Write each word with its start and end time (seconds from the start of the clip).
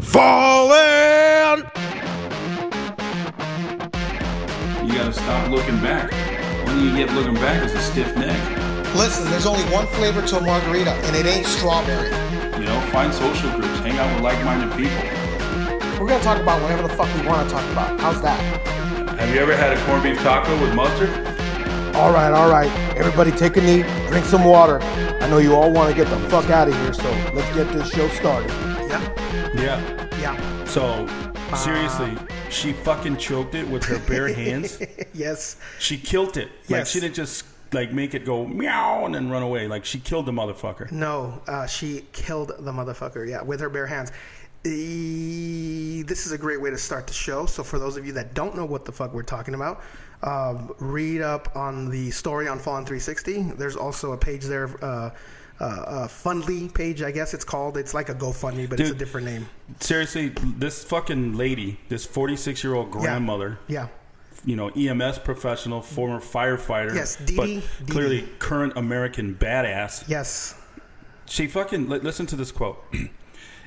Falling! 0.00 1.64
You 4.84 4.92
gotta 4.94 5.12
stop 5.12 5.50
looking 5.50 5.80
back. 5.80 6.10
When 6.66 6.80
you 6.80 6.96
get 6.96 7.12
looking 7.14 7.34
back, 7.34 7.62
it's 7.62 7.74
a 7.74 7.80
stiff 7.80 8.16
neck. 8.16 8.36
Listen, 8.94 9.30
there's 9.30 9.46
only 9.46 9.64
one 9.64 9.86
flavor 9.88 10.22
to 10.22 10.38
a 10.38 10.40
margarita, 10.40 10.92
and 10.92 11.16
it 11.16 11.26
ain't 11.26 11.46
strawberry. 11.46 12.08
You 12.58 12.66
know, 12.66 12.80
find 12.92 13.12
social 13.12 13.50
groups, 13.50 13.78
hang 13.80 13.98
out 13.98 14.14
with 14.14 14.22
like-minded 14.22 14.76
people. 14.76 15.02
We're 16.00 16.08
gonna 16.08 16.22
talk 16.22 16.40
about 16.40 16.62
whatever 16.62 16.82
the 16.82 16.94
fuck 16.94 17.12
we 17.14 17.26
want 17.26 17.48
to 17.48 17.54
talk 17.54 17.64
about. 17.72 17.98
How's 18.00 18.20
that? 18.22 18.38
Have 19.18 19.34
you 19.34 19.40
ever 19.40 19.56
had 19.56 19.72
a 19.72 19.84
corned 19.86 20.02
beef 20.02 20.18
taco 20.18 20.60
with 20.60 20.74
mustard? 20.74 21.10
All 21.96 22.12
right, 22.12 22.30
all 22.30 22.50
right. 22.50 22.70
Everybody 22.96 23.30
take 23.30 23.56
a 23.56 23.60
knee, 23.62 23.82
drink 24.08 24.26
some 24.26 24.44
water. 24.44 24.80
I 24.82 25.28
know 25.30 25.38
you 25.38 25.54
all 25.54 25.72
want 25.72 25.88
to 25.90 25.96
get 25.96 26.08
the 26.10 26.18
fuck 26.28 26.50
out 26.50 26.68
of 26.68 26.74
here, 26.74 26.92
so 26.92 27.10
let's 27.32 27.54
get 27.54 27.72
this 27.72 27.90
show 27.90 28.08
started. 28.08 28.50
Yeah, 28.88 29.45
Yeah. 29.56 30.08
yeah. 30.20 30.64
So 30.64 31.06
seriously, 31.56 32.16
she 32.50 32.72
fucking 32.72 33.16
choked 33.16 33.54
it 33.54 33.66
with 33.68 33.84
her 33.84 33.98
bare 34.00 34.28
hands. 34.34 34.78
yes. 35.14 35.56
She 35.78 35.96
killed 35.98 36.36
it. 36.36 36.48
Like 36.68 36.80
Yes. 36.80 36.90
she 36.90 37.00
didn't 37.00 37.14
just 37.14 37.44
like 37.72 37.92
make 37.92 38.14
it 38.14 38.24
go 38.24 38.46
meow 38.46 39.04
and 39.06 39.14
then 39.14 39.28
run 39.30 39.42
away. 39.42 39.66
Like 39.68 39.84
she 39.84 39.98
killed 39.98 40.26
the 40.26 40.32
motherfucker. 40.32 40.90
No, 40.92 41.40
uh, 41.48 41.66
she 41.66 42.04
killed 42.12 42.52
the 42.58 42.72
motherfucker. 42.72 43.28
Yeah, 43.28 43.42
with 43.42 43.60
her 43.60 43.68
bare 43.70 43.86
hands. 43.86 44.12
E- 44.64 46.02
This 46.02 46.26
is 46.26 46.32
a 46.32 46.38
great 46.38 46.60
way 46.60 46.70
to 46.70 46.78
start 46.78 47.06
the 47.06 47.12
show. 47.12 47.46
So, 47.46 47.62
for 47.62 47.78
those 47.78 47.96
of 47.96 48.06
you 48.06 48.12
that 48.12 48.34
don't 48.34 48.56
know 48.56 48.64
what 48.64 48.84
the 48.84 48.92
fuck 48.92 49.12
we're 49.14 49.22
talking 49.22 49.54
about, 49.54 49.80
um, 50.22 50.72
read 50.78 51.20
up 51.22 51.54
on 51.56 51.88
the 51.90 52.10
story 52.10 52.48
on 52.48 52.58
Fallen 52.58 52.84
360. 52.84 53.42
There's 53.56 53.76
also 53.76 54.12
a 54.12 54.16
page 54.18 54.44
there, 54.44 54.68
uh, 54.84 55.10
uh, 55.60 55.84
a 55.86 56.08
Fundly 56.08 56.72
page, 56.72 57.02
I 57.02 57.10
guess 57.10 57.34
it's 57.34 57.44
called. 57.44 57.76
It's 57.76 57.94
like 57.94 58.08
a 58.08 58.14
GoFundMe, 58.14 58.68
but 58.68 58.78
it's 58.80 58.90
a 58.90 58.94
different 58.94 59.26
name. 59.26 59.48
Seriously, 59.80 60.28
this 60.58 60.84
fucking 60.84 61.36
lady, 61.36 61.80
this 61.88 62.04
46 62.04 62.62
year 62.64 62.74
old 62.74 62.90
grandmother, 62.90 63.58
Yeah. 63.68 63.88
you 64.44 64.56
know, 64.56 64.68
EMS 64.70 65.18
professional, 65.20 65.80
former 65.82 66.20
firefighter, 66.20 66.94
Yes, 66.94 67.16
Dee 67.16 67.36
but 67.36 67.46
Dee, 67.46 67.62
Dee 67.84 67.92
clearly 67.92 68.20
Dee. 68.22 68.28
current 68.38 68.74
American 68.76 69.34
badass. 69.34 70.08
Yes. 70.08 70.54
She 71.26 71.46
fucking 71.46 71.88
li- 71.88 71.98
listen 72.00 72.26
to 72.26 72.36
this 72.36 72.52
quote. 72.52 72.82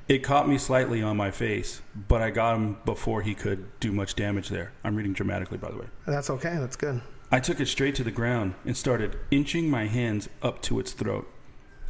It 0.07 0.23
caught 0.23 0.49
me 0.49 0.57
slightly 0.57 1.03
on 1.03 1.17
my 1.17 1.29
face, 1.29 1.83
but 2.07 2.19
I 2.19 2.31
got 2.31 2.55
him 2.55 2.77
before 2.83 3.21
he 3.21 3.35
could 3.35 3.79
do 3.79 3.91
much 3.91 4.15
damage 4.15 4.49
there. 4.49 4.71
I'm 4.83 4.95
reading 4.95 5.13
dramatically, 5.13 5.59
by 5.59 5.69
the 5.69 5.77
way. 5.77 5.85
That's 6.07 6.31
okay. 6.31 6.55
That's 6.57 6.75
good. 6.75 6.99
I 7.31 7.39
took 7.39 7.59
it 7.59 7.67
straight 7.67 7.93
to 7.93 8.03
the 8.03 8.09
ground 8.09 8.55
and 8.65 8.75
started 8.75 9.19
inching 9.29 9.69
my 9.69 9.85
hands 9.85 10.27
up 10.41 10.63
to 10.63 10.79
its 10.79 10.93
throat. 10.93 11.27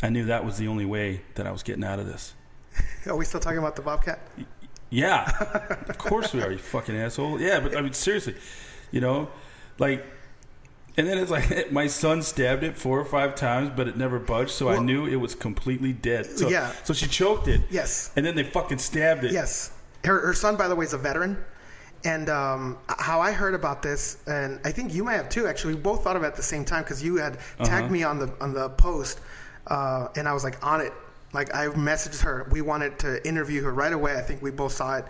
I 0.01 0.09
knew 0.09 0.25
that 0.25 0.45
was 0.45 0.57
the 0.57 0.67
only 0.67 0.85
way 0.85 1.21
that 1.35 1.45
I 1.45 1.51
was 1.51 1.63
getting 1.63 1.83
out 1.83 1.99
of 1.99 2.05
this. 2.05 2.33
Are 3.07 3.15
we 3.15 3.25
still 3.25 3.39
talking 3.39 3.59
about 3.59 3.75
the 3.75 3.81
Bobcat? 3.81 4.19
Yeah, 4.89 5.29
of 5.87 5.97
course 5.99 6.33
we 6.33 6.41
are, 6.41 6.51
you 6.51 6.57
fucking 6.57 6.95
asshole. 6.95 7.39
Yeah, 7.39 7.59
but 7.59 7.77
I 7.77 7.81
mean, 7.81 7.93
seriously, 7.93 8.35
you 8.89 9.01
know, 9.01 9.29
like, 9.77 10.03
and 10.97 11.07
then 11.07 11.19
it's 11.19 11.29
like 11.29 11.71
my 11.71 11.85
son 11.85 12.23
stabbed 12.23 12.63
it 12.63 12.75
four 12.75 12.99
or 12.99 13.05
five 13.05 13.35
times, 13.35 13.71
but 13.75 13.87
it 13.87 13.97
never 13.97 14.17
budged, 14.17 14.49
so 14.49 14.67
I 14.69 14.79
knew 14.79 15.05
it 15.05 15.17
was 15.17 15.35
completely 15.35 15.93
dead. 15.93 16.25
So, 16.25 16.49
Yeah. 16.49 16.71
So 16.83 16.93
she 16.93 17.05
choked 17.05 17.47
it. 17.47 17.61
Yes. 17.69 18.11
And 18.15 18.25
then 18.25 18.35
they 18.35 18.43
fucking 18.43 18.79
stabbed 18.79 19.23
it. 19.25 19.31
Yes. 19.31 19.71
Her, 20.03 20.19
her 20.25 20.33
son, 20.33 20.55
by 20.55 20.67
the 20.67 20.75
way, 20.75 20.85
is 20.85 20.93
a 20.93 20.97
veteran. 20.97 21.37
And 22.05 22.29
um, 22.29 22.77
how 22.87 23.19
I 23.19 23.31
heard 23.31 23.53
about 23.53 23.83
this, 23.83 24.23
and 24.25 24.59
I 24.63 24.71
think 24.71 24.93
you 24.93 25.03
may 25.03 25.13
have 25.13 25.29
too. 25.29 25.45
Actually, 25.47 25.75
we 25.75 25.81
both 25.81 26.03
thought 26.03 26.15
of 26.15 26.23
it 26.23 26.27
at 26.27 26.35
the 26.35 26.41
same 26.43 26.63
time 26.63 26.83
because 26.83 27.03
you 27.03 27.17
had 27.17 27.37
tagged 27.63 27.91
me 27.91 28.03
on 28.03 28.17
the 28.17 28.33
on 28.39 28.53
the 28.53 28.69
post, 28.69 29.19
uh, 29.69 30.07
and 30.15 30.27
I 30.27 30.33
was 30.33 30.43
like 30.43 30.65
on 30.65 30.81
it. 30.81 30.93
Like 31.33 31.53
I 31.53 31.67
messaged 31.67 32.21
her. 32.21 32.47
We 32.51 32.61
wanted 32.61 32.97
to 32.99 33.25
interview 33.27 33.61
her 33.63 33.71
right 33.73 33.93
away. 33.93 34.15
I 34.17 34.21
think 34.21 34.41
we 34.41 34.51
both 34.51 34.71
saw 34.73 34.97
it. 34.97 35.05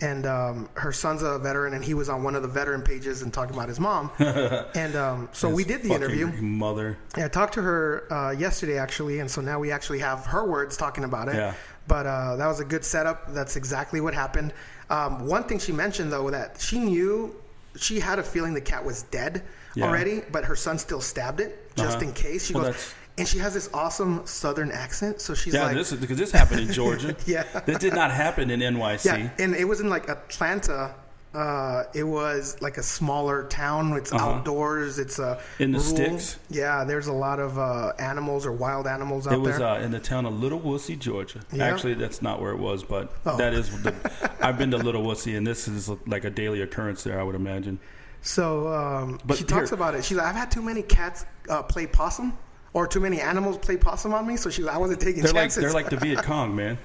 And 0.00 0.26
um, 0.26 0.68
her 0.74 0.90
son's 0.90 1.22
a 1.22 1.38
veteran, 1.38 1.74
and 1.74 1.84
he 1.84 1.94
was 1.94 2.08
on 2.08 2.24
one 2.24 2.34
of 2.34 2.42
the 2.42 2.48
veteran 2.48 2.82
pages 2.82 3.22
and 3.22 3.32
talking 3.32 3.54
about 3.54 3.68
his 3.68 3.78
mom. 3.78 4.10
and 4.18 4.96
um, 4.96 5.28
so 5.30 5.48
we 5.48 5.62
did 5.62 5.82
the 5.84 5.92
interview. 5.94 6.26
Mother. 6.26 6.98
Yeah, 7.16 7.26
I 7.26 7.28
talked 7.28 7.54
to 7.54 7.62
her 7.62 8.12
uh, 8.12 8.30
yesterday 8.32 8.78
actually, 8.78 9.20
and 9.20 9.30
so 9.30 9.40
now 9.40 9.60
we 9.60 9.70
actually 9.70 10.00
have 10.00 10.26
her 10.26 10.44
words 10.44 10.76
talking 10.76 11.04
about 11.04 11.28
it. 11.28 11.36
Yeah. 11.36 11.54
But 11.86 12.06
uh, 12.06 12.34
that 12.36 12.48
was 12.48 12.58
a 12.58 12.64
good 12.64 12.84
setup. 12.84 13.32
That's 13.32 13.54
exactly 13.54 14.00
what 14.00 14.12
happened. 14.12 14.52
Um, 14.90 15.24
one 15.28 15.44
thing 15.44 15.60
she 15.60 15.70
mentioned 15.72 16.12
though 16.12 16.28
that 16.30 16.60
she 16.60 16.80
knew 16.80 17.36
she 17.76 18.00
had 18.00 18.18
a 18.18 18.22
feeling 18.24 18.54
the 18.54 18.60
cat 18.60 18.84
was 18.84 19.04
dead 19.04 19.42
Yeah. 19.76 19.86
already, 19.86 20.22
but 20.32 20.44
her 20.44 20.56
son 20.56 20.78
still 20.78 21.00
stabbed 21.00 21.38
it 21.40 21.70
just 21.76 21.98
Uh-huh. 21.98 22.06
in 22.08 22.12
case. 22.12 22.46
She 22.46 22.54
Well, 22.54 22.64
goes, 22.64 22.92
and 23.18 23.26
she 23.28 23.38
has 23.38 23.54
this 23.54 23.68
awesome 23.74 24.26
Southern 24.26 24.70
accent, 24.70 25.20
so 25.20 25.34
she's 25.34 25.54
Yeah, 25.54 25.64
like, 25.66 25.76
this 25.76 25.92
is 25.92 26.00
because 26.00 26.18
this 26.18 26.30
happened 26.32 26.60
in 26.60 26.72
Georgia. 26.72 27.16
Yeah. 27.26 27.44
This 27.66 27.78
did 27.78 27.94
not 27.94 28.10
happen 28.10 28.50
in 28.50 28.60
NYC. 28.60 29.04
yeah, 29.04 29.30
and 29.38 29.54
it 29.54 29.64
was 29.66 29.80
in 29.80 29.88
like 29.88 30.08
Atlanta. 30.08 30.94
Uh, 31.34 31.84
it 31.94 32.02
was 32.04 32.60
like 32.60 32.76
a 32.76 32.82
smaller 32.82 33.44
town. 33.48 33.94
It's 33.94 34.12
outdoors. 34.12 34.98
It's 34.98 35.18
uh, 35.18 35.22
Uh-huh. 35.30 35.40
In 35.60 35.72
the 35.72 35.78
rural. 35.78 35.94
sticks? 35.96 36.38
Yeah, 36.50 36.84
there's 36.84 37.06
a 37.06 37.12
lot 37.12 37.40
of 37.40 37.58
uh, 37.58 37.92
animals 37.98 38.44
or 38.44 38.52
wild 38.52 38.86
animals 38.86 39.26
out 39.26 39.30
there. 39.30 39.38
It 39.38 39.42
was 39.42 39.56
there. 39.56 39.66
uh, 39.66 39.80
in 39.80 39.92
the 39.92 39.98
town 39.98 40.26
of 40.26 40.38
Little 40.38 40.60
Wussy, 40.60 40.98
Georgia. 40.98 41.40
Yeah. 41.50 41.64
Actually, 41.64 41.94
that's 41.94 42.20
not 42.20 42.42
where 42.42 42.50
it 42.52 42.58
was, 42.58 42.84
but 42.84 43.14
Oh. 43.24 43.38
that 43.38 43.54
is. 43.54 43.70
The, 43.82 43.94
I've 44.42 44.58
been 44.58 44.70
to 44.72 44.76
Little 44.76 45.02
Wussy, 45.02 45.34
and 45.34 45.46
this 45.46 45.68
is 45.68 45.88
like 46.06 46.24
a 46.24 46.30
daily 46.30 46.60
occurrence 46.60 47.02
there. 47.02 47.18
I 47.18 47.22
would 47.22 47.34
imagine. 47.34 47.78
So 48.20 48.68
um, 48.68 49.18
But 49.24 49.38
she 49.38 49.44
talks 49.44 49.72
about 49.72 49.94
it. 49.94 50.04
She's 50.04 50.18
like, 50.18 50.26
I've 50.26 50.36
had 50.36 50.50
too 50.50 50.60
many 50.62 50.82
cats 50.82 51.24
uh, 51.48 51.62
play 51.62 51.86
possum, 51.86 52.36
or 52.74 52.86
too 52.86 53.00
many 53.00 53.20
animals 53.20 53.58
play 53.58 53.76
possum 53.76 54.14
on 54.14 54.26
me. 54.26 54.36
So 54.36 54.50
like, 54.62 54.74
I 54.74 54.78
wasn't 54.78 55.00
taking 55.00 55.22
They're 55.22 55.32
like 55.32 55.52
they're 55.52 55.72
like 55.72 55.90
the 55.90 55.96
Viet 55.96 56.22
Cong, 56.22 56.54
man. 56.56 56.78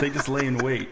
they 0.00 0.10
just 0.10 0.28
lay 0.28 0.46
in 0.46 0.58
wait. 0.58 0.88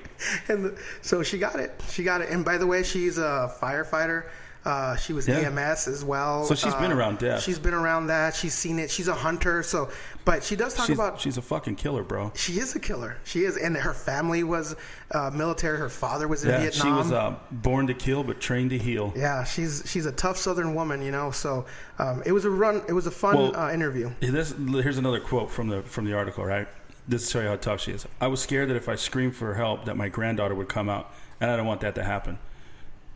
and 0.49 0.77
so 1.01 1.23
she 1.23 1.39
got 1.39 1.57
it. 1.57 1.81
She 1.89 2.03
got 2.03 2.21
it. 2.21 2.31
And 2.31 2.45
by 2.45 2.59
the 2.59 2.67
way, 2.67 2.83
she's 2.83 3.19
a 3.19 3.55
firefighter. 3.61 4.27
Uh, 4.65 4.95
she 4.97 5.13
was 5.13 5.27
Yeah. 5.27 5.39
EMS 5.41 5.89
as 5.89 6.05
well. 6.05 6.45
So 6.45 6.55
she's 6.55 6.75
been 6.75 6.93
Uh, 6.93 6.97
around 6.97 7.19
death. 7.19 7.43
She's 7.43 7.59
been 7.59 7.75
around 7.75 8.07
that. 8.07 8.37
She's 8.37 8.55
seen 8.55 8.79
it. 8.79 8.91
She's 8.93 9.09
a 9.09 9.15
hunter. 9.15 9.63
So, 9.65 9.89
but 10.25 10.45
she 10.45 10.55
does 10.55 10.73
talk 10.75 10.87
She's, 10.87 10.97
about. 10.97 11.21
she's 11.21 11.37
a 11.37 11.43
fucking 11.43 11.75
killer, 11.75 12.05
bro. 12.05 12.31
she 12.37 12.61
is 12.61 12.77
a 12.77 12.79
killer. 12.79 13.17
She 13.25 13.45
is, 13.45 13.57
and 13.57 13.77
her 13.77 13.93
family 13.93 14.45
was 14.45 14.77
uh, 15.11 15.31
military. 15.35 15.79
Her 15.79 15.89
father 15.89 16.29
was 16.29 16.45
in 16.45 16.51
Yeah, 16.51 16.61
Vietnam. 16.61 16.87
she 16.87 16.93
was 16.93 17.11
uh, 17.11 17.35
born 17.51 17.89
to 17.89 17.95
kill 17.95 18.23
but 18.23 18.41
trained 18.41 18.71
to 18.71 18.79
heal. 18.79 19.13
yeah, 19.17 19.43
she's 19.43 19.83
she's 19.87 20.07
a 20.07 20.13
tough 20.13 20.37
Southern 20.37 20.75
woman, 20.77 21.03
you 21.03 21.11
know. 21.11 21.33
So 21.33 21.65
um, 21.99 22.23
it 22.25 22.31
was 22.31 22.45
a 22.45 22.51
run. 22.51 22.83
It 22.89 22.93
was 22.93 23.09
a 23.09 23.11
fun 23.11 23.37
Well, 23.37 23.57
uh, 23.57 23.73
interview. 23.73 24.11
This 24.21 24.55
here's 24.57 24.99
another 24.99 25.19
quote 25.21 25.51
from 25.51 25.69
the 25.69 25.83
from 25.83 26.05
the 26.05 26.13
article, 26.15 26.45
right? 26.45 26.69
This 27.09 27.25
is 27.25 27.31
show 27.31 27.41
you 27.41 27.49
how 27.49 27.57
tough 27.57 27.81
she 27.81 27.91
is. 27.91 28.07
I 28.21 28.29
was 28.29 28.41
scared 28.41 28.69
that 28.71 28.77
if 28.77 28.89
I 28.89 28.95
screamed 28.95 29.35
for 29.35 29.55
help, 29.55 29.87
that 29.87 29.97
my 29.97 30.09
granddaughter 30.09 30.55
would 30.55 30.69
come 30.69 30.89
out, 30.89 31.13
and 31.41 31.51
I 31.51 31.57
don't 31.57 31.67
want 31.67 31.81
that 31.81 31.97
to 31.97 32.05
happen. 32.05 32.39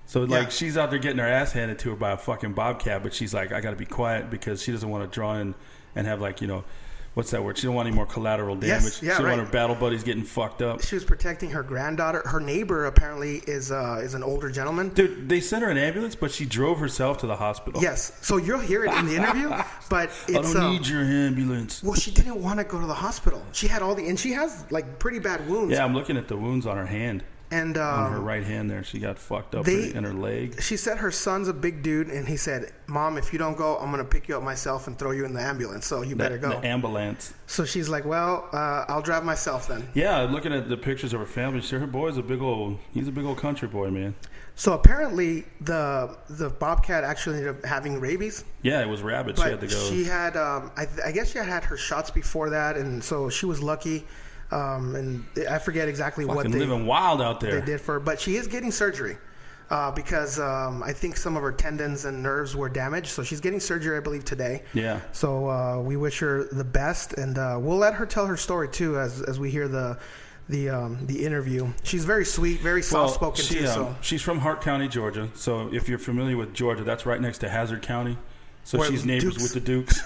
So 0.07 0.21
like 0.23 0.45
Yeah. 0.45 0.49
she's 0.51 0.77
out 0.79 0.91
there 0.91 0.99
getting 0.99 1.19
her 1.19 1.27
ass 1.27 1.53
handed 1.53 1.79
to 1.81 1.91
her 1.91 1.97
by 1.97 2.13
a 2.13 2.17
fucking 2.17 2.53
bobcat, 2.53 3.03
but 3.03 3.13
she's 3.13 3.35
like, 3.35 3.53
I 3.53 3.61
got 3.61 3.71
to 3.71 3.77
be 3.77 3.87
quiet 3.87 4.31
because 4.31 4.63
she 4.63 4.73
doesn't 4.73 4.89
want 4.89 5.05
to 5.05 5.13
draw 5.15 5.35
in 5.37 5.55
and 5.95 6.07
have 6.07 6.21
like 6.21 6.41
you 6.41 6.47
know, 6.47 6.65
what's 7.15 7.31
that 7.33 7.43
word? 7.43 7.57
She 7.59 7.67
don't 7.67 7.75
want 7.75 7.89
any 7.89 7.97
more 7.97 8.07
collateral 8.07 8.57
Yes, 8.63 8.83
damage. 8.83 9.03
yeah, 9.03 9.13
she 9.15 9.19
don't 9.23 9.27
right. 9.27 9.37
want 9.39 9.49
her 9.49 9.53
battle 9.53 9.75
buddies 9.75 10.05
getting 10.05 10.23
fucked 10.23 10.61
up. 10.63 10.83
She 10.83 10.95
was 10.95 11.05
protecting 11.05 11.51
her 11.51 11.63
granddaughter. 11.63 12.23
Her 12.27 12.39
neighbor 12.41 12.85
apparently 12.85 13.39
is 13.49 13.73
uh, 13.73 14.01
is 14.03 14.15
an 14.15 14.23
older 14.23 14.49
gentleman. 14.51 14.91
Dude, 14.91 15.29
they 15.29 15.41
sent 15.41 15.65
her 15.65 15.71
an 15.71 15.79
ambulance, 15.79 16.15
but 16.15 16.31
she 16.31 16.45
drove 16.47 16.79
herself 16.79 17.19
to 17.19 17.27
the 17.27 17.37
hospital. 17.37 17.83
Yes, 17.83 18.13
so 18.23 18.37
you'll 18.37 18.61
hear 18.61 18.85
it 18.85 18.93
in 18.95 19.07
the 19.07 19.17
interview, 19.17 19.49
but 19.91 20.11
I 20.29 20.33
don't 20.33 20.57
um, 20.57 20.73
need 20.75 20.87
your 20.87 21.03
ambulance. 21.03 21.83
well, 21.83 21.95
she 21.95 22.11
didn't 22.13 22.41
want 22.41 22.59
to 22.61 22.65
go 22.65 22.81
to 22.81 22.87
the 22.87 22.95
hospital. 22.95 23.43
She 23.53 23.67
had 23.67 23.83
all 23.83 23.95
the 23.97 24.07
and 24.07 24.21
she 24.21 24.33
has 24.33 24.65
like 24.71 24.99
pretty 25.01 25.19
bad 25.19 25.49
wounds. 25.49 25.73
Yeah, 25.73 25.85
I'm 25.85 25.95
looking 25.95 26.17
at 26.17 26.29
the 26.29 26.37
wounds 26.37 26.65
on 26.67 26.77
her 26.77 26.87
hand, 26.87 27.25
and 27.51 27.77
on 27.77 28.11
her 28.13 28.19
um, 28.19 28.25
right 28.25 28.43
hand 28.43 28.69
there. 28.71 28.83
She 28.83 28.99
got 28.99 29.19
fucked 29.19 29.55
up 29.55 29.65
they- 29.65 29.93
in 29.95 30.05
her 30.05 30.13
leg. 30.13 30.61
she 30.61 30.77
said 30.77 30.99
her 30.99 31.11
son's 31.11 31.49
a 31.49 31.53
big 31.55 31.83
dude, 31.83 32.09
and 32.09 32.27
he 32.27 32.37
said, 32.37 32.73
"Mom, 32.87 33.17
if 33.19 33.33
you 33.33 33.39
don't 33.39 33.57
go, 33.57 33.77
I'm 33.79 33.91
gonna 33.91 34.05
pick 34.05 34.29
you 34.29 34.37
up 34.37 34.43
myself 34.43 34.87
and 34.87 34.99
throw 34.99 35.13
you 35.13 35.25
in 35.25 35.33
the 35.35 35.41
ambulance. 35.41 35.87
So 35.87 36.03
you 36.03 36.17
better 36.17 36.39
The- 36.39 36.49
go." 36.49 36.61
The 36.61 36.67
ambulance. 36.67 37.35
so 37.47 37.65
she's 37.65 37.89
like, 37.89 38.05
"Well, 38.05 38.49
uh, 38.53 38.85
I'll 38.89 39.03
drive 39.03 39.25
myself 39.25 39.69
then." 39.69 39.89
Yeah, 39.95 40.23
looking 40.23 40.53
at 40.53 40.69
the 40.69 40.77
pictures 40.77 41.13
of 41.13 41.21
her 41.21 41.27
family, 41.27 41.61
she, 41.61 41.77
her 41.77 41.87
boy's 41.87 42.17
a 42.17 42.23
big 42.23 42.41
old. 42.43 42.79
He's 42.93 43.09
a 43.09 43.13
big 43.13 43.25
old 43.25 43.39
country 43.39 43.69
boy, 43.69 43.91
man. 43.91 44.15
So 44.59 44.73
apparently, 44.73 45.45
the 45.61 46.17
the 46.31 46.49
bobcat 46.49 47.05
actually 47.05 47.37
ended 47.39 47.57
up 47.57 47.65
having 47.65 48.01
rabies. 48.01 48.45
Yeah, 48.63 48.81
it 48.81 48.89
was 48.89 49.03
rabbit. 49.03 49.37
She 49.39 49.45
had 49.45 49.61
to 49.61 49.67
go. 49.67 49.77
she 49.91 50.05
had, 50.05 50.37
um, 50.37 50.73
I, 50.77 50.87
I 51.05 51.13
guess 51.13 51.31
she 51.33 51.39
had 51.39 51.47
had 51.47 51.63
her 51.65 51.77
shots 51.77 52.11
before 52.11 52.49
that, 52.51 52.77
and 52.77 53.05
so 53.05 53.29
she 53.29 53.45
was 53.47 53.63
lucky. 53.63 54.07
Um, 54.51 54.95
and 54.95 55.25
I 55.51 55.59
forget 55.59 55.89
exactly 55.89 56.25
what 56.25 56.51
they, 56.51 56.59
living 56.59 56.87
wild 56.87 57.21
out 57.21 57.41
there. 57.41 57.61
they 57.61 57.67
did 57.67 57.81
for 57.81 57.95
her, 57.95 58.01
but 58.01 58.21
she 58.21 58.37
is 58.37 58.47
getting 58.47 58.71
surgery 58.71 59.17
uh, 59.71 59.91
because 59.91 60.39
um, 60.39 60.83
I 60.83 60.93
think 60.93 61.17
some 61.17 61.37
of 61.37 61.43
her 61.43 61.53
tendons 61.53 62.05
and 62.05 62.23
nerves 62.23 62.55
were 62.55 62.69
damaged. 62.69 63.09
So 63.09 63.23
she's 63.23 63.41
getting 63.41 63.61
surgery, 63.61 63.97
I 63.97 64.01
believe, 64.01 64.25
today. 64.25 64.63
Yeah. 64.75 65.01
So 65.13 65.51
uh, 65.51 65.81
we 65.81 65.97
wish 65.97 66.19
her 66.21 66.45
the 66.45 66.65
best, 66.65 67.15
and 67.15 67.39
uh, 67.39 67.59
we'll 67.61 67.79
let 67.79 67.95
her 67.95 68.07
tell 68.07 68.27
her 68.27 68.37
story 68.37 68.69
too 68.69 68.99
as 68.99 69.23
as 69.23 69.41
we 69.41 69.51
hear 69.51 69.69
the 69.69 69.99
the 70.49 70.71
um, 70.71 71.07
the 71.07 71.25
interview. 71.25 71.73
She's 71.83 72.05
very 72.05 72.25
sweet, 72.25 72.61
very 72.61 72.83
soft 72.83 73.15
spoken 73.15 73.45
she, 73.45 73.55
too. 73.55 73.67
um, 73.67 73.75
so 73.75 73.97
she's 74.01 74.23
from 74.23 74.39
Hart 74.39 74.61
County, 74.61 74.89
Georgia. 74.89 75.29
So 75.35 75.73
if 75.73 75.89
you're 75.89 75.99
familiar 75.99 76.37
with 76.37 76.55
Georgia, 76.55 76.85
that's 76.85 77.05
right 77.07 77.21
next 77.21 77.39
to 77.39 77.49
Hazzard 77.49 77.83
County. 77.83 78.17
So 78.67 78.83
she's 78.83 79.05
neighbors 79.07 79.37
Dukes- 79.37 79.43
with 79.45 79.53
the 79.55 79.61
Dukes. 79.61 80.01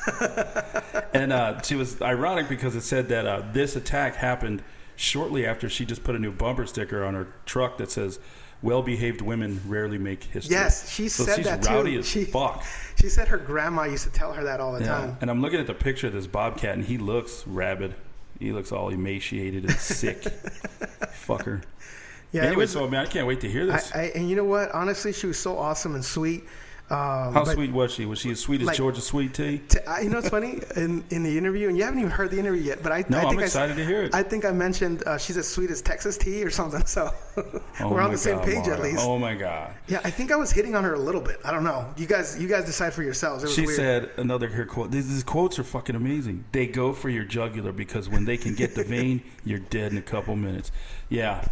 and 1.14 1.32
uh, 1.32 1.62
she 1.62 1.76
was 1.76 2.00
ironic 2.02 2.46
because 2.46 2.76
it 2.76 2.82
said 2.82 3.08
that 3.08 3.26
uh, 3.26 3.42
this 3.54 3.74
attack 3.74 4.16
happened 4.16 4.62
shortly 4.96 5.46
after 5.46 5.66
she 5.70 5.86
just 5.86 6.04
put 6.04 6.14
a 6.14 6.18
new 6.18 6.30
bumper 6.30 6.66
sticker 6.66 7.02
on 7.02 7.14
her 7.14 7.26
truck 7.46 7.78
that 7.78 7.90
says 7.90 8.18
well-behaved 8.60 9.22
women 9.22 9.62
rarely 9.66 9.96
make 9.96 10.22
history. 10.24 10.54
Yes, 10.54 10.90
she 10.92 11.08
so 11.08 11.24
said 11.24 11.36
she's 11.36 11.46
that 11.46 11.64
rowdy 11.64 11.92
too. 11.94 11.98
as 12.00 12.06
she, 12.08 12.24
fuck. 12.26 12.62
She 13.00 13.08
said 13.08 13.28
her 13.28 13.38
grandma 13.38 13.84
used 13.84 14.04
to 14.04 14.10
tell 14.12 14.34
her 14.34 14.44
that 14.44 14.60
all 14.60 14.74
the 14.74 14.80
Yeah. 14.80 14.88
time. 14.88 15.16
And 15.22 15.30
I'm 15.30 15.40
looking 15.40 15.58
at 15.58 15.66
the 15.66 15.72
picture 15.72 16.08
of 16.08 16.12
this 16.12 16.26
bobcat, 16.26 16.74
and 16.74 16.84
he 16.84 16.98
looks 16.98 17.46
rabid. 17.46 17.94
He 18.38 18.52
looks 18.52 18.72
all 18.72 18.90
emaciated 18.90 19.64
and 19.64 19.72
sick. 19.78 20.20
Fucker. 21.26 21.62
Yeah, 22.32 22.42
anyway, 22.42 22.56
was- 22.64 22.72
so 22.72 22.86
man, 22.86 23.06
I 23.06 23.08
can't 23.08 23.26
wait 23.26 23.40
to 23.40 23.48
hear 23.50 23.62
I, 23.72 23.76
this. 23.76 23.92
I, 23.94 24.02
and 24.14 24.28
you 24.28 24.36
know 24.36 24.44
what? 24.44 24.70
Honestly, 24.72 25.14
she 25.14 25.26
was 25.26 25.38
so 25.38 25.56
awesome 25.58 25.94
and 25.94 26.04
sweet. 26.04 26.44
Um, 26.90 27.32
How 27.34 27.44
but 27.44 27.54
sweet 27.54 27.70
was 27.72 27.92
she? 27.92 28.04
Was 28.04 28.18
she 28.18 28.32
as 28.32 28.40
sweet 28.40 28.60
as 28.62 28.66
like- 28.66 28.76
Georgia 28.76 29.00
Sweet 29.00 29.32
Tea? 29.32 29.58
t- 29.68 29.78
I- 29.86 30.00
you 30.00 30.10
know 30.10 30.16
what's 30.16 30.28
funny 30.28 30.58
in 30.74 31.04
in 31.10 31.22
the 31.22 31.38
interview, 31.38 31.68
and 31.68 31.78
you 31.78 31.84
haven't 31.84 32.00
even 32.00 32.10
heard 32.10 32.32
the 32.32 32.38
interview 32.40 32.62
yet. 32.62 32.82
But 32.82 32.90
I, 32.90 33.04
No, 33.08 33.18
I 33.18 33.22
I'm 33.22 33.28
think 33.28 33.40
I 33.42 33.44
s- 33.44 33.50
excited 33.50 33.76
to 33.76 33.84
hear 33.86 34.02
it. 34.02 34.12
I 34.14 34.24
think 34.24 34.44
I 34.44 34.50
mentioned 34.50 35.04
uh, 35.06 35.16
she's 35.16 35.36
as 35.36 35.46
sweet 35.46 35.70
as 35.70 35.80
Texas 35.82 36.18
tea 36.18 36.42
or 36.42 36.50
something. 36.50 36.84
So 36.86 37.12
Oh 37.80 37.88
we're 37.88 38.00
on 38.00 38.10
the 38.10 38.18
same 38.18 38.38
God, 38.38 38.44
page 38.46 38.66
at 38.66 38.80
least. 38.82 38.98
Oh 39.06 39.18
my 39.18 39.34
god. 39.36 39.72
Yeah, 39.86 40.00
I 40.02 40.10
think 40.10 40.32
I 40.32 40.36
was 40.36 40.50
hitting 40.50 40.74
on 40.74 40.82
her 40.82 40.94
a 40.94 40.98
little 40.98 41.20
bit. 41.20 41.38
I 41.44 41.52
don't 41.52 41.62
know. 41.64 41.86
You 41.96 42.06
guys, 42.06 42.36
you 42.42 42.48
guys 42.48 42.64
decide 42.64 42.92
for 42.92 43.04
yourselves. 43.04 43.44
It 43.44 43.46
was 43.46 43.54
She 43.54 43.66
weird. 43.66 43.76
said 43.76 44.10
another 44.16 44.48
her 44.48 44.64
quote. 44.66 44.90
These, 44.90 45.08
these 45.08 45.22
quotes 45.22 45.60
are 45.60 45.64
fucking 45.64 45.94
amazing. 45.94 46.44
They 46.50 46.66
go 46.66 46.92
for 46.92 47.08
your 47.08 47.22
jugular 47.24 47.70
because 47.70 48.08
when 48.08 48.24
they 48.24 48.36
can 48.36 48.54
get 48.56 48.74
the 48.74 48.82
vein, 48.82 49.22
you're 49.44 49.60
dead 49.60 49.92
in 49.92 49.98
a 49.98 50.02
couple 50.02 50.34
minutes. 50.34 50.72
Yeah, 51.08 51.44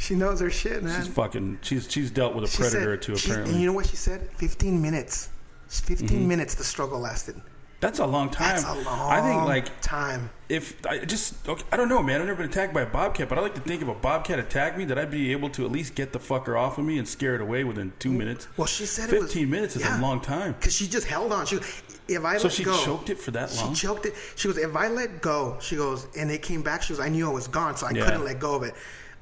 she 0.00 0.14
knows 0.14 0.40
her 0.40 0.50
shit, 0.50 0.82
man. 0.82 0.98
she's 1.00 1.12
fucking. 1.12 1.58
She's 1.62 1.90
she's 1.90 2.10
dealt 2.10 2.34
with 2.34 2.44
a 2.44 2.48
She 2.48 2.56
predator 2.56 2.80
said- 2.80 2.88
or 2.88 2.96
two 2.96 3.12
apparently. 3.14 3.52
And 3.52 3.60
you 3.60 3.66
know 3.66 3.72
what 3.74 3.86
she 3.86 3.96
said? 3.96 4.28
Fifteen 4.36 4.80
minutes. 4.82 5.28
It's 5.66 5.78
15 5.78 6.08
Mm-hmm. 6.08 6.26
minutes 6.28 6.54
the 6.56 6.64
struggle 6.64 6.98
lasted. 6.98 7.40
That's 7.78 8.00
a 8.00 8.04
long 8.06 8.28
time. 8.28 8.56
That's 8.56 8.64
a 8.64 8.74
long 8.84 9.10
I 9.10 9.20
think 9.22 9.42
like 9.44 9.80
time. 9.80 10.28
if 10.50 10.84
I 10.84 10.98
just 10.98 11.48
okay, 11.48 11.62
I 11.72 11.76
don't 11.76 11.88
know, 11.88 12.02
man. 12.02 12.20
I've 12.20 12.26
never 12.26 12.38
been 12.42 12.50
attacked 12.50 12.74
by 12.74 12.82
a 12.82 12.86
bobcat, 12.86 13.28
but 13.28 13.38
I 13.38 13.40
like 13.40 13.54
to 13.54 13.60
think 13.60 13.80
if 13.80 13.88
a 13.88 13.94
bobcat 13.94 14.38
attacked 14.38 14.76
me, 14.76 14.84
that 14.86 14.98
I'd 14.98 15.10
be 15.10 15.30
able 15.32 15.48
to 15.50 15.64
at 15.64 15.70
least 15.72 15.94
get 15.94 16.12
the 16.12 16.18
fucker 16.18 16.58
off 16.60 16.76
of 16.76 16.84
me 16.84 16.98
and 16.98 17.06
scare 17.08 17.36
it 17.36 17.40
away 17.40 17.62
within 17.64 17.92
two 17.98 18.12
minutes. 18.12 18.48
Well, 18.56 18.66
she 18.66 18.84
said 18.84 19.08
it 19.10 19.20
was 19.20 19.30
Fifteen 19.32 19.48
minutes 19.48 19.76
is 19.76 19.82
yeah. 19.82 19.98
a 19.98 20.02
long 20.02 20.20
time. 20.20 20.52
Because 20.54 20.74
she 20.74 20.88
just 20.88 21.06
held 21.06 21.32
on. 21.32 21.46
She, 21.46 21.56
if 22.08 22.24
I 22.24 22.32
let 22.32 22.34
go, 22.34 22.38
So 22.38 22.44
let 22.48 22.52
she 22.52 22.64
go, 22.64 22.84
choked 22.84 23.08
it 23.10 23.18
for 23.18 23.30
that 23.30 23.54
long? 23.56 23.72
She 23.74 23.86
choked 23.86 24.04
it. 24.06 24.14
She 24.36 24.48
goes, 24.48 24.58
if 24.58 24.74
I 24.76 24.88
let 24.88 25.22
go, 25.22 25.56
she 25.60 25.76
goes, 25.76 26.06
and 26.18 26.30
it 26.30 26.42
came 26.42 26.62
back. 26.62 26.82
She 26.82 26.92
goes, 26.92 27.00
I 27.00 27.08
knew 27.08 27.30
I 27.30 27.32
was 27.32 27.46
gone, 27.46 27.76
so 27.76 27.86
I 27.86 27.92
Yeah. 27.92 28.04
couldn't 28.04 28.24
let 28.24 28.40
go 28.40 28.56
of 28.56 28.62
it. 28.64 28.74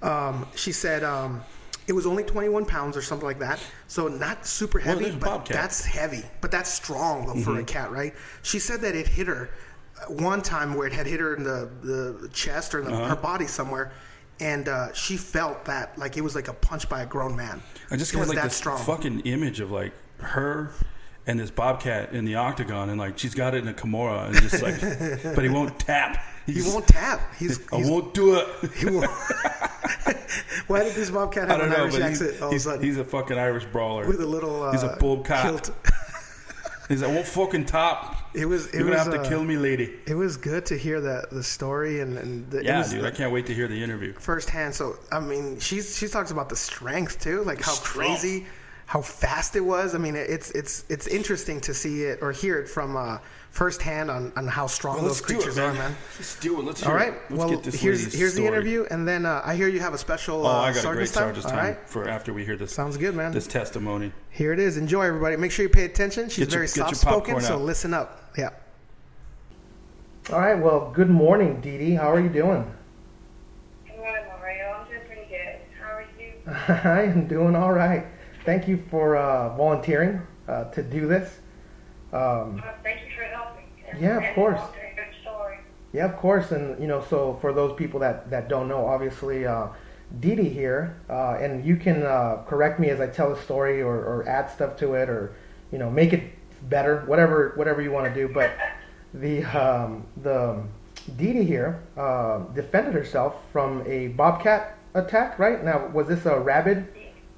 Um, 0.02 0.46
she 0.54 0.72
said 0.72 1.02
um, 1.04 1.42
it 1.86 1.92
was 1.92 2.06
only 2.06 2.22
21 2.22 2.66
pounds 2.66 2.96
or 2.96 3.02
something 3.02 3.26
like 3.26 3.38
that, 3.40 3.58
so 3.88 4.08
not 4.08 4.46
super 4.46 4.78
heavy, 4.78 5.06
a 5.08 5.12
but 5.12 5.20
bobcat. 5.20 5.56
that's 5.56 5.84
heavy. 5.84 6.22
But 6.40 6.50
that's 6.50 6.72
strong 6.72 7.26
though, 7.26 7.40
for 7.42 7.58
a 7.58 7.64
cat, 7.64 7.90
right? 7.90 8.14
She 8.42 8.58
said 8.58 8.80
that 8.82 8.94
it 8.94 9.06
hit 9.08 9.26
her 9.26 9.50
uh, 10.00 10.12
one 10.12 10.42
time 10.42 10.74
where 10.74 10.86
it 10.86 10.92
had 10.92 11.06
hit 11.06 11.18
her 11.20 11.34
in 11.34 11.42
the, 11.42 11.68
the 11.82 12.28
chest 12.32 12.74
or 12.74 12.80
in 12.80 12.84
the, 12.86 12.92
Uh-huh. 12.92 13.08
her 13.08 13.16
body 13.16 13.46
somewhere. 13.46 13.92
And 14.40 14.68
uh, 14.68 14.92
she 14.92 15.16
felt 15.16 15.64
that 15.64 15.98
like 15.98 16.16
it 16.16 16.20
was 16.20 16.36
like 16.36 16.46
a 16.46 16.52
punch 16.52 16.88
by 16.88 17.02
a 17.02 17.06
grown 17.06 17.34
man. 17.34 17.60
I 17.90 17.96
just 17.96 18.12
got 18.14 18.28
like 18.28 18.36
that 18.36 18.44
this 18.44 18.54
strong. 18.56 18.78
fucking 18.78 19.20
image 19.20 19.58
of 19.58 19.72
like 19.72 19.92
her 20.18 20.70
and 21.26 21.40
this 21.40 21.50
bobcat 21.50 22.12
in 22.12 22.24
the 22.24 22.36
octagon, 22.36 22.88
and 22.88 23.00
like 23.00 23.18
she's 23.18 23.34
got 23.34 23.54
it 23.54 23.62
in 23.62 23.68
a 23.68 23.74
Kimura, 23.74 24.26
and 24.28 24.36
just 24.36 24.62
like, 24.62 24.80
but 25.34 25.42
he 25.42 25.50
won't 25.50 25.76
tap. 25.80 26.22
he 26.46 26.62
won't 26.62 26.86
tap. 26.86 27.34
He's, 27.34 27.60
I 27.72 27.78
he's 27.78 27.90
won't 27.90 28.14
do 28.14 28.36
it. 28.36 28.46
He 28.76 28.86
won't. 28.86 29.10
Why 30.68 30.84
did 30.84 30.94
this 30.94 31.10
bobcat 31.10 31.44
I 31.50 31.52
have 31.52 31.60
don't 31.60 31.66
an 31.68 31.72
know, 31.72 31.82
Irish 31.84 31.94
but 31.96 32.08
he's, 32.08 32.22
accent 32.22 32.42
all 32.42 32.48
of 32.48 32.52
a 32.52 32.54
he's, 32.54 32.62
sudden? 32.64 32.84
he's 32.84 32.96
a 32.98 33.04
fucking 33.04 33.38
Irish 33.38 33.64
brawler. 33.66 34.06
with 34.06 34.20
a 34.20 34.26
little. 34.26 34.62
Uh, 34.62 34.72
he's 34.72 34.82
a 34.84 34.96
bull 35.00 35.22
cat. 35.24 35.44
kilt. 35.44 35.70
He's 36.88 37.02
like, 37.02 37.10
I 37.18 37.22
fucking 37.22 37.66
top. 37.66 38.16
It 38.32 38.46
was. 38.46 38.68
It 38.68 38.76
You're 38.76 38.84
was. 38.86 38.96
gonna 38.96 39.10
have 39.10 39.22
to 39.22 39.26
uh, 39.26 39.28
kill 39.28 39.44
me, 39.44 39.58
lady. 39.58 39.92
It 40.06 40.14
was 40.14 40.38
good 40.38 40.64
to 40.66 40.74
hear 40.78 41.02
that 41.02 41.28
the 41.28 41.42
story 41.42 42.00
and, 42.00 42.16
and 42.16 42.50
the, 42.50 42.64
Yeah, 42.64 42.82
dude, 42.88 43.04
I 43.04 43.10
can't 43.10 43.30
wait 43.30 43.44
to 43.46 43.54
hear 43.54 43.68
the 43.68 43.82
interview. 43.82 44.14
firsthand. 44.14 44.74
So 44.74 44.96
I 45.12 45.20
mean, 45.20 45.58
she's 45.58 45.98
she 45.98 46.08
talks 46.08 46.30
about 46.30 46.48
the 46.48 46.56
strength 46.56 47.20
too, 47.20 47.42
like 47.44 47.60
how 47.60 47.72
Strong. 47.72 48.06
crazy, 48.06 48.46
how 48.86 49.02
fast 49.02 49.54
it 49.54 49.60
was. 49.60 49.94
I 49.94 49.98
mean, 49.98 50.16
it's 50.16 50.50
it's 50.52 50.86
it's 50.88 51.06
interesting 51.08 51.60
to 51.60 51.74
see 51.74 52.04
it 52.04 52.20
or 52.22 52.32
hear 52.32 52.58
it 52.58 52.70
from 52.70 52.96
uh, 52.96 53.18
firsthand 53.50 54.10
on, 54.10 54.32
on 54.36 54.46
how 54.46 54.66
strong 54.66 54.96
Well, 54.96 55.04
those 55.04 55.20
let's 55.20 55.30
it, 55.30 55.34
creatures 55.34 55.58
are, 55.58 55.72
man. 55.72 55.90
man. 55.90 55.96
Let's 56.16 56.38
do 56.38 56.60
it. 56.60 56.64
Let's 56.64 56.82
All 56.82 56.90
hear 56.90 56.96
right. 56.98 57.12
it. 57.14 57.20
Let's 57.30 57.38
well, 57.38 57.48
get 57.50 57.62
this 57.64 57.80
here's 57.80 57.98
lady's 58.04 58.18
here's 58.18 58.34
the 58.34 58.46
interview, 58.46 58.86
and 58.90 59.06
then 59.06 59.26
uh, 59.26 59.42
I 59.44 59.56
hear 59.56 59.68
you 59.68 59.80
have 59.80 59.94
a 59.94 59.98
special. 59.98 60.46
Oh, 60.46 60.50
uh, 60.50 60.52
I 60.52 60.68
got 60.70 60.76
a 60.76 60.80
Sergeant's 60.80 61.12
great 61.12 61.24
sergeant's 61.24 61.50
time 61.50 61.64
right. 61.76 61.88
for 61.88 62.08
after 62.08 62.32
we 62.32 62.44
hear 62.44 62.56
this. 62.56 62.72
Sounds 62.72 62.96
good, 62.96 63.14
man. 63.14 63.32
This 63.32 63.46
testimony. 63.46 64.12
Here 64.30 64.52
it 64.52 64.58
is. 64.58 64.76
Enjoy, 64.76 65.02
everybody. 65.02 65.36
Make 65.36 65.50
sure 65.50 65.64
you 65.64 65.68
pay 65.68 65.84
attention. 65.84 66.28
She's 66.28 66.38
Get 66.38 66.52
your- 66.52 66.58
very 66.58 66.62
your 66.66 66.88
soft 66.88 66.96
spoken, 66.96 67.40
so 67.40 67.54
out. 67.54 67.62
listen 67.62 67.94
up. 67.94 68.30
Yeah. 68.36 68.50
All 70.32 70.38
right. 70.40 70.54
Well, 70.58 70.90
good 70.94 71.10
morning, 71.10 71.60
Dee 71.60 71.78
Dee. 71.78 71.94
How 71.94 72.12
are 72.12 72.20
you 72.20 72.28
doing? 72.28 72.70
Good 73.86 73.96
morning, 73.96 74.24
Mario. 74.38 74.72
I'm 74.72 74.86
doing 74.88 75.00
pretty 75.06 75.26
good. 75.28 75.60
How 75.80 75.94
are 75.94 76.06
you? 76.18 76.90
I 76.90 77.02
am 77.04 77.26
doing 77.26 77.56
all 77.56 77.72
right. 77.72 78.06
Thank 78.44 78.68
you 78.68 78.82
for 78.90 79.16
uh, 79.16 79.56
volunteering 79.56 80.20
uh, 80.46 80.64
to 80.70 80.82
do 80.82 81.06
this. 81.08 81.38
Um, 82.12 82.62
thank 82.82 83.00
you 83.00 83.06
for 83.16 83.25
helping. 83.25 83.64
And, 83.90 84.00
Yeah, 84.00 84.19
of 84.19 84.34
course. 84.34 84.58
telling 84.60 84.93
a 84.93 84.94
good 84.96 85.14
story. 85.22 85.58
yeah, 85.93 86.05
of 86.06 86.16
course. 86.16 86.52
And, 86.52 86.81
you 86.81 86.87
know, 86.87 87.02
so 87.08 87.38
for 87.40 87.52
those 87.52 87.75
people 87.76 88.00
that, 88.00 88.31
that 88.31 88.49
don't 88.49 88.69
know, 88.69 88.87
obviously, 88.87 89.46
uh, 89.46 89.69
Dee 90.20 90.34
Dee 90.37 90.49
here, 90.49 90.96
uh, 91.10 91.37
and 91.40 91.64
you 91.64 91.76
can 91.76 92.02
uh, 92.02 92.38
correct 92.46 92.81
me 92.81 92.88
as 92.88 93.00
I 93.00 93.06
tell 93.08 93.32
a 93.32 93.43
story 93.43 93.82
or, 93.82 93.94
or 93.96 94.26
add 94.28 94.50
stuff 94.50 94.76
to 94.78 94.94
it 94.94 95.08
or, 95.10 95.34
you 95.70 95.78
know, 95.78 95.90
make 95.90 96.12
it 96.14 96.22
better, 96.62 97.02
whatever 97.06 97.52
whatever 97.56 97.82
you 97.82 97.93
want 97.93 98.12
to 98.12 98.14
do. 98.14 98.32
But 98.32 98.50
the 99.14 99.44
um, 99.44 100.06
the 100.22 100.62
Dee 101.19 101.34
Dee 101.34 101.44
here 101.44 101.82
uh, 101.99 102.38
defended 102.54 102.94
herself 102.94 103.37
from 103.52 103.82
a 103.87 104.08
bobcat 104.08 104.78
attack, 104.94 105.38
right? 105.38 105.62
Now, 105.62 105.88
was 105.88 106.08
this 106.08 106.25
a 106.25 106.38
rabid 106.40 106.88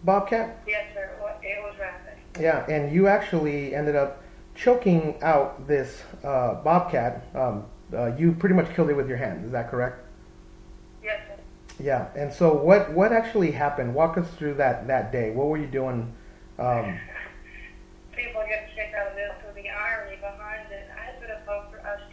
bobcat? 0.05 0.63
Yes, 0.67 0.85
sir. 0.95 1.11
It 1.43 1.63
was 1.65 1.75
rapid. 1.81 2.13
Yeah, 2.41 2.65
and 2.67 2.95
you 2.95 3.09
actually 3.09 3.75
ended 3.75 3.97
up 3.97 4.23
choking 4.55 5.21
out 5.23 5.67
this 5.67 6.03
uh, 6.25 6.55
bobcat. 6.63 7.27
Um, 7.35 7.65
uh, 7.93 8.15
you 8.17 8.33
pretty 8.33 8.55
much 8.55 8.73
killed 8.75 8.91
it 8.91 8.95
with 8.95 9.09
your 9.09 9.17
hand. 9.17 9.45
Is 9.45 9.53
that 9.53 9.71
correct? 9.71 10.05
Yes. 11.03 11.21
Yeah. 11.79 12.09
And 12.17 12.33
so, 12.33 12.55
what 12.55 12.93
what 12.93 13.13
actually 13.13 13.51
happened? 13.51 13.95
Walk 13.95 14.19
us 14.19 14.29
through 14.35 14.55
that 14.55 14.87
that 14.87 15.13
day. 15.13 15.31
What 15.31 15.49
were 15.49 15.59
you 15.59 15.67
doing? 15.67 16.13
Um, 16.59 16.99
People 18.15 18.45
get 18.47 18.69
out 18.95 19.09
of 19.09 19.17
this 19.17 19.33
for 19.41 19.55
the 19.55 19.69
irony 19.71 20.17
behind 20.17 20.71
it. 20.71 20.91
I 20.95 21.05
had 21.05 21.21
put 21.21 21.31
a 21.31 21.41
a 21.41 21.41
sticker, 21.41 22.10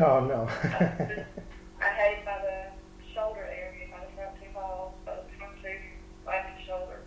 Oh 0.00 0.24
no. 0.24 0.48
I 1.76 1.88
had 1.92 2.16
it 2.16 2.24
by 2.24 2.40
the 2.40 2.72
shoulder 3.12 3.44
area, 3.44 3.84
by 3.92 4.00
the 4.00 4.12
front 4.16 4.32
two 4.40 4.48
balls, 4.56 4.96
by 5.04 5.12
the 5.12 5.28
front 5.36 5.60
two, 5.60 5.76
shoulder, 6.64 7.04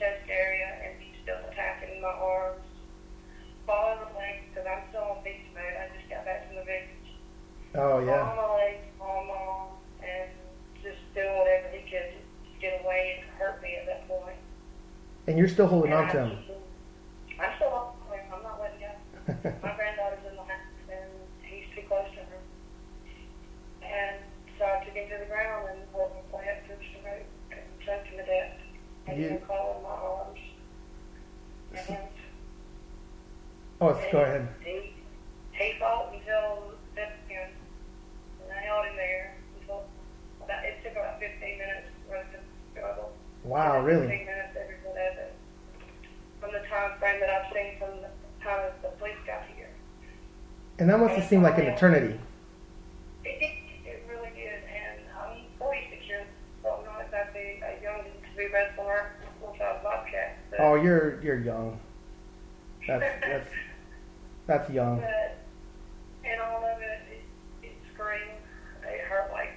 chest 0.00 0.24
area, 0.24 0.80
and 0.80 0.96
he's 0.96 1.12
still 1.20 1.36
attacking 1.52 2.00
my 2.00 2.08
arms, 2.08 2.64
ball 3.66 3.92
in 3.92 3.98
the 4.00 4.16
legs, 4.16 4.48
because 4.48 4.64
I'm 4.64 4.88
still 4.88 5.04
on 5.12 5.24
beach 5.24 5.44
mode. 5.52 5.76
I 5.76 5.92
just 5.92 6.08
got 6.08 6.24
back 6.24 6.48
from 6.48 6.56
the 6.56 6.64
beach. 6.64 7.20
Oh 7.76 8.00
yeah. 8.00 8.16
Ball 8.16 8.32
on 8.32 8.36
my 8.40 8.48
legs, 8.64 8.86
ball 8.96 9.20
on 9.20 9.26
my 9.28 9.36
arm, 9.36 9.70
and 10.00 10.32
just 10.80 11.04
do 11.12 11.20
whatever 11.20 11.68
he 11.68 11.84
could 11.84 12.16
to 12.16 12.52
get 12.64 12.80
away 12.80 13.20
and 13.20 13.28
hurt 13.36 13.60
me 13.60 13.76
at 13.76 13.84
that 13.92 14.08
point. 14.08 14.40
And 15.26 15.36
you're 15.36 15.52
still 15.52 15.66
holding 15.66 15.92
and 15.92 16.00
on 16.00 16.16
to 16.16 16.32
him. 16.32 16.38
I'm 17.36 17.52
still 17.60 17.68
holding 17.68 18.24
him. 18.24 18.32
I'm 18.32 18.42
not 18.42 18.56
letting 18.56 18.80
go. 18.80 19.68
You- 29.16 29.28
he 29.30 29.36
called 29.38 29.76
in 29.78 29.82
my 29.82 29.88
arms. 29.90 30.38
And 31.76 32.08
Oh, 33.80 33.86
let's 33.88 34.10
go 34.12 34.20
ahead. 34.22 34.48
he, 34.64 34.94
he 35.52 35.72
fought 35.78 36.14
until 36.14 36.72
and 36.96 38.52
I 38.52 38.60
held 38.62 38.86
him 38.86 38.96
there 38.96 39.34
until 39.60 39.84
about, 40.42 40.64
it 40.64 40.82
took 40.82 40.92
about 40.92 41.20
15 41.20 41.58
minutes 41.58 41.88
for 42.08 42.16
us 42.16 42.24
to 42.32 42.38
struggle. 42.72 43.12
Wow, 43.44 43.80
really? 43.82 44.06
15 44.08 44.26
minutes 44.26 44.56
every 44.58 44.76
foot 44.82 44.92
of 44.96 45.18
it. 45.18 45.34
From 46.40 46.52
the 46.52 46.60
time 46.68 46.98
frame 46.98 47.20
that 47.20 47.28
I've 47.30 47.52
seen 47.52 47.78
from 47.78 48.00
the 48.00 48.08
time 48.42 48.62
that 48.64 48.82
the 48.82 48.88
police 48.96 49.16
got 49.26 49.42
here. 49.56 49.68
And 50.78 50.88
that 50.88 50.98
must 51.00 51.14
have 51.14 51.28
seemed 51.28 51.42
like 51.42 51.58
an 51.58 51.66
eternity. 51.66 52.18
It, 53.24 53.28
it, 53.42 53.52
it 53.84 54.04
really 54.08 54.30
did, 54.34 54.62
and 54.64 55.00
I'm 55.18 55.44
46 55.58 56.06
years 56.06 56.26
old, 56.64 56.80
I'm 56.80 56.92
not 56.92 57.04
exactly 57.04 57.60
a 57.64 57.80
young 58.52 58.66
to 58.66 58.76
be 58.76 58.82
wrestling 58.82 59.82
bobcat. 59.82 60.36
But, 60.50 60.60
Oh, 60.60 60.74
you're 60.74 61.20
you're 61.22 61.38
young. 61.40 61.78
That's 62.86 63.02
that's 63.22 63.48
that's 64.46 64.70
young. 64.70 65.00
But 65.00 65.38
in 66.24 66.38
all 66.40 66.64
of 66.64 66.80
it, 66.80 67.00
it, 67.10 67.66
it 67.66 67.76
screamed. 67.94 68.40
It 68.84 69.00
hurt 69.06 69.30
like 69.32 69.50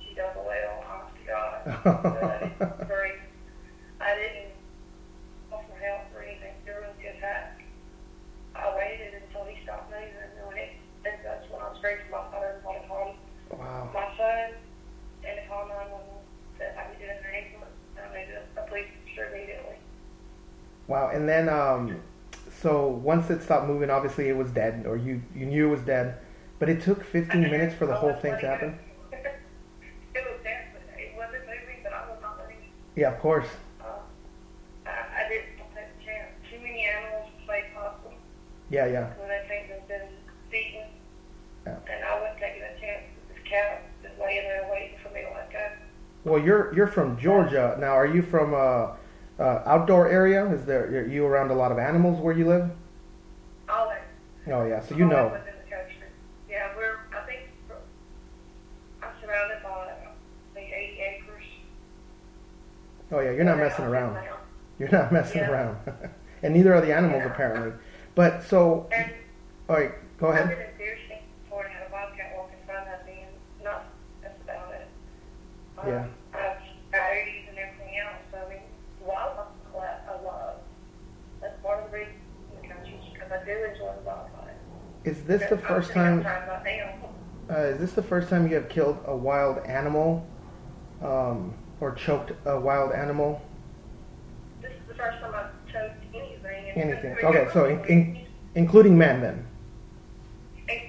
she 0.00 0.14
does 0.14 0.34
a 0.36 0.42
whale, 0.42 0.84
honest 0.88 1.16
to 1.18 1.24
God. 1.26 1.62
but 1.84 2.42
it 2.42 2.86
screamed. 2.86 3.22
I 4.00 4.14
didn't 4.14 4.52
call 5.50 5.64
for 5.68 5.78
help 5.84 6.02
or 6.14 6.22
anything 6.22 6.54
during 6.66 6.90
the 7.00 7.06
attack. 7.18 7.62
I 8.54 8.74
waited 8.76 9.22
until 9.22 9.44
he 9.46 9.58
stopped 9.64 9.90
moving, 9.90 10.14
and 10.14 10.46
when 10.46 10.56
it, 10.58 10.70
and 11.04 11.14
that's 11.24 11.50
when 11.50 11.60
I 11.60 11.74
screamed 11.78 12.06
for 12.06 12.22
my 12.22 12.30
father 12.30 12.54
and 12.58 12.64
wanted 12.64 12.82
to 12.82 12.88
call 12.88 13.14
Wow. 13.50 13.90
my 13.92 14.08
son 14.16 14.54
and 15.26 15.34
to 15.40 15.46
call 15.48 15.66
911 15.68 16.06
that 16.58 16.78
I 16.78 16.90
needed 16.94 17.10
an 17.10 17.26
ambulance. 17.34 17.74
I 17.98 18.06
needed 18.14 18.38
a 18.56 18.62
police 18.66 18.86
officer 19.02 19.34
immediately. 19.34 19.78
Wow. 20.86 21.10
And 21.12 21.28
then 21.28 21.48
um, 21.48 22.00
so 22.62 22.88
once 22.88 23.30
it 23.30 23.42
stopped 23.42 23.66
moving, 23.66 23.90
obviously 23.90 24.28
it 24.28 24.36
was 24.36 24.50
dead, 24.50 24.84
or 24.86 24.96
you 24.96 25.22
you 25.34 25.46
knew 25.46 25.68
it 25.68 25.70
was 25.70 25.82
dead. 25.82 26.18
But 26.58 26.68
it 26.68 26.82
took 26.82 27.04
15 27.04 27.42
minutes 27.42 27.74
for 27.74 27.86
the 27.86 27.94
whole 27.94 28.14
thing 28.14 28.32
to 28.40 28.46
happen. 28.46 28.78
it 29.12 29.34
was 30.14 30.38
dead, 30.42 30.68
but 30.72 30.82
it 30.98 31.12
wasn't 31.16 31.42
moving, 31.42 31.82
but 31.82 31.92
I 31.92 32.08
was 32.08 32.18
not 32.22 32.38
letting. 32.38 32.70
Yeah, 32.96 33.12
of 33.12 33.20
course. 33.20 33.48
Uh, 33.80 33.86
I, 34.86 35.24
I 35.24 35.28
didn't 35.28 35.58
take 35.74 35.90
a 35.90 36.04
chance. 36.04 36.30
Too 36.48 36.58
many 36.58 36.86
animals 36.86 37.28
play 37.44 37.64
possum 37.74 38.14
Yeah, 38.70 38.86
yeah. 38.86 39.12
when 39.18 39.28
they 39.28 39.44
think 39.48 39.68
they've 39.68 39.88
been 39.88 40.08
beaten. 40.50 40.86
Yeah. 41.66 41.76
And 41.90 42.04
I 42.04 42.20
wasn't 42.20 42.38
taking 42.38 42.62
a 42.62 42.80
chance. 42.80 43.04
This 43.28 43.42
cat 43.44 43.82
was 44.02 44.12
laying 44.20 44.44
there 44.44 44.68
waiting 44.70 44.96
for 45.02 45.10
me 45.10 45.22
to 45.22 45.30
let. 45.34 45.44
Well, 46.24 46.42
you're 46.42 46.74
you're 46.74 46.86
from 46.86 47.18
Georgia. 47.18 47.76
Now, 47.78 47.92
are 47.92 48.06
you 48.06 48.22
from 48.22 48.54
a, 48.54 48.96
a 49.38 49.68
outdoor 49.68 50.08
area? 50.08 50.46
Is 50.52 50.64
there 50.64 50.84
are 50.86 51.06
you 51.06 51.26
around 51.26 51.50
a 51.50 51.54
lot 51.54 51.72
of 51.72 51.78
animals 51.78 52.20
where 52.20 52.34
you 52.36 52.46
live? 52.46 52.70
That. 53.66 54.02
Oh 54.52 54.64
yeah, 54.66 54.80
so 54.80 54.94
you 54.94 55.06
know. 55.06 55.24
Within 55.32 55.54
the 55.64 55.70
country. 55.74 55.96
Yeah, 56.50 56.68
we're, 56.76 56.96
I 57.16 57.24
think, 57.26 57.40
I'm 59.02 59.08
surrounded 59.22 59.62
by, 59.62 59.88
the 60.54 60.60
80 60.60 61.00
acres. 61.00 61.44
Oh 63.10 63.20
yeah, 63.20 63.30
you're 63.30 63.44
not 63.44 63.56
messing 63.58 63.86
around. 63.86 64.14
now. 64.14 64.36
You're 64.78 64.90
not 64.90 65.12
messing 65.12 65.38
Yeah. 65.40 65.50
around. 65.50 65.78
and 66.42 66.52
neither 66.54 66.74
are 66.74 66.80
the 66.82 66.94
animals 66.94 67.22
Yeah. 67.24 67.32
apparently. 67.32 67.72
But 68.14 68.42
so, 68.44 68.86
And 68.92 69.12
all 69.68 69.76
right, 69.76 69.92
go 70.18 70.28
I've 70.28 70.34
ahead. 70.34 70.48
been 70.50 70.58
in 70.68 70.76
deer 70.78 70.98
stand 71.06 71.20
before 71.44 71.64
and 71.64 71.72
had 71.72 71.86
a 71.86 71.90
bobcat 71.90 72.34
walk 72.36 72.50
in 72.52 72.66
front 72.66 72.86
of 72.88 73.06
me, 73.06 73.24
and 73.26 73.64
not 73.64 73.84
that's 74.22 74.40
about 74.42 74.72
it. 74.74 74.86
Um, 75.78 75.88
Yeah. 75.88 76.06
I've 76.34 76.58
coyotes 76.92 77.48
and 77.48 77.58
everything 77.58 77.96
else. 77.98 78.20
So 78.30 78.38
I 78.46 78.48
mean, 78.50 78.62
wildlife 79.00 79.46
I 79.72 79.76
love- 79.76 80.00
I 80.20 80.22
love. 80.22 80.56
That's 81.40 81.58
part 81.62 81.82
of 81.84 81.90
the 81.90 81.96
reason 81.98 82.14
in 82.54 82.62
the 82.62 82.68
country 82.74 83.00
because 83.12 83.32
I 83.32 83.44
do 83.44 83.50
enjoy 83.64 83.92
the 83.96 84.02
wildlife. 84.06 84.30
Is 85.04 85.22
this 85.24 85.48
the 85.50 85.58
first 85.58 85.92
time? 85.92 86.20
outside 86.20 86.62
right 86.64 86.98
now. 87.48 87.54
Uh, 87.54 87.60
is 87.60 87.78
this 87.78 87.92
the 87.92 88.02
first 88.02 88.30
time 88.30 88.48
you 88.48 88.54
have 88.54 88.70
killed 88.70 88.98
a 89.06 89.14
wild 89.14 89.58
animal, 89.66 90.26
um, 91.02 91.52
or 91.80 91.92
choked 91.92 92.32
a 92.46 92.58
wild 92.58 92.92
animal? 92.92 93.42
This 94.62 94.72
is 94.72 94.88
the 94.88 94.94
first 94.94 95.20
time 95.20 95.34
I've 95.34 95.72
choked 95.72 96.02
anything. 96.14 96.70
Anything? 96.74 97.16
Okay, 97.22 97.48
so 97.52 97.66
in, 97.66 97.84
in, 97.84 98.26
including 98.54 98.96
men 98.96 99.20
then. 99.20 99.46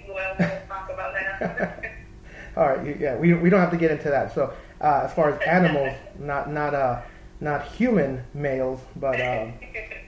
well, 0.08 0.36
we'll 0.40 0.50
talk 0.68 0.90
about 0.90 1.14
that. 1.14 1.92
All 2.58 2.68
right, 2.68 2.98
yeah, 2.98 3.18
we, 3.18 3.34
we 3.34 3.50
don't 3.50 3.60
have 3.60 3.72
to 3.72 3.78
get 3.78 3.92
into 3.92 4.10
that. 4.10 4.34
So 4.34 4.54
uh, 4.80 5.02
as 5.04 5.14
far 5.14 5.30
as 5.30 5.42
animals, 5.42 5.94
not 6.20 6.50
not 6.50 6.74
uh 6.74 7.02
not 7.42 7.66
human 7.66 8.24
males, 8.34 8.80
but 8.96 9.20
um, 9.20 9.54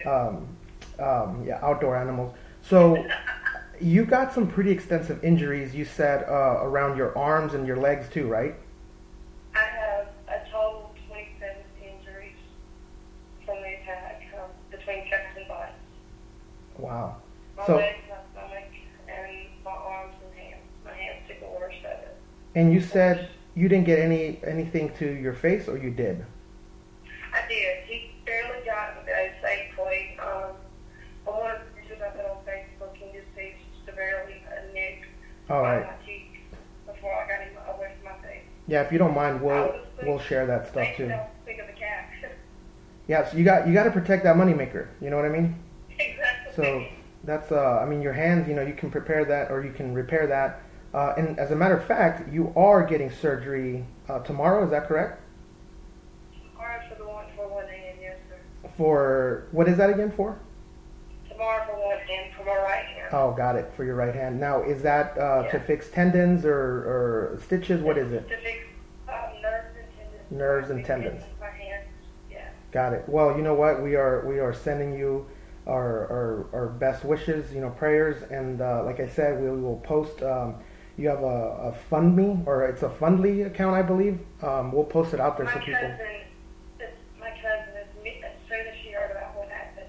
um, 0.06 0.48
um, 0.98 1.46
yeah, 1.46 1.60
outdoor 1.62 1.98
animals. 1.98 2.34
So 2.62 3.06
you 3.82 4.06
got 4.06 4.34
some 4.34 4.48
pretty 4.48 4.72
extensive 4.72 5.24
injuries. 5.24 5.74
You 5.76 5.86
said 5.86 6.24
uh, 6.28 6.60
around 6.62 6.98
your 6.98 7.18
arms 7.18 7.54
and 7.54 7.66
your 7.68 7.78
legs 7.78 8.08
too, 8.10 8.28
right? 8.28 8.56
I 9.56 9.60
have 9.60 10.08
a 10.28 10.46
total 10.52 10.92
of 10.94 11.08
27 11.08 11.56
injuries 11.82 12.36
from 13.46 13.58
the 13.62 13.74
attack 13.82 14.22
um, 14.36 14.50
between 14.72 15.10
cuts 15.10 15.24
and 15.38 15.48
bites. 15.48 15.74
Wow. 16.78 17.18
My 17.58 17.66
So- 17.66 17.76
legs, 17.78 17.98
my 18.10 18.16
stomach, 18.42 18.64
and 19.08 19.48
my 19.64 19.72
arms 19.72 20.14
and 20.24 20.40
hands. 20.40 20.62
My 20.86 20.94
hands 20.94 21.24
took 21.28 21.40
the 21.40 21.48
worst 21.60 21.78
of 21.80 21.92
it. 22.04 22.18
And 22.56 22.72
you 22.74 22.82
said 22.82 23.30
you 23.56 23.68
didn't 23.68 23.86
get 23.86 24.00
any 24.00 24.40
anything 24.46 24.92
to 25.00 25.06
your 25.12 25.34
face, 25.34 25.68
or 25.68 25.78
you 25.78 25.90
did? 25.92 26.26
I 27.34 27.48
did. 27.48 27.84
He 27.86 28.12
All 35.50 35.62
right. 35.62 35.88
before 36.86 37.14
I 37.14 37.28
got 37.28 37.40
him 37.42 37.56
away 37.76 37.94
from 38.02 38.12
my 38.12 38.28
face. 38.28 38.44
Yeah, 38.68 38.82
if 38.82 38.92
you 38.92 38.98
don't 38.98 39.16
mind, 39.16 39.42
we'll 39.42 39.76
we'll 40.04 40.20
share 40.20 40.46
that 40.46 40.68
stuff 40.70 40.88
too. 40.98 41.08
think 41.46 41.60
of 41.60 41.68
the 41.68 41.74
cat. 41.74 42.10
Yeah, 43.08 43.26
so 43.30 43.38
you 43.38 43.46
got 43.46 43.66
you 43.66 43.74
got 43.74 43.86
to 43.86 43.92
protect 43.92 44.26
that 44.26 44.36
moneymaker. 44.36 44.88
You 45.00 45.10
know 45.10 45.16
what 45.16 45.24
I 45.24 45.30
mean? 45.30 45.56
exactly. 45.98 46.54
So 46.58 46.86
that's 47.24 47.54
uh, 47.54 47.80
I 47.82 47.86
mean 47.86 48.02
your 48.02 48.12
hands. 48.12 48.50
You 48.50 48.54
know 48.54 48.62
you 48.62 48.74
can 48.74 48.92
prepare 48.92 49.24
that 49.24 49.50
or 49.50 49.64
you 49.64 49.72
can 49.72 49.94
repair 49.94 50.28
that. 50.28 50.62
Uh, 50.94 51.14
and 51.18 51.40
as 51.40 51.52
a 51.52 51.56
matter 51.56 51.78
of 51.78 51.86
fact, 51.86 52.30
you 52.34 52.52
are 52.58 52.84
getting 52.86 53.10
surgery 53.10 53.86
uh, 54.10 54.20
tomorrow. 54.20 54.66
Is 54.66 54.72
that 54.72 54.90
correct? 54.90 55.22
Tomorrow 56.52 56.82
for 56.90 56.96
the 56.96 57.08
one 57.08 57.26
for 57.38 57.48
one 57.48 57.68
hand, 57.70 57.98
yes 58.02 58.18
sir. 58.28 58.70
For 58.76 59.48
what 59.52 59.70
is 59.70 59.78
that 59.78 59.90
again 59.90 60.12
for? 60.12 60.38
Tomorrow 61.30 61.66
for 61.66 61.78
one 61.86 62.00
hand, 62.00 62.34
for 62.38 62.44
my 62.44 62.58
right 62.58 62.86
hand. 63.12 63.24
Oh, 63.24 63.34
got 63.36 63.56
it. 63.56 63.72
For 63.76 63.84
your 63.84 63.96
right 63.96 64.14
hand. 64.14 64.40
Now, 64.40 64.62
is 64.64 64.82
that 64.84 65.18
uh, 65.18 65.48
to 65.50 65.60
fix 65.60 65.90
tendons 65.90 66.46
or, 66.46 66.54
or 66.56 67.40
stitches? 67.44 67.82
What 67.82 67.98
is 67.98 68.12
it? 68.12 68.28
To 68.30 68.38
fix 68.38 68.58
um, 69.08 69.42
nerves 69.42 69.76
and 69.78 69.88
tendons. 69.98 70.32
Nerves 70.32 70.70
and 70.70 70.86
tendons. 70.86 71.24
My 71.40 71.48
hands, 71.48 71.88
yeah. 72.32 72.50
Got 72.72 72.94
it. 72.94 73.04
Well, 73.08 73.36
you 73.38 73.44
know 73.44 73.54
what? 73.54 73.82
We 73.82 73.96
are 73.96 74.26
we 74.28 74.40
are 74.40 74.54
sending 74.54 74.98
you 74.98 75.26
our 75.68 76.08
our, 76.10 76.48
our 76.54 76.68
best 76.68 77.04
wishes, 77.06 77.54
you 77.54 77.62
know, 77.62 77.70
prayers, 77.72 78.24
and 78.32 78.62
uh, 78.62 78.84
like 78.86 79.00
I 79.00 79.08
said, 79.08 79.42
we 79.42 79.50
will 79.50 79.78
post. 79.84 80.22
Um, 80.24 80.56
you 81.00 81.08
have 81.10 81.22
a, 81.22 81.70
a 81.72 81.76
FundMe 81.92 82.42
or 82.48 82.66
it's 82.66 82.82
a 82.82 82.90
Fundly 82.90 83.46
account, 83.46 83.76
I 83.76 83.84
believe. 83.84 84.18
Um, 84.42 84.72
we'll 84.72 84.84
post 84.84 85.14
it 85.14 85.20
out 85.20 85.38
there 85.38 85.46
My 85.46 85.54
so 85.54 85.60
people. 85.60 85.74
cousin, 85.80 85.98
this, 86.80 86.90
my 87.20 87.30
cousin, 87.30 87.70
is, 87.78 88.04
me- 88.04 88.20
as 88.26 88.32
soon 88.50 88.66
as 88.66 88.74
she 88.84 88.94
heard 88.94 89.12
about 89.12 89.36
what 89.38 89.48
happened 89.48 89.86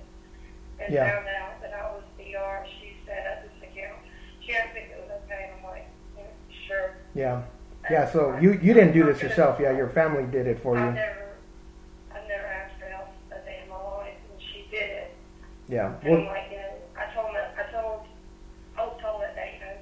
and 0.79 0.93
Yeah. 0.93 1.09
found 1.09 1.27
out 1.29 1.63
that 1.63 1.73
I 1.73 1.85
was 1.97 2.03
DR, 2.19 2.67
she 2.79 2.93
set 3.07 3.25
up 3.27 3.41
this 3.43 3.57
account. 3.71 3.97
She 4.45 4.53
asked 4.53 4.75
me 4.75 4.83
if 4.83 4.91
it 4.91 5.01
was 5.01 5.11
okay, 5.25 5.49
and 5.49 5.65
I'm 5.65 5.65
like, 5.73 5.89
yeah, 6.19 6.25
sure. 6.69 6.93
Yeah, 7.19 7.43
yeah. 7.91 8.09
So 8.13 8.39
you 8.39 8.53
you 8.63 8.73
didn't 8.75 8.93
do 8.93 9.03
this 9.03 9.21
yourself. 9.21 9.59
Yeah, 9.59 9.77
your 9.77 9.89
family 9.89 10.23
did 10.31 10.47
it 10.47 10.63
for 10.63 10.79
you. 10.79 10.85
never, 10.85 11.35
I've 12.15 12.29
never 12.29 12.47
asked 12.47 12.79
for 12.79 12.87
help 12.87 13.09
a 13.35 13.43
day 13.45 13.59
in 13.65 13.69
my 13.69 13.83
life, 13.99 14.15
and 14.31 14.41
she 14.41 14.69
did 14.71 14.89
it. 15.03 15.17
Yeah. 15.67 15.99
Well, 16.07 16.23
like, 16.31 16.47
you 16.53 16.59
know, 16.63 16.79
I 16.95 17.13
told 17.13 17.35
him, 17.35 17.43
I 17.59 17.65
told, 17.75 18.07
I 18.79 18.87
was 18.87 18.97
told 19.03 19.21
that 19.23 19.35
day, 19.35 19.59
you 19.59 19.67
know, 19.67 19.75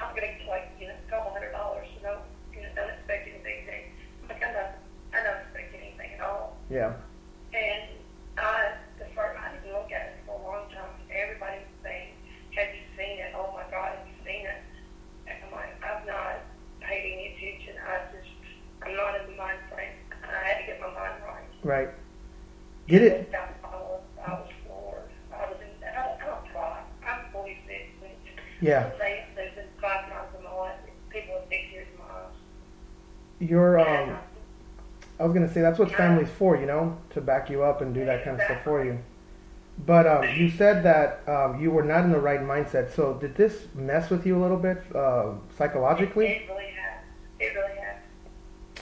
I'm 0.00 0.14
gonna 0.16 0.32
get 0.32 0.48
like, 0.48 0.72
you 0.80 0.88
know, 0.88 0.94
a 0.96 1.10
couple 1.10 1.30
hundred 1.30 1.52
dollars, 1.52 1.86
you 1.94 2.02
know, 2.02 2.18
you 2.56 2.62
know, 2.62 2.68
don't 2.74 2.88
expect 2.88 3.28
anything. 3.28 3.92
Like, 4.26 4.42
I 4.42 4.52
don't, 4.56 4.72
I 5.12 5.24
don't 5.28 5.40
expect 5.44 5.74
anything 5.76 6.10
at 6.16 6.20
all. 6.24 6.56
yeah. 6.70 6.94
Right. 21.62 21.88
Get 22.86 23.02
it? 23.02 23.30
Yeah. 28.60 28.90
You're 33.40 33.78
um. 33.78 34.18
I 35.20 35.24
was 35.24 35.32
gonna 35.34 35.52
say 35.52 35.60
that's 35.60 35.78
what 35.78 35.90
family's 35.90 36.28
for, 36.38 36.56
you 36.56 36.66
know, 36.66 36.96
to 37.10 37.20
back 37.20 37.50
you 37.50 37.62
up 37.64 37.80
and 37.80 37.92
do 37.92 38.04
that 38.04 38.24
kind 38.24 38.40
of 38.40 38.44
stuff 38.44 38.62
for 38.62 38.84
you. 38.84 38.98
But 39.86 40.06
um, 40.06 40.24
you 40.36 40.50
said 40.50 40.82
that 40.84 41.28
um, 41.28 41.60
you 41.60 41.70
were 41.70 41.82
not 41.82 42.04
in 42.04 42.12
the 42.12 42.20
right 42.20 42.40
mindset. 42.40 42.94
So 42.94 43.14
did 43.14 43.36
this 43.36 43.66
mess 43.74 44.10
with 44.10 44.26
you 44.26 44.36
a 44.36 44.40
little 44.40 44.56
bit 44.56 44.82
uh, 44.94 45.32
psychologically? 45.56 46.26
It, 46.26 46.42
it 46.42 46.48
really 46.48 46.67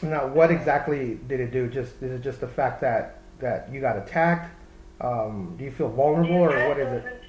now, 0.03 0.27
what 0.27 0.51
exactly 0.51 1.19
did 1.27 1.41
it 1.41 1.51
do? 1.53 1.69
Just 1.69 2.03
is 2.03 2.13
it 2.13 2.23
just 2.23 2.41
the 2.41 2.49
fact 2.49 2.81
that 2.81 3.21
that 3.41 3.69
you 3.73 3.81
got 3.81 3.97
attacked? 3.97 4.51
Um, 5.01 5.55
do 5.59 5.65
you 5.65 5.71
feel 5.71 5.89
vulnerable, 5.89 6.37
or 6.37 6.69
what 6.69 6.79
is 6.79 6.93
it? 6.93 7.23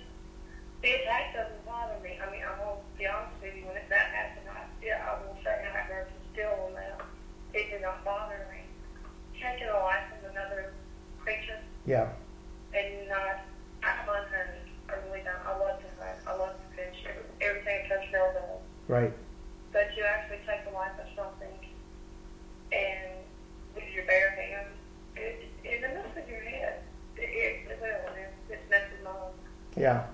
The 0.82 0.92
attack 0.92 1.34
doesn't 1.36 1.66
bother 1.66 1.96
me. 2.04 2.18
I 2.22 2.32
mean, 2.32 2.42
I 2.44 2.64
won't 2.64 2.80
be 2.98 3.08
honest 3.08 3.36
with 3.42 3.56
you. 3.56 3.66
When 3.66 3.76
that 3.90 4.08
happened, 4.12 4.48
I, 4.50 4.64
yeah, 4.84 5.04
I 5.04 5.20
will 5.20 5.36
say 5.44 5.68
have 5.72 5.90
nerves 5.90 6.12
still 6.34 6.52
on 6.68 6.74
that. 6.76 7.02
It 7.54 7.72
did 7.72 7.82
not 7.82 8.04
bother 8.06 8.48
me. 8.52 8.64
Taking 9.34 9.68
a 9.68 9.80
life 9.84 10.08
of 10.18 10.32
another 10.32 10.74
creature 11.20 11.60
Yeah, 11.86 12.10
and 12.74 13.08
not. 13.10 13.44
I 13.84 14.06
love 14.08 14.26
hunting. 14.28 14.74
I 14.90 14.94
really 15.08 15.24
don't. 15.24 15.40
I 15.46 15.52
love 15.60 15.80
to 15.80 15.88
hunt. 16.00 16.20
I 16.28 16.36
love 16.36 16.56
to 16.56 16.68
fish. 16.76 17.04
Everything 17.42 17.88
touch 17.88 18.12
girl 18.12 18.34
does. 18.34 18.62
right. 18.88 19.14
But 19.72 19.96
you 19.96 20.04
actually 20.04 20.40
take 20.48 20.66
the 20.66 20.72
life 20.72 20.96
of 21.00 21.08
something 21.16 21.54
and 22.72 23.24
with 23.76 23.84
your 23.94 24.06
bare 24.06 24.32
hands, 24.32 24.76
it, 25.16 25.46
it, 25.64 25.68
it 25.68 25.82
messes 25.82 26.16
with 26.16 26.28
your 26.28 26.42
head. 26.42 26.82
It, 27.16 27.22
it, 27.22 27.72
it 27.72 27.80
will. 27.82 28.14
It, 28.16 28.34
it 28.50 28.62
messes 28.70 29.00
mine. 29.04 29.38
Yeah, 29.78 30.06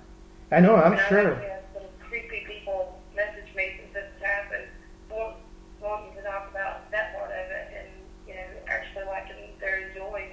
I 0.52 0.60
know. 0.60 0.76
I'm 0.76 0.98
sure. 1.10 1.36
had 1.36 1.64
some 1.74 1.84
creepy 2.08 2.44
people 2.46 3.00
message 3.16 3.48
me 3.56 3.72
since 3.80 3.94
this 3.94 4.04
has 4.20 4.22
happened, 4.22 4.68
want, 5.10 5.36
wanting 5.82 6.16
to 6.16 6.22
talk 6.24 6.50
about 6.52 6.92
that 6.92 7.16
part 7.18 7.32
of 7.32 7.48
it, 7.50 7.68
and 7.80 7.88
you 8.28 8.36
know, 8.36 8.46
actually 8.68 9.06
liking 9.06 9.36
they're 9.60 9.88
enjoying. 9.90 10.30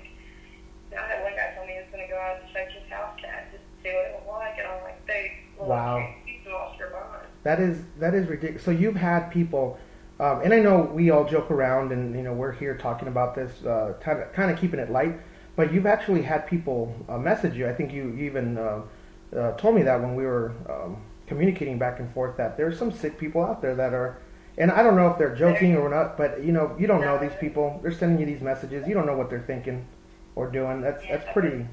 I 0.93 1.07
had 1.07 1.23
one 1.23 1.33
guy 1.37 1.53
tell 1.55 1.65
me 1.67 1.75
he 1.75 1.79
was 1.79 1.89
going 1.93 2.05
to 2.05 2.13
go 2.13 2.19
out 2.19 2.41
and 2.43 2.51
search 2.53 2.73
his 2.73 2.91
house 2.91 3.17
cat 3.21 3.47
just 3.53 3.63
to 3.63 3.89
see 3.89 3.95
what 3.95 4.07
it 4.07 4.15
was 4.19 4.27
like, 4.29 4.59
and 4.59 4.67
I'm 4.67 4.83
like, 4.83 5.07
dude, 5.07 5.31
well, 5.57 5.69
Wow. 5.69 6.15
you, 6.27 6.53
lost 6.53 6.79
your 6.81 6.91
mind. 6.91 7.27
That 7.45 7.61
is 7.61 7.79
that 8.01 8.15
is 8.15 8.27
ridiculous. 8.27 8.65
So 8.65 8.73
you've 8.73 8.97
had 8.97 9.31
people, 9.31 9.79
um, 10.19 10.41
and 10.43 10.53
I 10.53 10.59
know 10.59 10.81
we 10.93 11.11
all 11.11 11.25
joke 11.25 11.51
around, 11.53 11.93
and 11.93 12.17
you 12.17 12.23
know 12.23 12.33
we're 12.33 12.53
here 12.53 12.77
talking 12.77 13.07
about 13.07 13.37
this, 13.37 13.65
uh, 13.65 13.95
kind 14.01 14.21
of 14.21 14.33
kind 14.33 14.51
of 14.51 14.59
keeping 14.59 14.81
it 14.81 14.91
light. 14.91 15.21
But 15.55 15.73
you've 15.73 15.87
actually 15.87 16.23
had 16.23 16.47
people 16.47 16.95
uh, 17.09 17.19
message 17.19 17.55
you. 17.55 17.69
I 17.69 17.73
think 17.73 17.93
you 17.93 18.15
even 18.19 18.59
uh, 18.59 18.81
uh, 19.37 19.53
told 19.53 19.75
me 19.75 19.83
that 19.83 20.01
when 20.01 20.15
we 20.15 20.25
were 20.25 20.53
um, 20.69 20.97
communicating 21.27 21.79
back 21.79 22.01
and 22.01 22.13
forth 22.13 22.37
that 22.37 22.57
there's 22.57 22.79
some 22.79 22.91
sick 22.91 23.19
people 23.19 23.45
out 23.45 23.63
there 23.63 23.75
that 23.75 23.95
are, 23.95 24.19
and 24.59 24.71
I 24.71 24.83
don't 24.83 24.97
know 24.97 25.09
if 25.09 25.19
they're 25.19 25.35
joking 25.35 25.77
or 25.77 25.89
not, 25.89 26.17
but 26.17 26.43
you 26.43 26.53
know 26.53 26.75
you 26.79 26.87
don't 26.87 27.01
know 27.01 27.19
these 27.19 27.37
people. 27.41 27.81
They're 27.83 27.93
sending 27.93 28.19
you 28.21 28.27
these 28.27 28.43
messages. 28.43 28.87
You 28.87 28.95
don't 28.95 29.07
know 29.07 29.17
what 29.17 29.31
they're 29.31 29.45
thinking 29.47 29.87
or 30.35 30.51
doing. 30.51 30.81
That's 30.81 31.03
that's 31.09 31.33
pretty, 31.33 31.67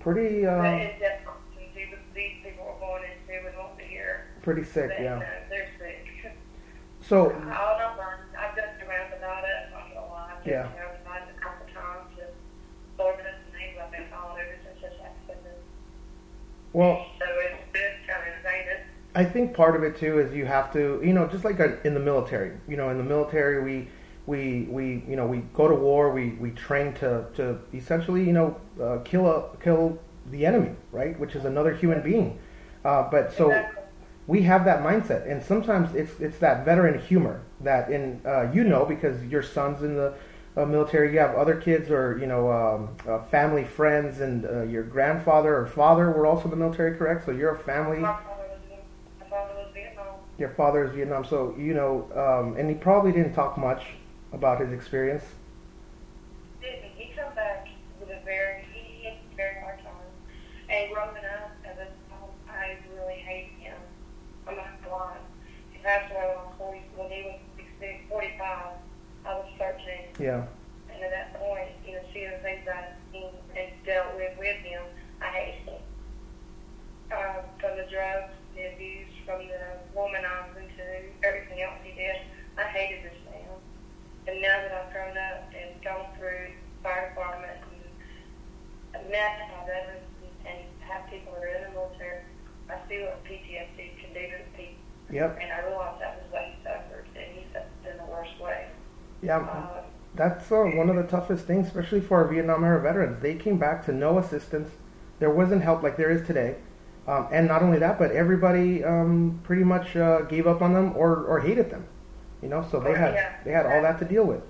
pretty, 0.00 0.46
uh, 0.46 0.62
it's 0.62 1.00
definitely 1.00 1.70
these, 1.74 1.94
these 2.14 2.32
people 2.42 2.64
are 2.64 2.80
going 2.80 3.04
into 3.04 3.46
and 3.46 3.56
won't 3.56 3.76
be 3.76 3.98
pretty 4.42 4.64
sick. 4.64 4.90
Yeah. 4.98 5.16
uh, 5.16 5.20
they're 5.48 5.68
sick. 5.78 6.06
So 7.00 7.30
I'll 7.30 7.78
not 7.78 7.98
learn. 7.98 8.20
I've 8.38 8.54
joked 8.54 8.82
around 8.86 9.12
about 9.14 9.44
it. 9.44 9.50
I'm 9.66 9.72
not 9.72 9.94
gonna 9.94 10.06
lie. 10.12 10.32
Yeah. 10.46 10.52
around 10.52 10.72
about 10.74 10.89
well. 16.72 17.06
So 17.18 17.26
it's 17.26 17.72
been 17.72 17.92
kind 18.06 18.22
of 18.28 18.36
invaded. 18.36 18.78
I 19.14 19.24
think 19.24 19.54
part 19.54 19.74
of 19.76 19.82
it 19.82 19.96
too 19.96 20.20
is 20.20 20.34
you 20.34 20.46
have 20.46 20.72
to, 20.72 21.00
you 21.04 21.12
know, 21.12 21.26
just 21.26 21.44
like 21.44 21.58
in 21.84 21.94
the 21.94 22.00
military. 22.00 22.56
You 22.68 22.76
know, 22.76 22.90
in 22.90 22.98
the 22.98 23.04
military, 23.04 23.62
we 23.62 23.88
we 24.26 24.66
we 24.70 25.02
you 25.08 25.16
know 25.16 25.26
we 25.26 25.38
go 25.54 25.68
to 25.68 25.74
war. 25.74 26.12
We 26.12 26.30
we 26.40 26.50
train 26.52 26.92
to 26.94 27.26
to 27.34 27.58
essentially 27.74 28.24
you 28.24 28.32
know 28.32 28.56
uh, 28.80 28.98
kill 29.04 29.26
a 29.26 29.56
kill 29.62 29.98
the 30.30 30.46
enemy, 30.46 30.70
right? 30.92 31.18
Which 31.18 31.34
is 31.34 31.44
another 31.44 31.74
human 31.74 32.02
being. 32.02 32.38
Uh, 32.84 33.10
but 33.10 33.32
so 33.32 33.50
Exactly. 33.50 33.82
we 34.26 34.42
have 34.42 34.64
that 34.64 34.82
mindset, 34.82 35.30
and 35.30 35.42
sometimes 35.42 35.94
it's 35.94 36.18
it's 36.20 36.38
that 36.38 36.64
veteran 36.64 36.98
humor 37.00 37.42
that 37.60 37.90
in 37.90 38.20
uh, 38.24 38.50
you 38.52 38.64
know 38.64 38.84
because 38.84 39.22
your 39.24 39.42
son's 39.42 39.82
in 39.82 39.96
the 39.96 40.14
uh, 40.56 40.64
military, 40.64 41.12
you 41.12 41.18
have 41.18 41.34
other 41.34 41.56
kids 41.56 41.90
or 41.90 42.18
you 42.18 42.26
know 42.26 42.50
um, 42.50 42.88
uh, 43.08 43.22
family 43.26 43.64
friends, 43.64 44.20
and 44.20 44.44
uh, 44.44 44.62
your 44.62 44.82
grandfather 44.82 45.56
or 45.56 45.66
father 45.66 46.10
were 46.10 46.26
also 46.26 46.44
in 46.44 46.50
the 46.50 46.56
military, 46.56 46.96
correct? 46.96 47.24
So 47.24 47.30
you're 47.32 47.54
a 47.54 47.58
family. 47.58 47.98
My 47.98 48.20
father 48.22 48.44
was 48.48 48.80
my 49.20 49.26
father 49.28 49.54
was 49.54 49.68
Vietnam. 49.72 50.06
Your 50.38 50.50
father 50.50 50.84
is 50.84 50.94
Vietnam, 50.94 51.24
so 51.24 51.54
you 51.56 51.74
know, 51.74 52.08
um, 52.14 52.56
and 52.56 52.68
he 52.68 52.74
probably 52.74 53.12
didn't 53.12 53.34
talk 53.34 53.56
much 53.56 53.84
about 54.32 54.60
his 54.60 54.72
experience. 54.72 55.24
Didn't 56.60 56.90
he 56.96 57.12
come 57.14 57.34
back 57.34 57.68
with 58.00 58.10
a 58.10 58.20
very 58.24 58.64
he 58.72 59.04
had 59.04 59.14
a 59.14 59.36
very 59.36 59.60
hard 59.60 59.78
time. 59.78 59.94
And 60.68 60.92
growing 60.92 61.16
up 61.16 61.50
as 61.64 61.78
a 61.78 61.86
child, 62.08 62.30
I 62.48 62.78
really 62.94 63.20
hated 63.20 63.58
him. 63.58 63.76
I'm 64.46 64.56
not 64.56 64.82
gonna 64.82 64.94
lie. 64.94 65.16
He 65.72 65.78
passed 65.78 66.12
away 66.12 66.26
when 66.26 66.38
I 66.38 66.42
was 66.42 66.54
40, 66.58 66.82
when 66.96 67.10
he 67.10 67.22
was 67.22 67.38
16, 67.56 68.06
45. 68.08 68.66
I 69.26 69.34
was 69.34 69.46
13. 69.58 70.09
Yeah, 70.20 70.44
And 70.92 71.00
at 71.02 71.10
that 71.10 71.40
point, 71.40 71.72
you 71.86 71.94
know, 71.96 72.04
seeing 72.12 72.28
the 72.30 72.38
things 72.44 72.68
I've 72.68 72.92
seen 73.10 73.32
and 73.56 73.72
dealt 73.86 74.14
with 74.16 74.36
with 74.38 74.60
him, 74.60 74.82
I 75.22 75.26
hated 75.32 75.64
him. 75.64 75.82
Um, 77.10 77.40
from 77.58 77.76
the 77.80 77.88
drugs, 77.90 78.30
the 78.54 78.68
abuse, 78.76 79.08
from 79.24 79.48
the 79.48 79.80
womanizing 79.96 80.68
to 80.76 80.84
everything 81.26 81.62
else 81.64 81.80
he 81.82 81.96
did, 81.96 82.20
I 82.58 82.64
hated 82.68 83.02
this 83.08 83.18
man. 83.32 83.48
And 84.28 84.42
now 84.42 84.60
that 84.60 84.72
I've 84.76 84.92
grown 84.92 85.16
up 85.16 85.48
and 85.56 85.80
gone 85.82 86.06
through 86.18 86.52
fire 86.84 87.08
department 87.10 87.56
and 88.92 89.08
met 89.10 89.40
my 89.56 89.64
veterans 89.66 90.04
and, 90.20 90.52
and 90.52 90.60
have 90.84 91.08
people 91.08 91.32
that 91.32 91.42
are 91.42 91.48
in 91.48 91.62
the 91.64 91.70
military, 91.80 92.22
I 92.68 92.76
see 92.88 93.00
what 93.08 93.24
PTSD 93.24 93.78
can 94.04 94.12
do 94.12 94.20
to 94.20 94.44
people. 94.52 94.84
yep, 95.10 95.38
And 95.40 95.50
I 95.50 95.64
realize 95.66 95.96
that 95.98 96.20
was 96.22 96.28
what 96.30 96.44
he 96.44 96.54
suffered, 96.62 97.08
and 97.16 97.26
he 97.34 97.42
suffered 97.56 97.88
in 97.90 97.96
the 97.96 98.04
worst 98.12 98.36
way. 98.38 98.68
yeah. 99.22 99.38
Um, 99.40 99.88
That's 100.20 100.52
uh, 100.52 100.64
one 100.74 100.90
of 100.90 100.96
the 100.96 101.04
toughest 101.04 101.46
things, 101.46 101.66
especially 101.68 102.02
for 102.02 102.18
our 102.18 102.28
Vietnam 102.28 102.62
era 102.62 102.78
veterans. 102.78 103.22
They 103.22 103.36
came 103.36 103.56
back 103.56 103.86
to 103.86 103.92
no 103.92 104.18
assistance. 104.18 104.68
There 105.18 105.30
wasn't 105.30 105.62
help 105.62 105.82
like 105.82 105.96
there 105.96 106.10
is 106.10 106.26
today. 106.26 106.56
Um, 107.08 107.28
and 107.32 107.48
not 107.48 107.62
only 107.62 107.78
that, 107.78 107.98
but 107.98 108.10
everybody 108.10 108.84
um, 108.84 109.40
pretty 109.44 109.64
much 109.64 109.96
uh, 109.96 110.20
gave 110.28 110.46
up 110.46 110.60
on 110.60 110.74
them 110.74 110.92
or, 110.94 111.24
or 111.24 111.40
hated 111.40 111.70
them. 111.70 111.86
You 112.42 112.50
know, 112.50 112.66
so 112.70 112.80
they 112.80 112.92
had 112.92 113.14
Yeah. 113.14 113.32
they 113.46 113.52
had 113.52 113.64
all 113.64 113.80
that 113.80 113.98
to 114.00 114.04
deal 114.04 114.24
with. 114.24 114.42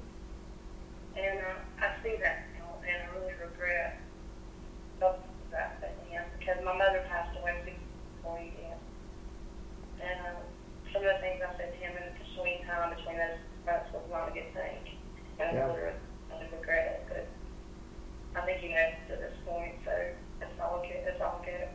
And 1.17 1.39
uh, 1.39 1.87
I 1.87 2.03
see 2.03 2.17
that 2.21 2.51
now, 2.59 2.75
and 2.83 3.07
I 3.07 3.19
really 3.21 3.35
regret 3.39 4.01
both 4.99 5.23
of 5.23 5.51
that 5.53 5.79
at 5.85 5.95
the 6.03 6.17
end 6.17 6.27
because 6.37 6.59
my 6.65 6.77
mother 6.77 7.05
passed 7.09 7.39
away 7.39 7.79
before 8.19 8.39
he 8.39 8.51
did. 8.59 8.75
And 10.03 10.19
uh, 10.27 10.41
some 10.93 11.03
of 11.07 11.15
the 11.15 11.21
things 11.23 11.41
I 11.47 11.57
said 11.57 11.73
to 11.73 11.79
him 11.79 11.95
in 11.95 12.11
between 12.19 12.67
time 12.67 12.91
between 12.91 13.19
those 13.19 13.39
months 13.65 13.87
was 13.95 14.03
not 14.11 14.31
a 14.31 14.33
good 14.33 14.51
thing. 14.53 14.99
And 15.41 15.57
Yeah. 15.57 15.65
I 15.65 15.67
really, 15.73 15.97
really 16.29 16.49
regret 16.53 16.85
it. 16.87 17.01
But 17.09 18.43
I 18.43 18.45
think 18.45 18.61
he 18.61 18.69
knows 18.69 18.93
to 19.09 19.17
this 19.17 19.33
point, 19.49 19.73
so 19.87 19.91
it's 20.43 20.61
all 20.61 20.85
good. 20.85 21.01
It's 21.09 21.21
all 21.21 21.41
good. 21.45 21.67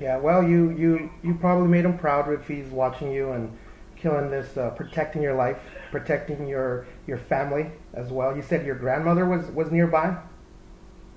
Yeah, 0.00 0.16
well, 0.16 0.42
you 0.42 0.70
you 0.70 1.10
you 1.22 1.34
probably 1.34 1.68
made 1.68 1.84
him 1.84 1.98
proud 1.98 2.32
if 2.32 2.48
he's 2.48 2.68
watching 2.68 3.12
you 3.12 3.32
and 3.32 3.56
killing 3.96 4.30
this, 4.30 4.56
uh, 4.56 4.70
protecting 4.70 5.20
your 5.20 5.34
life, 5.34 5.58
protecting 5.90 6.48
your 6.48 6.86
your 7.06 7.18
family 7.18 7.70
as 7.92 8.08
well. 8.10 8.34
You 8.34 8.40
said 8.40 8.64
your 8.64 8.76
grandmother 8.76 9.26
was 9.26 9.50
was 9.50 9.70
nearby 9.70 10.16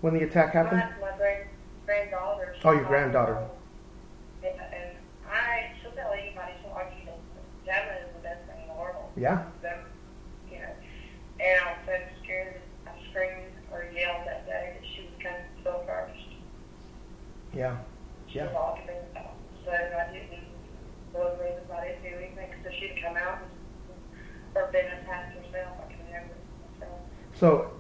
when 0.02 0.14
the 0.14 0.24
attack 0.24 0.54
happened. 0.54 0.84
My, 1.00 1.12
my 1.12 1.18
grand, 1.18 1.48
granddaughter. 1.86 2.56
Oh, 2.66 2.74
your 2.74 2.84
granddaughter. 2.84 3.48
Yeah, 4.44 4.50
and 4.50 4.98
I, 5.32 5.72
she'll 5.82 5.92
tell 5.92 6.12
anybody, 6.12 6.52
she'll 6.62 6.74
argue 6.74 7.06
that 7.06 7.20
Gemma 7.66 8.00
is 8.06 8.14
the 8.14 8.22
best 8.22 8.46
thing 8.48 8.64
in 8.64 8.68
the 8.68 8.74
world. 8.74 9.10
Yeah. 9.16 9.46
Them, 9.62 9.80
you 10.52 10.60
know, 10.60 10.74
and 11.40 11.62
I 11.62 11.72
was 11.72 11.78
so 11.86 11.94
scared, 12.22 12.60
I 12.86 12.92
screamed 13.10 13.54
or 13.72 13.86
yelled 13.96 14.28
that 14.28 14.46
day 14.46 14.76
that 14.76 14.88
she 14.94 15.04
would 15.04 15.24
come 15.24 15.40
to 15.58 15.64
go 15.64 15.84
first. 15.88 16.20
Yeah, 17.56 17.78
Yeah. 18.34 18.48
So 18.52 19.72
I 19.72 20.12
didn't 20.12 20.30
really 21.14 21.30
reason 21.40 21.64
I 21.72 21.88
didn't 21.88 22.04
do 22.04 22.18
anything, 22.18 22.50
so 22.64 22.70
she'd 22.80 23.00
come 23.04 23.16
out 23.16 23.40
or 24.56 24.68
been 24.72 24.86
attacked 24.86 25.36
herself, 25.38 25.78
I 25.80 25.92
can 25.92 26.06
remember. 26.06 26.34
So, 26.80 26.86
So, 27.34 27.72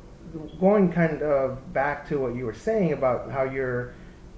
going 0.59 0.91
kind 0.91 1.21
of 1.21 1.73
back 1.73 2.07
to 2.09 2.19
what 2.19 2.35
you 2.35 2.45
were 2.45 2.53
saying 2.53 2.93
about 2.93 3.31
how 3.31 3.43
you're 3.43 3.93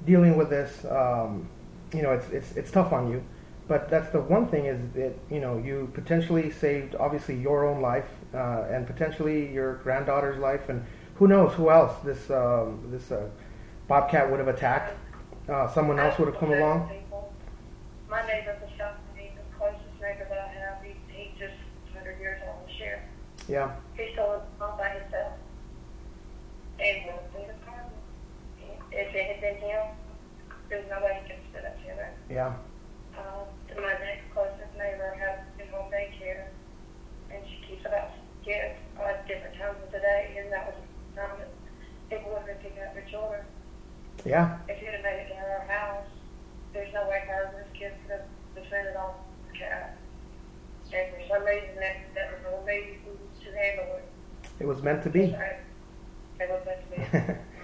dealing 0.06 0.38
with 0.38 0.50
this, 0.50 0.86
um, 0.86 1.48
you 1.94 2.02
know, 2.02 2.12
it's 2.12 2.30
it's 2.30 2.52
it's 2.58 2.72
tough 2.72 2.94
on 2.94 3.12
you, 3.12 3.24
but 3.68 3.90
that's 3.90 4.10
the 4.12 4.22
one 4.22 4.48
thing 4.48 4.66
is 4.66 4.80
that 4.94 5.14
you 5.30 5.40
know 5.40 5.58
you 5.58 5.90
potentially 5.94 6.52
saved 6.52 6.96
obviously 6.96 7.36
your 7.36 7.66
own 7.68 7.82
life 7.82 8.10
uh, 8.34 8.66
and 8.70 8.88
potentially 8.88 9.52
your 9.54 9.76
granddaughter's 9.76 10.40
life, 10.40 10.70
and 10.70 10.86
who 11.16 11.28
knows 11.28 11.54
who 11.54 11.70
else 11.70 11.94
this 12.04 12.30
um, 12.30 12.88
this 12.92 13.12
uh, 13.12 13.28
bobcat 13.88 14.30
would 14.30 14.40
have 14.40 14.50
attacked. 14.50 14.98
Uh, 15.48 15.68
someone 15.72 16.00
else 16.00 16.18
would 16.18 16.28
have 16.28 16.40
come 16.40 16.52
along? 16.52 16.90
My 18.10 18.26
neighbor 18.26 18.58
beside 18.66 18.96
me, 19.16 19.32
the 19.36 19.58
closest 19.58 19.94
neighbor 20.02 20.26
that 20.30 20.40
I 20.40 20.60
have, 20.60 20.84
he, 20.84 20.96
he 21.14 21.32
just 21.38 21.54
100 21.94 22.20
years 22.20 22.42
old 22.48 22.68
this 22.68 22.80
year. 22.80 23.04
Yeah. 23.48 23.76
He's 23.96 24.12
still 24.14 24.30
lives 24.30 24.46
all 24.60 24.78
by 24.78 24.90
himself. 24.90 25.34
And 26.80 27.14
if 28.92 29.14
it 29.14 29.26
had 29.28 29.42
been 29.42 29.58
him, 29.58 29.84
there's 30.70 30.90
nobody 30.90 31.20
could 31.28 31.40
sit 31.54 31.66
up 31.66 31.78
here. 31.84 32.14
Yeah. 32.30 32.56
Um, 33.16 33.48
uh, 33.70 33.82
my 33.82 33.94
next 34.02 34.32
closest 34.34 34.74
neighbor 34.78 35.14
has 35.20 35.46
been 35.58 35.68
home 35.70 35.92
daycare, 35.92 36.48
and 37.32 37.44
she 37.46 37.62
keeps 37.68 37.86
about 37.86 38.12
kids 38.44 38.76
at 38.98 39.28
different 39.28 39.56
times 39.56 39.78
of 39.86 39.92
the 39.92 40.00
day, 40.00 40.38
and 40.40 40.52
that 40.52 40.68
was 40.68 40.76
the 40.80 41.22
time 41.22 41.38
that 41.38 41.52
people 42.10 42.32
would 42.34 42.46
pick 42.62 42.76
up 42.82 42.94
their 42.94 43.06
children. 43.12 43.46
Yeah. 44.26 44.58
If 44.68 44.82
you'd 44.82 44.92
have 44.94 45.04
made 45.04 45.26
it 45.26 45.30
to 45.30 45.36
her 45.36 45.66
house, 45.70 46.08
there's 46.74 46.94
no 46.94 47.08
way 47.08 47.24
her 47.28 47.52
and 47.54 47.58
this 47.58 47.68
kid 47.80 47.94
could 48.04 48.12
have 48.20 48.26
defended 48.64 48.96
on 48.96 49.14
the 49.52 49.58
cat. 49.58 49.98
And 50.94 51.14
for 51.14 51.28
some 51.36 51.46
reason, 51.46 51.76
that, 51.76 51.96
that 52.16 52.32
was 52.44 52.66
lady 52.66 53.00
who 53.06 53.12
to 53.46 53.58
handle 53.58 53.96
it. 53.98 54.06
It 54.60 54.68
was 54.68 54.82
meant 54.82 55.04
to 55.04 55.10
be. 55.10 55.32
Right? 55.34 55.60
It 56.40 56.50
was 56.50 56.66
meant 56.66 57.12
to 57.14 57.28
be. 57.28 57.34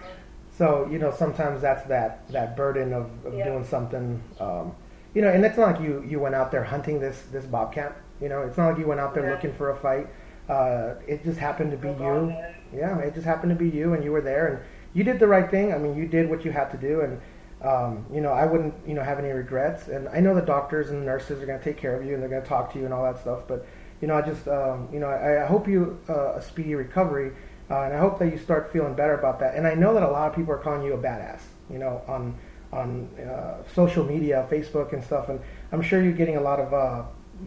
So 0.57 0.87
you 0.91 0.99
know, 0.99 1.11
sometimes 1.11 1.61
that's 1.61 1.87
that 1.87 2.27
that 2.29 2.55
burden 2.57 2.93
of, 2.93 3.09
of 3.25 3.33
Yeah. 3.33 3.45
doing 3.45 3.63
something. 3.63 4.21
Um, 4.39 4.75
you 5.15 5.21
know, 5.21 5.29
and 5.29 5.43
it's 5.45 5.57
not 5.57 5.71
like 5.71 5.81
you 5.81 6.03
you 6.07 6.19
went 6.19 6.35
out 6.35 6.51
there 6.51 6.63
hunting 6.63 6.99
this 6.99 7.23
this 7.31 7.45
bobcat. 7.45 7.95
You 8.21 8.29
know, 8.29 8.41
it's 8.41 8.57
not 8.57 8.67
like 8.71 8.77
you 8.77 8.85
went 8.85 8.99
out 8.99 9.13
there 9.15 9.23
Yeah. 9.25 9.31
looking 9.31 9.53
for 9.53 9.69
a 9.71 9.75
fight. 9.75 10.07
Uh, 10.49 10.95
it 11.07 11.23
just 11.23 11.39
happened 11.39 11.71
to 11.71 11.77
be 11.77 11.87
you. 11.87 12.35
Yeah, 12.73 12.99
it 12.99 13.13
just 13.15 13.25
happened 13.25 13.49
to 13.51 13.55
be 13.55 13.69
you, 13.69 13.93
and 13.93 14.03
you 14.03 14.11
were 14.11 14.21
there, 14.21 14.47
and 14.47 14.59
you 14.93 15.03
did 15.03 15.19
the 15.19 15.27
right 15.27 15.49
thing. 15.49 15.73
I 15.73 15.77
mean, 15.77 15.95
you 15.95 16.07
did 16.07 16.29
what 16.29 16.45
you 16.45 16.51
had 16.51 16.69
to 16.71 16.77
do, 16.77 17.01
and 17.01 17.21
um, 17.61 18.05
you 18.13 18.21
know, 18.21 18.31
I 18.31 18.45
wouldn't 18.45 18.73
you 18.87 18.93
know 18.93 19.03
have 19.03 19.19
any 19.19 19.29
regrets. 19.29 19.87
And 19.87 20.09
I 20.09 20.19
know 20.19 20.35
the 20.35 20.41
doctors 20.41 20.89
and 20.89 21.01
the 21.01 21.05
nurses 21.05 21.41
are 21.41 21.45
going 21.45 21.59
to 21.59 21.63
take 21.63 21.77
care 21.77 21.95
of 21.95 22.05
you, 22.05 22.13
and 22.13 22.21
they're 22.21 22.29
going 22.29 22.41
to 22.41 22.47
talk 22.47 22.73
to 22.73 22.79
you 22.79 22.85
and 22.85 22.93
all 22.93 23.03
that 23.03 23.19
stuff. 23.19 23.41
But 23.47 23.65
you 24.01 24.07
know, 24.07 24.15
I 24.15 24.21
just 24.21 24.47
um, 24.47 24.89
you 24.91 24.99
know, 24.99 25.07
I, 25.07 25.43
I 25.43 25.45
hope 25.45 25.67
you 25.67 25.99
uh, 26.09 26.33
a 26.33 26.41
speedy 26.41 26.75
recovery. 26.75 27.31
Uh, 27.69 27.83
and 27.83 27.93
I 27.93 27.99
hope 27.99 28.19
that 28.19 28.29
you 28.29 28.37
start 28.37 28.73
feeling 28.73 28.95
better 28.95 29.17
about 29.17 29.39
that. 29.39 29.55
And 29.55 29.65
I 29.65 29.75
know 29.75 29.93
that 29.93 30.03
a 30.03 30.11
lot 30.11 30.29
of 30.29 30.35
people 30.35 30.53
are 30.53 30.57
calling 30.57 30.85
you 30.85 30.91
a 30.91 30.97
badass, 30.97 31.39
you 31.69 31.79
know, 31.79 32.01
on 32.05 32.37
on 32.73 33.07
uh, 33.17 33.63
social 33.73 34.03
media, 34.03 34.45
Facebook 34.49 34.93
and 34.93 35.03
stuff. 35.03 35.29
And 35.29 35.39
I'm 35.71 35.81
sure 35.81 36.01
you're 36.01 36.11
getting 36.11 36.37
a 36.37 36.41
lot 36.41 36.59
of 36.59 36.73
uh, 36.73 37.03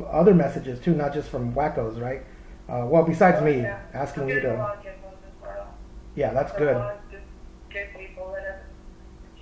other 0.06 0.34
messages 0.34 0.80
too, 0.80 0.94
not 0.94 1.12
just 1.12 1.28
from 1.28 1.54
wackos, 1.54 2.00
right? 2.00 2.22
Uh, 2.68 2.86
well, 2.86 3.02
besides 3.02 3.42
me 3.42 3.66
asking 3.92 4.28
you 4.28 4.40
to, 4.40 4.54
lot 4.54 4.76
of 4.76 4.82
good 4.82 5.02
ones 5.02 5.16
as 5.26 5.42
well. 5.42 5.74
yeah, 6.14 6.32
that's 6.32 6.52
There 6.52 6.62
are 6.62 6.72
good. 6.72 6.76
A 6.76 6.78
lot 6.78 6.94
of 6.94 7.10
good, 7.10 7.22
good 7.70 7.88
people 7.98 8.32
that 8.34 8.44
have 8.44 8.60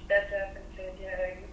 stepped 0.04 0.32
up 0.32 0.56
and 0.56 0.64
said, 0.76 0.94
you 1.00 1.06
know, 1.06 1.40
you 1.40 1.46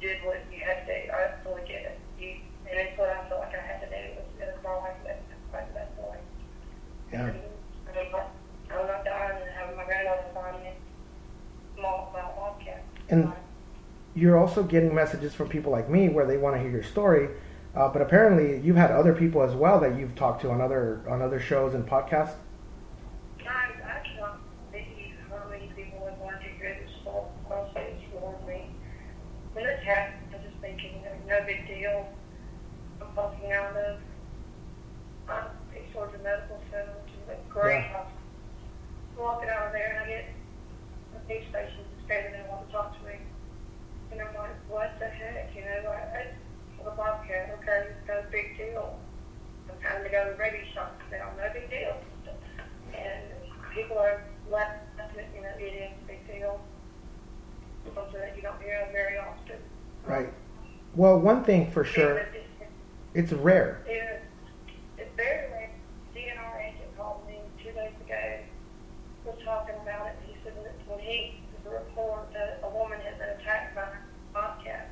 did 0.00 0.24
what 0.24 0.42
you 0.52 0.60
had 0.64 0.86
to 0.86 0.86
do. 0.86 1.12
I 1.12 1.42
fully 1.44 1.62
get 1.66 1.82
it. 1.94 1.98
You, 2.18 2.36
and 2.68 2.78
it's 2.78 2.98
what 2.98 3.10
I 3.10 3.28
felt 3.28 3.40
like 3.40 3.54
I 3.54 3.62
had 3.62 3.80
to 3.80 3.88
do. 3.88 3.94
It 3.94 4.14
was, 4.16 4.26
it 4.40 4.54
was 4.54 4.64
my 4.64 4.76
life 4.76 4.96
that 5.04 5.22
like 5.52 5.72
that 5.74 5.96
boy. 5.96 6.16
Yeah, 7.12 7.30
And 7.30 7.98
I'm 7.98 8.12
not, 8.12 8.30
I'm 8.70 8.86
not 8.86 9.04
dying 9.04 9.42
and 9.42 9.50
having 9.50 9.76
my 9.76 9.84
granddaughter 9.84 10.24
find 10.34 10.62
me 10.62 10.70
small 11.76 12.10
about 12.12 12.36
Wildcat. 12.36 12.84
And 13.08 13.32
you're 14.14 14.38
also 14.38 14.62
getting 14.62 14.94
messages 14.94 15.34
from 15.34 15.48
people 15.48 15.70
like 15.70 15.88
me 15.88 16.08
where 16.08 16.26
they 16.26 16.36
want 16.36 16.56
to 16.56 16.60
hear 16.60 16.70
your 16.70 16.82
story. 16.82 17.28
Uh, 17.74 17.88
but 17.88 18.00
apparently, 18.00 18.58
you've 18.64 18.76
had 18.76 18.90
other 18.90 19.12
people 19.12 19.42
as 19.42 19.54
well 19.54 19.78
that 19.80 19.98
you've 19.98 20.14
talked 20.14 20.40
to 20.40 20.50
on 20.50 20.62
other 20.62 21.02
on 21.08 21.20
other 21.20 21.38
shows 21.38 21.74
and 21.74 21.86
podcasts. 21.86 22.34
Guys, 23.38 23.76
I 23.84 24.00
cannot 24.08 24.40
believe 24.72 25.12
how 25.28 25.48
many 25.50 25.70
people 25.76 26.06
have 26.06 26.18
wanted 26.18 26.40
to 26.40 26.48
hear 26.56 26.78
this 26.82 26.90
whole 27.04 27.30
process 27.46 27.92
for 28.10 28.34
me. 28.46 28.70
When 29.52 29.64
this 29.64 29.82
happened, 29.84 30.16
I 30.32 30.36
was 30.36 30.46
just 30.46 30.56
thinking, 30.62 30.94
you 30.96 31.04
know, 31.04 31.15
no 31.26 31.40
big 31.46 31.66
deal. 31.66 32.08
I'm 33.00 33.08
fucking 33.14 33.52
out 33.52 33.76
of. 33.76 33.98
I'm 35.28 35.50
a 35.74 35.92
sort 35.92 36.14
of 36.14 36.22
medical 36.22 36.60
center, 36.70 36.94
which 37.02 37.14
is 37.14 37.28
a 37.28 37.36
great 37.52 37.82
Yeah. 37.82 37.92
hospital. 37.92 38.12
Walking 39.18 39.48
out 39.48 39.66
of 39.68 39.72
there, 39.72 39.90
and 39.90 39.98
I 39.98 40.06
get 40.06 40.24
a 41.16 41.28
news 41.28 41.48
station 41.50 41.84
standing 42.04 42.32
there 42.32 42.46
wanting 42.48 42.66
to 42.68 42.72
talk 42.72 42.96
to 42.98 43.02
me. 43.08 43.16
And 44.12 44.20
I'm 44.20 44.34
like, 44.34 44.54
what 44.68 44.92
the 45.00 45.06
heck, 45.06 45.54
you 45.56 45.62
know? 45.64 45.90
I, 45.90 45.96
I, 46.20 46.26
the 46.84 46.90
Bobcat, 46.90 47.58
okay, 47.58 47.88
no 48.06 48.22
big 48.30 48.56
deal. 48.56 48.98
I'm 49.68 49.80
having 49.82 50.04
to 50.04 50.10
go 50.10 50.30
to 50.30 50.38
rabies 50.38 50.68
shots 50.74 51.00
now, 51.10 51.32
oh, 51.32 51.36
no 51.42 51.52
big 51.52 51.68
deal. 51.70 51.96
And 52.94 53.24
people 53.74 53.98
are 53.98 54.22
laughing, 54.48 55.26
you 55.34 55.42
know, 55.42 55.48
it 55.58 55.74
is 55.74 55.90
a 56.04 56.06
big 56.06 56.26
deal. 56.28 56.60
Something 57.94 58.20
that 58.20 58.36
you 58.36 58.42
don't 58.42 58.60
hear 58.62 58.86
very 58.92 59.18
often. 59.18 59.58
Right. 60.06 60.28
Well, 60.96 61.18
one 61.20 61.44
thing 61.44 61.70
for 61.70 61.84
sure, 61.84 62.18
it's- 62.18 63.32
rare. 63.32 63.82
it's, 63.86 64.22
it's 64.98 65.10
very 65.16 65.50
rare. 65.52 65.70
DNR 66.14 66.60
agent 66.64 66.96
called 66.96 67.26
me 67.26 67.36
two 67.62 67.72
days 67.72 67.92
ago, 68.04 68.38
was 69.24 69.36
talking 69.44 69.74
about 69.82 70.06
it. 70.08 70.16
He 70.26 70.34
said 70.42 70.54
that 70.56 70.72
when 70.88 70.98
he 71.00 71.40
was 71.52 71.72
a 71.72 71.76
report 71.84 72.32
that 72.32 72.60
a 72.64 72.70
woman 72.70 73.00
had 73.00 73.18
been 73.18 73.28
attacked 73.40 73.74
by 73.74 73.82
a 73.82 73.96
bobcat, 74.32 74.90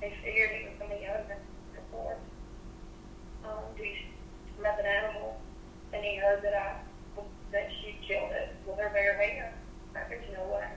they 0.00 0.12
figured 0.24 0.50
it 0.52 0.70
was 0.70 0.78
going 0.78 0.90
to 0.92 0.96
be 0.96 1.06
open 1.08 1.36
report. 1.74 2.18
Um, 3.44 3.64
these 3.76 3.96
met 4.60 4.78
an 4.78 4.86
animal, 4.86 5.40
and 5.92 6.04
he 6.04 6.16
heard 6.16 6.42
that 6.42 6.54
I 6.54 6.76
that 7.52 7.68
she 7.82 7.98
killed 8.06 8.30
it 8.32 8.54
with 8.66 8.78
her 8.78 8.88
bare 8.94 9.18
hand. 9.20 9.54
I 9.94 10.08
there's 10.08 10.24
no 10.32 10.44
way. 10.54 10.68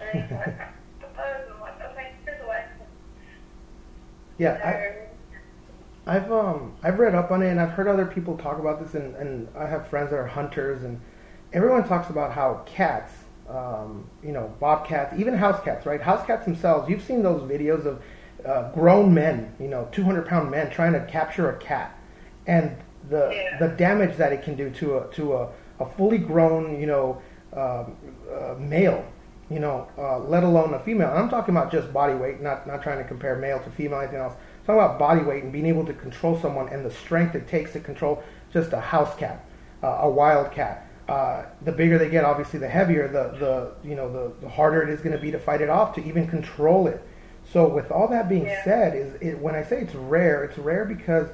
And 0.00 0.22
he's 0.22 0.30
like, 0.30 0.60
I 0.60 0.68
suppose. 1.00 1.50
I'm 1.52 1.60
like, 1.60 1.80
okay, 1.92 2.12
the. 2.21 2.21
Yeah, 4.38 5.06
I, 6.06 6.14
I've 6.16 6.32
um 6.32 6.74
I've 6.82 6.98
read 6.98 7.14
up 7.14 7.30
on 7.30 7.42
it 7.42 7.50
and 7.50 7.60
I've 7.60 7.70
heard 7.70 7.86
other 7.88 8.06
people 8.06 8.36
talk 8.36 8.58
about 8.58 8.82
this 8.82 8.94
and, 8.94 9.14
and 9.16 9.48
I 9.56 9.66
have 9.66 9.86
friends 9.88 10.10
that 10.10 10.16
are 10.16 10.26
hunters 10.26 10.82
and 10.82 11.00
everyone 11.52 11.86
talks 11.86 12.10
about 12.10 12.32
how 12.32 12.62
cats, 12.66 13.12
um, 13.48 14.04
you 14.22 14.32
know, 14.32 14.52
bobcats, 14.58 15.14
even 15.18 15.34
house 15.34 15.62
cats, 15.62 15.86
right? 15.86 16.00
House 16.00 16.26
cats 16.26 16.44
themselves. 16.44 16.88
You've 16.88 17.02
seen 17.02 17.22
those 17.22 17.42
videos 17.42 17.86
of 17.86 18.02
uh, 18.44 18.72
grown 18.72 19.14
men, 19.14 19.54
you 19.60 19.68
know, 19.68 19.88
200 19.92 20.26
pound 20.26 20.50
men 20.50 20.70
trying 20.70 20.92
to 20.94 21.04
capture 21.06 21.50
a 21.50 21.56
cat, 21.58 21.96
and 22.46 22.76
the 23.08 23.28
Yeah. 23.30 23.58
the 23.58 23.68
damage 23.68 24.16
that 24.16 24.32
it 24.32 24.42
can 24.42 24.56
do 24.56 24.70
to 24.70 24.98
a 24.98 25.06
to 25.14 25.34
a, 25.34 25.48
a 25.80 25.86
fully 25.86 26.18
grown, 26.18 26.80
you 26.80 26.86
know, 26.86 27.22
um, 27.52 27.96
uh, 28.32 28.54
male. 28.58 29.04
You 29.52 29.60
know, 29.60 29.86
uh, 29.98 30.18
let 30.20 30.44
alone 30.44 30.72
a 30.72 30.80
female. 30.80 31.10
And 31.10 31.18
I'm 31.18 31.28
talking 31.28 31.54
about 31.54 31.70
just 31.70 31.92
body 31.92 32.14
weight, 32.14 32.40
not 32.40 32.66
not 32.66 32.82
trying 32.82 32.98
to 32.98 33.04
compare 33.04 33.36
male 33.36 33.60
to 33.60 33.70
female, 33.70 34.00
anything 34.00 34.18
else. 34.18 34.32
I'm 34.32 34.66
talking 34.66 34.80
about 34.82 34.98
body 34.98 35.22
weight 35.22 35.42
and 35.42 35.52
being 35.52 35.66
able 35.66 35.84
to 35.84 35.92
control 35.92 36.38
someone 36.40 36.68
and 36.68 36.84
the 36.84 36.90
strength 36.90 37.34
it 37.34 37.46
takes 37.48 37.72
to 37.72 37.80
control 37.80 38.22
just 38.52 38.72
a 38.72 38.80
house 38.80 39.14
cat, 39.16 39.44
uh, 39.82 39.98
a 40.02 40.08
wild 40.08 40.52
cat. 40.52 40.86
Uh, 41.08 41.44
the 41.62 41.72
bigger 41.72 41.98
they 41.98 42.08
get, 42.08 42.24
obviously, 42.24 42.58
the 42.58 42.68
heavier, 42.68 43.08
the 43.08 43.36
the 43.38 43.88
you 43.88 43.94
know 43.94 44.10
the, 44.10 44.32
the 44.40 44.48
harder 44.48 44.82
it 44.82 44.88
is 44.88 45.00
going 45.00 45.14
to 45.14 45.20
be 45.20 45.30
to 45.30 45.38
fight 45.38 45.60
it 45.60 45.68
off, 45.68 45.94
to 45.94 46.02
even 46.04 46.26
control 46.26 46.86
it. 46.86 47.02
So, 47.52 47.68
with 47.68 47.90
all 47.90 48.08
that 48.08 48.28
being 48.30 48.46
Yeah. 48.46 48.64
said, 48.64 48.96
is 48.96 49.14
it, 49.20 49.38
when 49.38 49.54
I 49.54 49.62
say 49.64 49.80
it's 49.82 49.94
rare, 49.94 50.44
it's 50.44 50.56
rare 50.56 50.86
because 50.86 51.28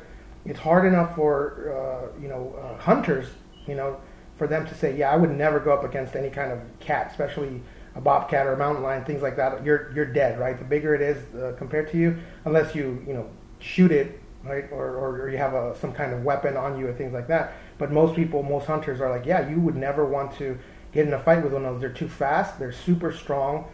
it's 0.44 0.58
hard 0.58 0.86
enough 0.86 1.14
for 1.14 2.10
uh, 2.16 2.20
you 2.20 2.28
know 2.28 2.58
uh, 2.60 2.78
hunters, 2.82 3.28
you 3.66 3.76
know, 3.76 4.00
for 4.38 4.48
them 4.48 4.66
to 4.66 4.74
say, 4.74 4.96
yeah, 4.96 5.12
I 5.12 5.16
would 5.16 5.30
never 5.30 5.60
go 5.60 5.72
up 5.72 5.84
against 5.84 6.16
any 6.16 6.30
kind 6.30 6.50
of 6.50 6.58
cat, 6.80 7.08
especially 7.10 7.60
a 7.98 8.00
bobcat 8.00 8.46
or 8.46 8.54
a 8.54 8.56
mountain 8.56 8.82
lion, 8.82 9.04
things 9.04 9.20
like 9.20 9.36
that. 9.36 9.62
You're 9.64 9.92
you're 9.94 10.06
dead, 10.06 10.38
right? 10.38 10.56
The 10.56 10.64
bigger 10.64 10.94
it 10.94 11.02
is 11.02 11.34
uh, 11.34 11.54
compared 11.58 11.90
to 11.92 11.98
you, 11.98 12.16
unless 12.46 12.74
you 12.74 13.04
you 13.06 13.12
know 13.12 13.28
shoot 13.58 13.90
it, 13.90 14.20
right, 14.44 14.66
or, 14.70 14.86
or, 14.86 15.22
or 15.22 15.30
you 15.30 15.36
have 15.36 15.52
a, 15.52 15.76
some 15.78 15.92
kind 15.92 16.14
of 16.14 16.22
weapon 16.22 16.56
on 16.56 16.78
you 16.78 16.86
or 16.86 16.92
things 16.92 17.12
like 17.12 17.26
that. 17.26 17.54
But 17.76 17.90
most 17.90 18.14
people, 18.14 18.42
most 18.42 18.66
hunters 18.66 19.00
are 19.00 19.10
like, 19.10 19.26
yeah, 19.26 19.48
you 19.48 19.60
would 19.60 19.74
never 19.74 20.06
want 20.06 20.36
to 20.38 20.56
get 20.92 21.06
in 21.08 21.12
a 21.12 21.18
fight 21.18 21.42
with 21.42 21.52
one 21.52 21.64
of 21.64 21.74
those. 21.74 21.80
They're 21.80 21.90
too 21.90 22.08
fast. 22.08 22.58
They're 22.58 22.72
super 22.72 23.12
strong, 23.12 23.66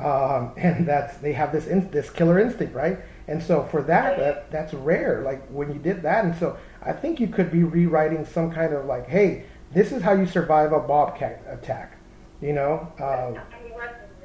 um, 0.00 0.52
and 0.56 0.86
that's 0.86 1.16
they 1.18 1.32
have 1.32 1.52
this 1.52 1.66
in, 1.66 1.90
this 1.90 2.08
killer 2.08 2.38
instinct, 2.38 2.74
right? 2.74 2.98
And 3.28 3.42
so 3.42 3.64
for 3.64 3.82
that, 3.82 4.18
that 4.18 4.50
that's 4.50 4.74
rare. 4.74 5.22
Like 5.22 5.46
when 5.48 5.72
you 5.72 5.78
did 5.78 6.02
that, 6.02 6.24
and 6.24 6.36
so 6.36 6.56
I 6.82 6.92
think 6.92 7.20
you 7.20 7.28
could 7.28 7.50
be 7.50 7.64
rewriting 7.64 8.24
some 8.24 8.52
kind 8.52 8.72
of 8.72 8.86
like, 8.86 9.08
hey, 9.08 9.44
this 9.72 9.90
is 9.90 10.02
how 10.02 10.12
you 10.12 10.26
survive 10.26 10.72
a 10.72 10.80
bobcat 10.80 11.42
attack. 11.48 11.98
You 12.40 12.52
know, 12.52 12.92
uh, 12.98 13.40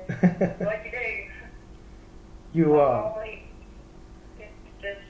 Like 0.10 0.84
you 0.86 0.92
do. 0.92 2.60
you 2.60 2.80
uh, 2.80 3.14
Always, 3.14 3.40
it's 4.40 4.52
just, 4.82 5.02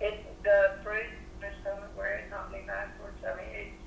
it's 0.00 0.24
the 0.42 0.78
bruise 0.82 1.06
in 1.06 1.48
my 1.48 1.54
stomach 1.60 1.90
where 1.96 2.18
it 2.18 2.30
knocked 2.30 2.52
me 2.52 2.60
backwards. 2.66 3.18
I 3.24 3.36
mean, 3.36 3.50
it's, 3.54 3.82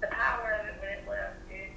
the 0.00 0.08
power 0.08 0.58
of 0.60 0.66
it 0.66 0.74
when 0.80 0.90
it 0.90 1.04
left, 1.08 1.38
it 1.50 1.70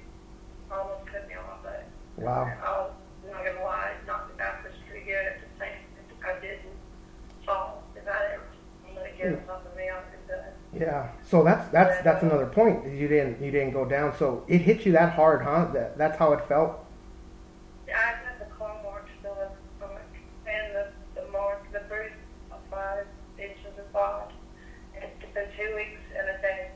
almost 0.70 1.06
cut 1.06 1.28
me 1.28 1.34
on 1.34 1.44
my 1.46 1.70
butt. 1.70 1.86
wow. 2.16 2.52
I'll, 2.64 2.96
I'm 3.24 3.32
not 3.32 3.44
gonna 3.44 3.64
lie, 3.64 3.94
it 4.00 4.06
knocked 4.06 4.30
me 4.30 4.38
backwards 4.38 4.76
pretty 4.88 5.06
good 5.06 5.14
at 5.14 5.40
the 5.40 5.46
same 5.58 5.86
I 6.26 6.40
didn't 6.40 6.74
fall. 7.44 7.82
If 7.94 8.06
I 8.08 8.34
ever 8.34 8.42
let 8.94 9.06
it 9.06 9.18
get 9.18 9.26
on 9.32 9.46
top 9.46 9.66
of 9.66 9.76
me, 9.76 9.84
I 9.84 9.94
have 9.94 10.28
done. 10.28 10.52
Yeah. 10.72 11.12
So 11.22 11.44
that's 11.44 11.68
that's 11.70 12.02
that's 12.02 12.22
another 12.22 12.46
point. 12.46 12.84
You 12.92 13.08
didn't 13.08 13.42
you 13.42 13.50
didn't 13.50 13.72
go 13.72 13.84
down. 13.84 14.16
So 14.18 14.44
it 14.48 14.60
hit 14.60 14.84
you 14.84 14.92
that 14.92 15.12
hard, 15.12 15.42
huh? 15.42 15.68
That 15.72 15.96
that's 15.96 16.18
how 16.18 16.32
it 16.32 16.46
felt. 16.48 16.84
I 17.94 17.98
had 17.98 18.40
the 18.40 18.46
claw 18.56 18.82
marks 18.82 19.10
still 19.20 19.32
in 19.32 19.48
my 19.48 19.86
stomach, 19.86 20.12
and 20.46 20.74
the, 20.74 21.20
the 21.20 21.28
mark, 21.30 21.70
the 21.72 21.80
of 22.50 22.60
five 22.70 23.06
inches 23.38 23.78
of. 23.94 24.32
It's 24.94 25.34
been 25.34 25.48
two 25.56 25.76
weeks 25.76 26.00
and 26.18 26.28
a 26.28 26.42
day 26.42 26.70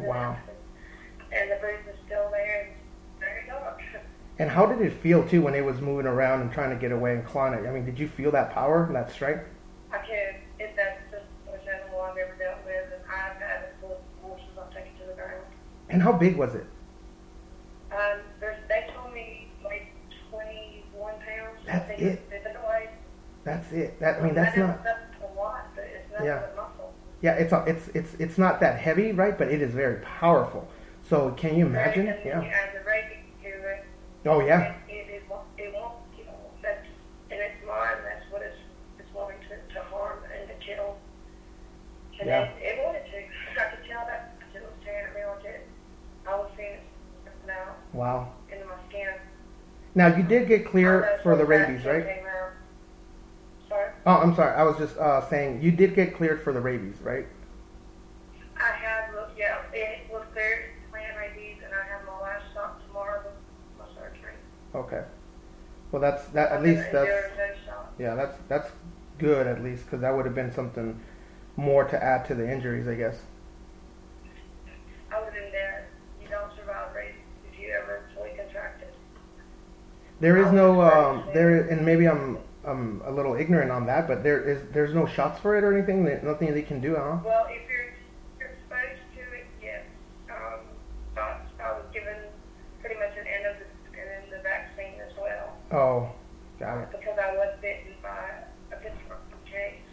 Wow. 0.00 0.36
And 1.32 1.50
the 1.50 1.56
bruise 1.56 1.86
is 1.88 1.96
still 2.06 2.28
there. 2.30 2.68
and 2.68 3.20
very 3.20 3.46
dark. 3.46 3.80
And 4.38 4.50
how 4.50 4.66
did 4.66 4.82
it 4.82 4.92
feel 4.92 5.26
too 5.26 5.40
when 5.40 5.54
it 5.54 5.64
was 5.64 5.80
moving 5.80 6.04
around 6.04 6.42
and 6.42 6.52
trying 6.52 6.68
to 6.68 6.76
get 6.76 6.92
away 6.92 7.14
and 7.14 7.24
clawing 7.24 7.54
it? 7.54 7.66
I 7.66 7.72
mean, 7.72 7.86
did 7.86 7.98
you 7.98 8.06
feel 8.06 8.30
that 8.32 8.52
power, 8.52 8.84
and 8.84 8.94
that 8.94 9.10
strength? 9.10 9.48
I 9.90 9.96
could, 9.96 10.36
if 10.58 10.76
that's 10.76 11.00
just 11.10 11.24
which 11.50 11.62
animal 11.66 12.02
I've 12.02 12.18
ever 12.18 12.36
dealt 12.38 12.58
with, 12.66 12.84
and 12.92 13.02
I've 13.10 13.40
had 13.40 13.62
it 13.62 13.74
full 13.80 13.92
of 13.92 13.98
horses, 14.20 14.46
I'll 14.58 14.68
take 14.74 14.92
it 14.92 15.00
to 15.00 15.06
the 15.06 15.14
ground. 15.14 15.42
And 15.88 16.02
how 16.02 16.12
big 16.12 16.36
was 16.36 16.54
it? 16.54 16.66
It? 22.00 22.22
It. 22.30 22.42
Oh, 22.64 22.88
that's 23.44 23.72
it. 23.72 23.98
That 24.00 24.20
I 24.20 24.24
mean, 24.24 24.34
that's 24.34 24.56
know 24.56 24.66
not. 24.68 24.84
That's 24.84 24.98
lot, 25.36 25.66
not 26.12 26.24
Yeah. 26.24 26.42
muscle. 26.56 26.92
Yeah, 27.22 27.32
it's 27.34 27.52
a- 27.52 27.64
it's 27.66 27.88
it's 27.94 28.14
it's 28.18 28.38
not 28.38 28.60
that 28.60 28.78
heavy, 28.78 29.12
right? 29.12 29.36
But 29.36 29.48
it 29.48 29.62
is 29.62 29.72
very 29.72 30.00
powerful. 30.02 30.68
So 31.08 31.30
can 31.32 31.56
you 31.56 31.66
imagine? 31.66 32.06
Right? 32.06 32.20
Yeah. 32.24 32.42
You 32.42 32.48
add 32.48 32.74
the 32.74 32.84
rabies 32.84 33.24
it. 33.42 33.84
Oh 34.24 34.40
yeah. 34.40 34.74
It, 34.88 35.06
it, 35.08 35.22
won't, 35.30 35.46
it 35.56 35.72
won't, 35.72 35.94
you 36.18 36.24
know, 36.24 36.34
that's 36.62 36.84
in 37.30 37.38
its 37.38 37.62
mind, 37.66 37.98
that's 38.04 38.24
what 38.32 38.42
it's, 38.42 38.56
it's 38.98 39.08
wanting 39.14 39.38
to, 39.48 39.74
to 39.74 39.82
harm 39.84 40.18
and 40.34 40.48
to 40.48 40.54
kill. 40.66 40.96
And 42.18 42.28
Yeah. 42.28 42.42
it, 42.58 42.78
it 42.78 42.84
wanted 42.84 43.04
to. 43.06 43.18
I 43.60 43.64
could 43.70 43.84
tell 43.88 44.04
that 44.06 44.34
it 44.54 44.62
was 44.62 44.72
tearing 44.84 45.06
at 45.06 45.14
me 45.14 45.20
like 45.24 45.44
it. 45.44 45.68
I 46.26 46.34
was 46.34 46.50
seeing 46.56 46.72
it 46.74 46.82
now 47.46 47.76
Wow. 47.92 48.32
Into 49.96 50.08
my 50.08 50.10
skin. 50.10 50.16
Now 50.16 50.16
you 50.16 50.22
did 50.22 50.48
get 50.48 50.66
clear 50.70 51.04
Almost 51.04 51.22
for 51.22 51.36
the 51.36 51.44
rabies, 51.44 51.84
right? 51.84 52.04
Sorry? 53.68 53.90
Oh, 54.06 54.14
I'm 54.14 54.34
sorry. 54.34 54.54
I 54.54 54.62
was 54.62 54.76
just 54.78 54.96
uh, 54.96 55.28
saying 55.28 55.62
you 55.62 55.70
did 55.70 55.94
get 55.94 56.16
cleared 56.16 56.42
for 56.42 56.52
the 56.52 56.60
rabies, 56.60 56.96
right? 57.02 57.26
I 58.58 58.70
have, 58.70 59.14
yeah, 59.36 59.58
it 59.72 60.10
was 60.10 60.24
cleared, 60.32 60.64
plan 60.90 61.14
rabies, 61.16 61.56
and 61.64 61.74
I 61.74 61.84
have 61.88 62.06
my 62.06 62.18
last 62.22 62.44
shot 62.54 62.80
tomorrow 62.86 63.22
with 63.24 63.34
my 63.78 63.84
surgery. 63.94 64.32
Okay. 64.74 65.04
Well, 65.92 66.00
that's 66.00 66.26
that. 66.28 66.52
At 66.52 66.62
least 66.62 66.82
that's 66.92 67.08
endure 67.08 67.30
those 67.36 67.56
shots. 67.66 67.92
yeah. 67.98 68.14
That's 68.14 68.36
that's 68.48 68.70
good 69.18 69.46
at 69.46 69.62
least 69.62 69.84
because 69.84 70.00
that 70.00 70.14
would 70.14 70.26
have 70.26 70.34
been 70.34 70.52
something 70.52 70.98
more 71.56 71.84
to 71.84 72.02
add 72.02 72.24
to 72.26 72.34
the 72.34 72.50
injuries, 72.50 72.88
I 72.88 72.94
guess. 72.94 73.18
I 75.12 75.20
was 75.20 75.32
in 75.36 75.52
there. 75.52 75.86
You 76.20 76.28
don't 76.28 76.50
survive 76.56 76.94
rabies 76.94 77.20
if 77.52 77.58
you 77.60 77.70
ever 77.70 78.02
fully 78.14 78.30
contract 78.36 78.82
it. 78.82 78.94
There 80.20 80.36
is 80.38 80.50
no 80.52 80.80
um, 80.82 81.24
there, 81.34 81.68
and 81.68 81.84
maybe 81.84 82.08
I'm 82.08 82.38
I'm 82.66 83.02
a 83.04 83.10
little 83.10 83.34
ignorant 83.36 83.70
on 83.70 83.86
that, 83.86 84.08
but 84.08 84.22
there 84.22 84.40
is 84.42 84.62
there's 84.72 84.94
no 84.94 85.06
shots 85.06 85.38
for 85.40 85.56
it 85.56 85.64
or 85.64 85.76
anything. 85.76 86.04
There- 86.04 86.20
Nothing 86.22 86.52
they 86.54 86.62
can 86.62 86.80
do, 86.80 86.96
huh? 86.96 87.18
Well, 87.24 87.46
if 87.50 87.62
you're, 87.68 87.92
you're 88.40 88.48
exposed 88.56 89.02
to 89.14 89.20
it, 89.36 89.46
yes. 89.62 89.84
Um, 90.30 90.60
I, 91.16 91.36
I 91.62 91.72
was 91.76 91.84
given 91.92 92.16
pretty 92.80 92.96
much 92.96 93.12
an 93.20 93.26
end 93.26 93.44
of 93.46 93.56
the, 93.60 93.66
and 94.00 94.08
then 94.08 94.22
the 94.38 94.42
vaccine 94.42 95.00
as 95.06 95.12
well 95.20 95.52
Oh, 95.72 96.10
got 96.58 96.78
it, 96.82 96.88
because 96.92 97.18
I 97.18 97.36
was 97.36 97.54
bitten 97.60 97.92
by 98.02 98.44
a 98.72 98.76
Pittsburgh 98.80 99.20
case. 99.44 99.84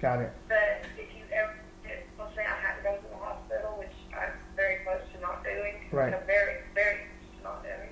got 0.00 0.20
it. 0.20 0.30
But 0.48 0.86
if 0.98 1.10
you 1.14 1.24
ever, 1.34 1.54
if, 1.84 2.00
let's 2.18 2.34
say 2.34 2.42
I 2.46 2.54
had 2.62 2.76
to 2.78 2.82
go 2.82 2.96
to 2.96 3.08
the 3.10 3.16
hospital, 3.18 3.74
which 3.78 3.94
I'm 4.14 4.32
very 4.56 4.84
close 4.84 5.02
to 5.14 5.20
not 5.20 5.42
doing, 5.44 5.74
Right. 5.92 6.14
I'm 6.14 6.26
very, 6.26 6.62
very 6.74 7.02
close 7.10 7.38
to 7.38 7.42
not 7.44 7.62
doing. 7.62 7.90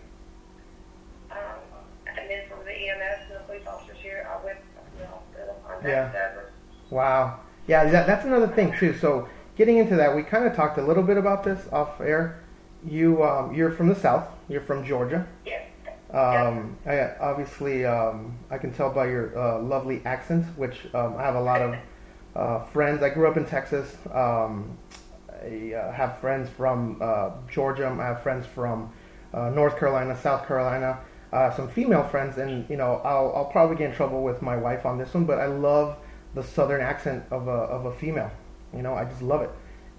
Um, 1.30 1.62
and 2.10 2.28
then 2.28 2.48
from 2.50 2.64
the 2.66 2.74
EMS 2.74 3.30
and 3.30 3.36
the 3.38 3.44
police 3.46 3.66
officers 3.68 3.98
here, 4.02 4.26
I 4.26 4.44
went 4.44 4.58
to 4.58 4.98
the 4.98 5.06
hospital. 5.06 5.54
I'm 5.68 5.86
Yeah. 5.86 6.10
backstabbers. 6.10 6.50
Wow. 6.90 7.40
Yeah, 7.66 7.84
that, 7.90 8.06
that's 8.06 8.24
another 8.24 8.48
thing 8.48 8.74
too. 8.78 8.96
So 8.96 9.28
getting 9.56 9.78
into 9.78 9.96
that, 9.96 10.14
we 10.14 10.22
kind 10.22 10.44
of 10.44 10.54
talked 10.54 10.78
a 10.78 10.82
little 10.82 11.02
bit 11.02 11.16
about 11.16 11.44
this 11.44 11.68
off 11.72 12.00
air. 12.00 12.42
You 12.84 13.22
um, 13.22 13.54
you're 13.54 13.70
from 13.70 13.88
the 13.88 13.94
south. 13.94 14.26
You're 14.48 14.62
from 14.62 14.84
Georgia. 14.84 15.26
Yes. 15.44 15.66
Um, 16.12 16.76
I, 16.86 17.14
obviously, 17.20 17.84
um, 17.84 18.36
I 18.50 18.58
can 18.58 18.72
tell 18.72 18.90
by 18.90 19.06
your 19.06 19.38
uh, 19.38 19.60
lovely 19.60 20.02
accent, 20.04 20.44
which 20.56 20.92
um, 20.92 21.16
I 21.16 21.22
have 21.22 21.36
a 21.36 21.40
lot 21.40 21.62
of 21.62 21.76
uh, 22.34 22.64
friends. 22.66 23.02
I 23.02 23.10
grew 23.10 23.28
up 23.28 23.36
in 23.36 23.44
Texas. 23.44 23.96
Um, 24.12 24.76
I 25.30 25.74
uh, 25.74 25.92
have 25.92 26.18
friends 26.18 26.48
from 26.50 26.98
uh, 27.00 27.30
Georgia. 27.50 27.86
I 27.86 28.04
have 28.04 28.22
friends 28.22 28.44
from 28.46 28.92
uh, 29.32 29.50
North 29.50 29.78
Carolina, 29.78 30.18
South 30.20 30.48
Carolina. 30.48 30.98
Uh, 31.32 31.54
some 31.54 31.68
female 31.68 32.02
friends, 32.02 32.38
and 32.38 32.68
you 32.68 32.76
know, 32.76 33.00
I'll, 33.04 33.32
I'll 33.36 33.44
probably 33.44 33.76
get 33.76 33.90
in 33.90 33.96
trouble 33.96 34.24
with 34.24 34.42
my 34.42 34.56
wife 34.56 34.84
on 34.84 34.98
this 34.98 35.14
one, 35.14 35.26
but 35.26 35.38
I 35.38 35.46
love 35.46 35.96
the 36.34 36.42
southern 36.42 36.80
accent 36.80 37.24
of 37.30 37.48
a 37.48 37.50
of 37.50 37.86
a 37.86 37.92
female. 37.92 38.30
You 38.74 38.82
know, 38.82 38.94
I 38.94 39.04
just 39.04 39.22
love 39.22 39.42
it. 39.42 39.50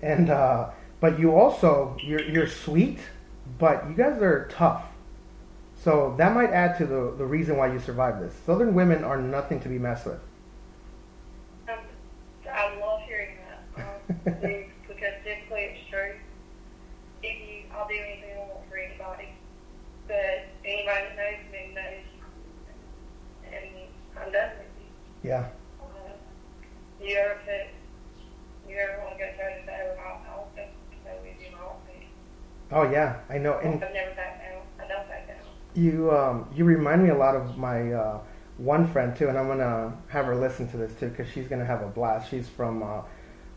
And 0.02 0.30
uh, 0.30 0.70
but 1.00 1.20
you 1.20 1.36
also 1.36 1.98
you're 2.02 2.22
you're 2.22 2.48
sweet, 2.48 3.00
but 3.60 3.88
you 3.90 3.96
guys 3.96 4.22
are 4.22 4.48
tough. 4.52 4.86
So 5.84 6.14
that 6.18 6.36
might 6.36 6.52
add 6.52 6.78
to 6.78 6.86
the, 6.86 7.16
the 7.18 7.26
reason 7.26 7.58
why 7.58 7.74
you 7.74 7.80
survived 7.80 8.22
this. 8.22 8.36
Southern 8.46 8.76
women 8.76 9.04
are 9.04 9.20
nothing 9.20 9.60
to 9.62 9.70
be 9.70 9.80
messed 9.80 10.06
with. 10.06 10.20
Um, 11.68 11.80
I 12.48 12.78
love 12.80 13.02
hearing 13.08 13.38
that 13.76 13.84
um, 13.84 14.24
because 14.88 15.14
typically 15.24 15.62
it's 15.62 15.90
true. 15.90 16.14
If 17.24 17.50
you, 17.50 17.64
I'll 17.74 17.88
do 17.88 17.96
anything 17.96 18.30
I 18.36 18.40
want 18.42 18.70
for 18.70 18.78
anybody, 18.78 19.30
but 20.08 20.46
anybody 20.64 20.86
that 20.86 21.18
knows 21.18 21.52
me 21.52 21.74
knows, 21.74 22.06
and 23.52 23.66
I'm 24.24 24.32
done 24.32 24.50
with 24.58 24.68
you. 25.24 25.30
Yeah. 25.30 25.48
You 27.02 27.18
ever 27.18 27.40
put, 27.46 28.70
you 28.70 28.78
ever 28.78 29.02
want 29.04 29.18
to 29.18 29.24
go 29.24 29.32
toe 29.32 29.60
to 29.60 29.66
toe, 29.66 29.98
I'll, 30.00 30.22
I'll 30.30 30.50
go 30.56 30.64
toe 31.04 31.18
with 31.24 31.42
you 31.42 31.48
in 31.48 31.54
a 31.54 31.58
heartbeat. 31.58 32.08
Oh 32.72 32.90
yeah, 32.92 33.20
I 33.30 33.38
know. 33.38 33.58
And 33.58 33.84
I've 33.84 33.94
never 33.94 34.16
backed 34.16 34.44
down. 34.44 34.62
I 34.80 34.88
don't 34.88 35.08
back 35.08 35.28
down. 35.28 35.38
you 35.74 36.12
um, 36.12 36.48
you 36.56 36.64
remind 36.64 37.04
me 37.04 37.10
a 37.10 37.18
lot 37.18 37.36
of 37.36 37.58
my 37.58 37.92
uh, 37.92 38.20
one 38.58 38.88
friend 38.92 39.16
too, 39.16 39.30
and 39.30 39.38
I'm 39.38 39.48
gonna 39.48 39.98
have 40.10 40.26
her 40.26 40.36
listen 40.36 40.70
to 40.72 40.78
this 40.78 40.94
too 41.00 41.10
because 41.10 41.28
she's 41.32 41.48
gonna 41.48 41.66
have 41.66 41.82
a 41.82 41.88
blast. 41.88 42.30
She's 42.30 42.48
from. 42.48 42.84
Uh, 42.84 43.02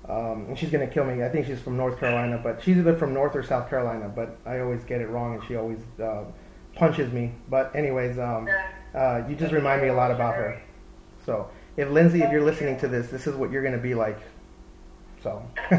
um, 0.07 0.55
she's 0.55 0.71
gonna 0.71 0.87
kill 0.87 1.05
me. 1.05 1.23
I 1.23 1.29
think 1.29 1.47
she's 1.47 1.61
from 1.61 1.77
North 1.77 1.99
Carolina, 1.99 2.39
but 2.43 2.63
she's 2.63 2.77
either 2.77 2.95
from 2.97 3.15
North 3.15 3.35
or 3.35 3.43
South 3.43 3.71
Carolina. 3.71 4.09
But 4.09 4.37
I 4.45 4.61
always 4.61 4.85
get 4.85 5.01
it 5.01 5.09
wrong, 5.09 5.35
and 5.35 5.45
she 5.45 5.57
always 5.57 5.79
uh, 6.03 6.25
punches 6.75 7.13
me. 7.13 7.33
But 7.49 7.75
anyways, 7.75 8.19
um, 8.19 8.49
uh, 8.95 9.23
you 9.29 9.35
just 9.37 9.53
remind 9.53 9.81
me 9.81 9.89
a 9.89 9.95
lot 9.95 10.11
about 10.11 10.35
her. 10.35 10.61
So 11.25 11.49
if 11.77 11.91
Lindsay, 11.91 12.23
if 12.23 12.31
you're 12.31 12.45
listening 12.45 12.79
to 12.79 12.89
this, 12.89 13.09
this 13.09 13.27
is 13.27 13.35
what 13.35 13.51
you're 13.51 13.63
gonna 13.63 13.79
be 13.79 13.95
like. 13.95 14.19
So, 15.23 15.43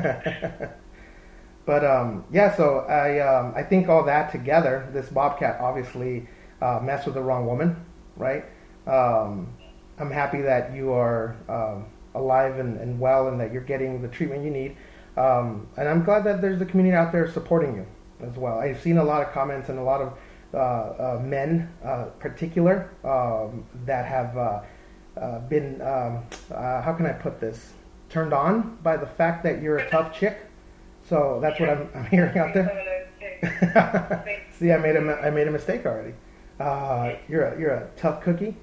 but 1.66 1.86
um, 1.86 2.26
yeah. 2.32 2.56
So 2.56 2.80
I 2.80 3.20
um, 3.20 3.54
I 3.56 3.64
think 3.64 3.90
all 3.90 4.04
that 4.06 4.32
together, 4.32 4.90
this 4.92 5.10
bobcat 5.10 5.60
obviously 5.60 6.28
uh, 6.62 6.80
messed 6.82 7.06
with 7.06 7.16
the 7.16 7.22
wrong 7.22 7.46
woman, 7.46 7.76
right? 8.18 8.46
Um, 8.88 9.54
I'm 9.98 10.12
happy 10.12 10.42
that 10.42 10.74
you 10.74 10.92
are 10.92 11.36
um, 11.48 11.86
alive 12.16 12.60
and, 12.60 12.80
and 12.80 13.00
well, 13.00 13.28
and 13.28 13.40
that 13.40 13.54
you're 13.54 13.64
getting 13.64 14.02
the 14.02 14.08
treatment 14.08 14.44
you 14.44 14.52
need. 14.52 14.76
Um, 15.18 15.68
and 15.78 15.88
I'm 15.88 16.04
glad 16.04 16.26
that 16.26 16.42
there's 16.42 16.62
a 16.62 16.66
community 16.66 16.96
out 16.96 17.12
there 17.12 17.32
supporting 17.32 17.76
you 17.76 17.88
as 18.26 18.36
well. 18.36 18.60
I've 18.60 18.82
seen 18.82 18.98
a 18.98 19.04
lot 19.04 19.26
of 19.26 19.32
comments 19.32 19.70
and 19.70 19.80
a 19.80 19.84
lot 19.84 20.02
of 20.02 20.18
uh, 20.54 20.58
uh, 20.58 21.22
men, 21.24 21.70
uh, 21.84 22.06
particular, 22.20 22.90
um, 23.04 23.66
that 23.86 24.06
have 24.06 24.64
uh, 25.20 25.40
been 25.40 25.82
um, 25.82 26.24
uh, 26.52 26.82
how 26.82 26.94
can 26.94 27.06
I 27.06 27.14
put 27.14 27.40
this 27.40 27.74
turned 28.10 28.34
on 28.34 28.78
by 28.82 28.98
the 28.98 29.06
fact 29.06 29.44
that 29.44 29.62
you're 29.62 29.78
a 29.78 29.90
tough 29.90 30.18
chick. 30.18 30.38
So 31.10 31.40
that's 31.42 31.60
what 31.60 31.70
I'm, 31.70 31.90
I'm 31.94 32.06
hearing 32.06 32.38
out 32.38 32.54
there. 32.54 32.68
Some 32.68 32.78
of 32.78 32.86
those 32.86 34.14
too. 34.22 34.58
See, 34.58 34.72
I 34.72 34.78
made 34.78 34.96
a 34.96 35.20
I 35.22 35.30
made 35.30 35.48
a 35.48 35.52
mistake 35.52 35.86
already. 35.86 36.14
Uh, 36.60 37.16
you're 37.28 37.44
a 37.44 37.60
you're 37.60 37.72
a 37.72 37.90
tough 37.98 38.22
cookie. 38.22 38.56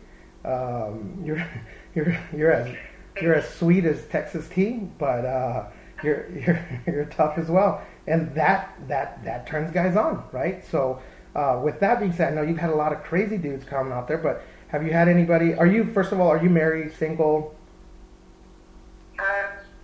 Um, 0.44 1.22
you're 1.24 1.46
you're 1.94 2.18
you're 2.34 2.52
as 2.52 2.76
you're 3.20 3.34
as 3.34 3.48
sweet 3.48 3.84
as 3.84 4.04
Texas 4.06 4.48
tea, 4.48 4.88
but 4.98 5.24
uh, 5.24 5.66
you're 6.02 6.28
you're 6.30 6.82
you're 6.86 7.04
tough 7.06 7.38
as 7.38 7.48
well, 7.48 7.82
and 8.06 8.34
that 8.34 8.74
that 8.88 9.22
that 9.24 9.46
turns 9.46 9.70
guys 9.70 9.96
on, 9.96 10.24
right? 10.32 10.64
So, 10.66 11.00
uh, 11.36 11.60
with 11.62 11.78
that 11.80 12.00
being 12.00 12.12
said, 12.12 12.32
I 12.32 12.34
know 12.34 12.42
you've 12.42 12.58
had 12.58 12.70
a 12.70 12.74
lot 12.74 12.92
of 12.92 13.02
crazy 13.02 13.36
dudes 13.36 13.64
coming 13.64 13.92
out 13.92 14.08
there, 14.08 14.18
but 14.18 14.42
have 14.72 14.82
you 14.84 14.92
had 14.92 15.06
anybody? 15.06 15.54
Are 15.54 15.66
you 15.66 15.84
first 15.92 16.12
of 16.12 16.18
all, 16.18 16.28
are 16.28 16.42
you 16.42 16.48
married, 16.48 16.94
single? 16.94 17.54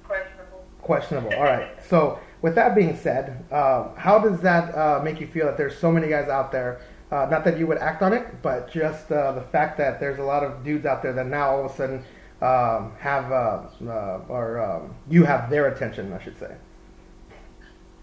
Questionable. 0.02 0.64
questionable. 0.80 1.34
All 1.34 1.44
right. 1.44 1.68
So 1.88 2.18
with 2.40 2.54
that 2.54 2.74
being 2.74 2.96
said, 2.96 3.44
uh, 3.52 3.94
how 3.94 4.18
does 4.18 4.40
that 4.40 4.74
uh, 4.74 5.00
make 5.04 5.20
you 5.20 5.26
feel 5.26 5.44
that 5.44 5.58
there's 5.58 5.76
so 5.78 5.92
many 5.92 6.08
guys 6.08 6.28
out 6.30 6.50
there? 6.50 6.80
Uh, 7.10 7.26
not 7.30 7.44
that 7.44 7.58
you 7.58 7.66
would 7.66 7.78
act 7.78 8.02
on 8.02 8.12
it, 8.14 8.42
but 8.42 8.70
just 8.70 9.12
uh, 9.12 9.32
the 9.32 9.42
fact 9.42 9.76
that 9.78 10.00
there's 10.00 10.18
a 10.18 10.22
lot 10.22 10.42
of 10.42 10.64
dudes 10.64 10.86
out 10.86 11.02
there 11.02 11.12
that 11.12 11.26
now 11.26 11.50
all 11.50 11.64
of 11.64 11.70
a 11.70 11.74
sudden 11.74 12.04
um, 12.40 12.92
have 12.98 13.30
uh, 13.30 13.62
uh, 13.86 14.20
or 14.28 14.60
um, 14.60 14.94
you 15.10 15.24
have 15.24 15.50
their 15.50 15.68
attention, 15.68 16.12
I 16.12 16.22
should 16.22 16.38
say. 16.38 16.54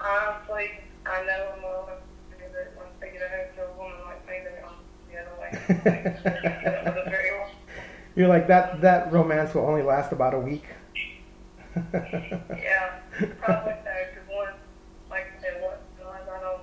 Honestly, 0.01 0.71
I 1.05 1.23
know 1.25 1.89
You're 8.15 8.27
like 8.27 8.47
that. 8.47 8.81
That 8.81 9.11
romance 9.11 9.53
will 9.53 9.65
only 9.65 9.81
last 9.81 10.11
about 10.11 10.33
a 10.33 10.39
week. 10.39 10.65
yeah, 11.75 12.99
probably 13.41 13.73
so. 13.83 14.13
Because 14.13 14.53
like 15.09 15.25
I 15.37 15.41
said, 15.41 15.61
I 16.01 16.39
don't. 16.39 16.61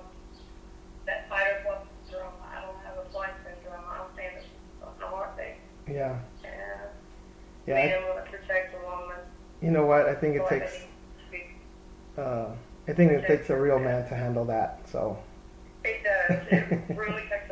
That 1.05 1.29
fighter 1.29 1.61
syndrome. 2.09 2.33
I 2.41 2.61
don't 2.61 2.77
have 2.83 2.97
a 2.97 3.09
flight 3.11 3.33
syndrome. 3.43 3.83
I 3.87 3.97
a. 5.37 5.57
Yeah. 5.87 6.17
And 6.43 6.53
yeah. 7.67 7.75
Being 7.75 8.03
able 8.03 8.15
to 8.15 8.21
protect 8.29 8.75
a 8.75 8.85
woman. 8.85 9.17
You 9.61 9.71
know 9.71 9.85
what? 9.85 10.07
I 10.07 10.15
think 10.15 10.35
it 10.35 10.47
takes. 10.47 10.85
Uh, 12.17 12.47
I 12.87 12.93
think 12.93 13.11
it 13.11 13.25
takes 13.25 13.49
a 13.49 13.59
real 13.59 13.79
man 13.79 14.07
to 14.09 14.15
handle 14.15 14.45
that. 14.45 14.81
So. 14.91 15.17
It 15.83 16.03
does. 16.03 16.47
It 16.51 16.97
really 16.97 17.21
takes 17.29 17.42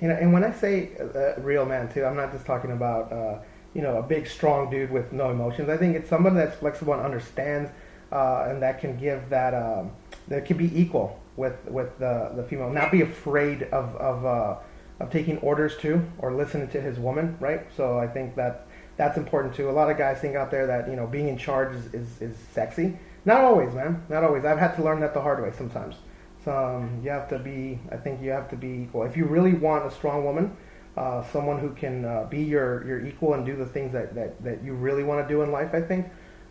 You 0.00 0.08
know, 0.08 0.14
and 0.14 0.32
when 0.32 0.44
I 0.44 0.52
say 0.52 0.90
uh, 0.98 1.40
real 1.40 1.66
man 1.66 1.92
too, 1.92 2.04
I'm 2.04 2.16
not 2.16 2.32
just 2.32 2.46
talking 2.46 2.72
about 2.72 3.12
uh, 3.12 3.38
you 3.74 3.82
know 3.82 3.98
a 3.98 4.02
big 4.02 4.26
strong 4.26 4.70
dude 4.70 4.90
with 4.90 5.12
no 5.12 5.30
emotions. 5.30 5.68
I 5.68 5.76
think 5.76 5.94
it's 5.94 6.08
somebody 6.08 6.36
that's 6.36 6.56
flexible 6.56 6.94
and 6.94 7.02
understands, 7.02 7.70
uh, 8.10 8.46
and 8.48 8.62
that 8.62 8.80
can 8.80 8.98
give 8.98 9.28
that 9.28 9.54
um, 9.54 9.92
that 10.28 10.46
can 10.46 10.56
be 10.56 10.70
equal 10.78 11.20
with 11.36 11.56
with 11.66 11.98
the 11.98 12.32
the 12.34 12.42
female, 12.44 12.70
not 12.70 12.90
be 12.90 13.02
afraid 13.02 13.64
of 13.64 13.94
of 13.96 14.24
uh, 14.24 14.56
of 15.00 15.10
taking 15.10 15.38
orders 15.38 15.76
too 15.76 16.02
or 16.18 16.32
listening 16.32 16.68
to 16.68 16.80
his 16.80 16.98
woman, 16.98 17.36
right? 17.40 17.66
So 17.76 17.98
I 17.98 18.06
think 18.06 18.36
that 18.36 18.66
that's 18.96 19.18
important 19.18 19.54
too. 19.54 19.68
A 19.68 19.72
lot 19.72 19.90
of 19.90 19.98
guys 19.98 20.18
think 20.18 20.34
out 20.34 20.50
there 20.50 20.66
that 20.66 20.88
you 20.88 20.96
know 20.96 21.06
being 21.06 21.28
in 21.28 21.36
charge 21.36 21.74
is 21.74 21.92
is, 21.92 22.22
is 22.22 22.36
sexy. 22.52 22.98
Not 23.26 23.42
always, 23.42 23.74
man. 23.74 24.02
Not 24.08 24.24
always. 24.24 24.46
I've 24.46 24.58
had 24.58 24.74
to 24.76 24.82
learn 24.82 25.00
that 25.00 25.12
the 25.12 25.20
hard 25.20 25.42
way 25.42 25.52
sometimes. 25.56 25.96
So 26.44 26.52
um, 26.56 27.00
you 27.04 27.10
have 27.10 27.28
to 27.28 27.38
be. 27.38 27.78
I 27.92 27.96
think 27.96 28.22
you 28.22 28.30
have 28.30 28.48
to 28.50 28.56
be 28.56 28.84
equal. 28.84 29.02
If 29.04 29.16
you 29.16 29.26
really 29.26 29.52
want 29.54 29.84
a 29.86 29.90
strong 29.90 30.24
woman, 30.24 30.56
uh, 30.96 31.22
someone 31.30 31.58
who 31.58 31.70
can 31.70 32.04
uh, 32.04 32.24
be 32.30 32.42
your, 32.42 32.86
your 32.86 33.04
equal 33.06 33.34
and 33.34 33.44
do 33.44 33.56
the 33.56 33.66
things 33.66 33.92
that, 33.92 34.14
that, 34.14 34.42
that 34.42 34.64
you 34.64 34.74
really 34.74 35.04
want 35.04 35.26
to 35.26 35.32
do 35.32 35.42
in 35.42 35.52
life, 35.52 35.70
I 35.74 35.80
think. 35.82 36.06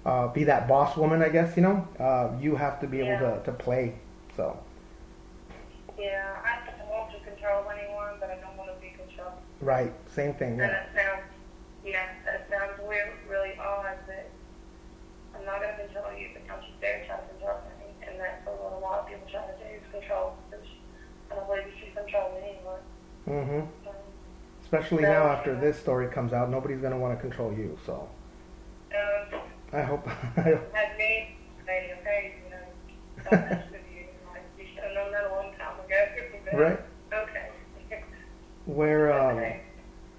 Uh, 0.06 0.28
be 0.28 0.44
that 0.46 0.68
boss 0.68 0.96
woman, 0.96 1.22
I 1.22 1.30
guess, 1.30 1.58
you 1.58 1.64
know. 1.64 1.88
Uh, 2.00 2.32
you 2.40 2.56
have 2.56 2.80
to 2.82 2.88
be 2.88 3.02
able 3.02 3.20
to, 3.20 3.42
to 3.44 3.52
play. 3.52 3.96
So, 4.38 4.58
Yeah, 5.98 6.38
I 6.46 6.70
don't 6.70 6.88
want 6.88 7.12
to 7.12 7.20
control 7.30 7.66
anyone, 7.70 8.16
but 8.20 8.30
I 8.30 8.36
don't 8.40 8.56
want 8.58 8.70
to 8.74 8.80
be 8.80 8.96
controlled. 8.96 9.34
right. 9.60 9.92
Same 10.08 10.34
thing. 10.36 10.52
And 10.52 10.60
Yeah. 10.62 10.68
that 10.70 10.90
sounds, 10.96 11.24
yeah, 11.84 12.06
that 12.26 12.48
sounds 12.50 12.80
weird, 12.88 13.12
really 13.28 13.58
odd, 13.60 13.98
but 14.08 14.30
I'm 15.36 15.46
not 15.46 15.62
going 15.62 15.76
to 15.76 15.84
control 15.86 16.14
you, 16.18 16.30
but 16.34 16.48
don't 16.48 16.64
you 16.64 16.74
dare 16.80 17.04
try 17.06 17.18
to 17.18 17.28
control 17.36 17.60
me. 17.68 17.92
And 18.08 18.18
that's 18.20 18.46
what 18.48 18.72
a 18.74 18.80
lot 18.80 19.00
of 19.04 19.08
people 19.08 19.28
try 19.30 19.44
to 19.46 19.54
do 19.60 19.68
is 19.76 19.84
control, 19.92 20.34
which 20.50 20.66
I 21.30 21.36
don't 21.36 21.46
believe 21.46 21.68
you 21.68 21.76
should 21.84 21.96
control 21.96 22.32
me 22.40 22.56
hmm 23.30 23.60
Um, 23.60 23.68
Especially 24.64 25.04
now 25.04 25.28
after 25.28 25.56
this 25.60 25.80
story 25.80 26.08
comes 26.08 26.34
out, 26.34 26.50
nobody's 26.50 26.80
going 26.80 26.94
to 26.94 26.98
want 26.98 27.16
to 27.18 27.22
control 27.22 27.52
you. 27.54 27.78
So, 27.86 28.08
um, 28.92 29.40
I 29.74 29.82
hope. 29.82 30.06
had 30.06 30.98
me 30.98 31.36
say, 31.66 31.94
okay, 32.02 32.36
you 32.44 32.52
know, 32.52 33.30
don't 33.32 33.72
with 33.72 33.82
you. 33.94 34.06
You 34.60 34.66
should 34.74 34.84
have 34.84 34.94
known 34.94 35.12
that 35.12 35.26
a 35.26 35.36
long 35.36 35.54
time 35.58 35.80
ago. 35.86 36.58
Right. 36.58 36.80
Okay. 37.14 37.50
Where, 38.66 39.12
um, 39.12 39.38
okay. 39.38 39.62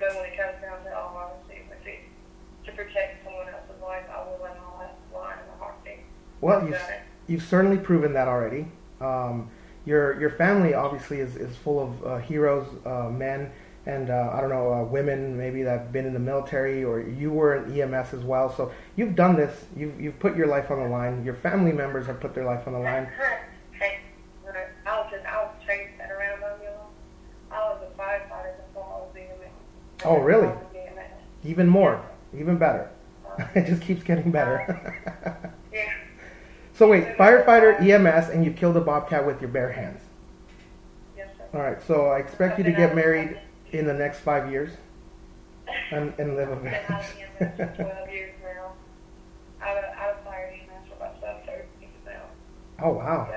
But 0.01 0.17
when 0.17 0.25
it 0.25 0.37
comes 0.37 0.61
down 0.63 0.83
to 0.85 0.97
all 0.99 1.17
honesty, 1.17 1.63
if 1.71 1.87
it, 1.87 2.01
to 2.67 2.73
protect 2.73 3.25
someone 3.25 3.47
else's 3.49 3.81
life, 3.83 4.05
I 4.13 4.23
will 4.25 4.39
let 4.43 4.57
all 4.59 4.79
that 4.81 4.97
lie 5.15 5.33
in 5.35 5.47
the 5.53 5.65
heartbeat. 5.65 6.01
well, 6.41 6.67
you've, 6.67 6.81
you've 7.29 7.43
certainly 7.43 7.79
proven 7.79 8.13
that 8.15 8.27
already. 8.27 8.67
Um, 9.01 9.51
your 9.87 10.21
your 10.21 10.31
family 10.31 10.75
obviously 10.75 11.21
is, 11.21 11.37
is 11.37 11.57
full 11.57 11.81
of 11.81 12.07
uh, 12.07 12.19
heroes, 12.19 12.67
uh, 12.85 13.09
men, 13.11 13.51
and 13.87 14.11
uh, 14.11 14.31
I 14.33 14.41
don't 14.41 14.51
know 14.51 14.73
uh, 14.73 14.85
women 14.85 15.37
maybe 15.37 15.63
that 15.63 15.79
have 15.79 15.93
been 15.93 16.07
in 16.07 16.13
the 16.13 16.19
military 16.19 16.85
or 16.85 17.01
you 17.01 17.31
were 17.31 17.57
in 17.57 17.81
EMS 17.81 18.15
as 18.15 18.23
well. 18.23 18.55
So 18.55 18.73
you've 18.97 19.17
done 19.17 19.37
this. 19.37 19.65
You've 19.77 20.01
you've 20.01 20.19
put 20.19 20.37
your 20.37 20.47
life 20.47 20.71
on 20.71 20.81
the 20.81 20.89
line. 20.89 21.25
Your 21.25 21.35
family 21.35 21.73
members 21.73 22.07
have 22.07 22.21
put 22.21 22.35
their 22.35 22.45
life 22.45 22.67
on 22.67 22.75
the 22.75 22.81
line. 22.81 23.09
I 24.87 25.01
was 25.01 25.11
just, 25.13 25.25
I 25.25 25.45
was 25.45 25.55
chasing 25.65 25.97
that 25.99 26.11
around 26.11 26.43
on 26.43 26.61
you. 26.61 26.69
I 27.53 27.59
was 27.71 27.83
a 27.83 28.01
firefighter 28.01 28.57
before 28.67 28.85
I 28.85 28.99
was 28.99 29.11
being. 29.15 29.29
Oh, 30.05 30.19
really? 30.19 30.49
I 30.49 30.53
was 30.53 30.67
being 30.73 30.89
a 30.89 30.95
man. 30.97 31.11
Even 31.45 31.69
more, 31.69 32.05
even 32.37 32.57
better. 32.57 32.91
it 33.55 33.67
just 33.67 33.83
keeps 33.83 34.03
getting 34.03 34.31
better. 34.31 35.53
So 36.81 36.89
wait, 36.89 37.19
firefighter, 37.19 37.79
EMS, 37.79 38.31
and 38.31 38.43
you 38.43 38.53
killed 38.53 38.75
a 38.79 38.81
bobcat 38.81 39.27
with 39.27 39.39
your 39.43 39.51
bare 39.51 39.71
hands. 39.71 40.01
Yes, 41.15 41.29
sir. 41.37 41.45
All 41.53 41.61
right. 41.61 41.77
So 41.87 42.07
I 42.07 42.21
expect 42.21 42.57
you 42.57 42.65
to 42.65 42.73
get 42.73 42.97
married 42.97 43.39
in 43.73 43.87
the 43.87 43.93
next 43.93 44.21
five 44.21 44.51
years 44.51 44.71
and, 45.91 46.15
and 46.17 46.37
live 46.37 46.49
a 46.49 46.53
I've 46.53 46.63
been 46.63 46.73
out 46.73 47.03
of 47.03 47.59
EMS 47.59 47.77
for 47.77 47.83
12 47.85 48.11
years 48.11 48.35
now. 48.43 48.73
I 49.61 49.75
was, 49.75 49.85
fired 50.25 50.55
EMS 50.55 50.89
for 50.89 50.95
about 50.95 51.21
12, 51.21 51.45
13 51.45 51.65
years 51.83 51.93
now. 52.07 52.23
Oh 52.83 52.93
wow. 52.95 53.29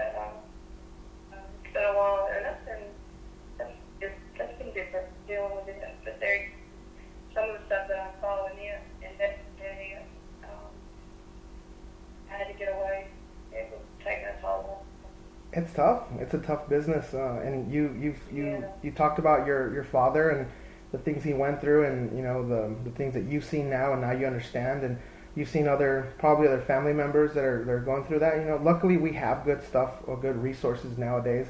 It's 15.56 15.72
tough. 15.74 16.04
It's 16.20 16.34
a 16.34 16.40
tough 16.40 16.68
business, 16.68 17.14
uh, 17.14 17.42
and 17.46 17.72
you 17.72 17.96
you 18.00 18.16
you 18.32 18.46
Yeah. 18.46 18.68
you 18.82 18.92
talked 18.92 19.20
about 19.20 19.46
your 19.46 19.72
your 19.74 19.84
father 19.84 20.30
and 20.32 20.48
the 20.92 20.98
things 20.98 21.24
he 21.24 21.34
went 21.34 21.62
through, 21.62 21.86
and 21.86 22.16
you 22.18 22.24
know 22.24 22.48
the 22.48 22.74
the 22.84 22.90
things 22.92 23.14
that 23.14 23.24
you've 23.24 23.46
seen 23.46 23.70
now, 23.70 23.94
and 23.94 24.02
now 24.02 24.12
you 24.12 24.26
understand, 24.26 24.84
and 24.84 24.98
you've 25.36 25.50
seen 25.50 25.68
other 25.68 26.08
probably 26.18 26.48
other 26.48 26.62
family 26.62 26.94
members 26.94 27.34
that 27.36 27.44
are 27.44 27.64
that 27.66 27.72
are 27.72 27.80
going 27.80 28.04
through 28.06 28.20
that. 28.20 28.38
You 28.38 28.46
know, 28.46 28.58
luckily 28.58 28.98
we 28.98 29.14
have 29.14 29.46
good 29.46 29.64
stuff 29.64 29.92
or 30.08 30.18
good 30.18 30.38
resources 30.38 30.98
nowadays 30.98 31.48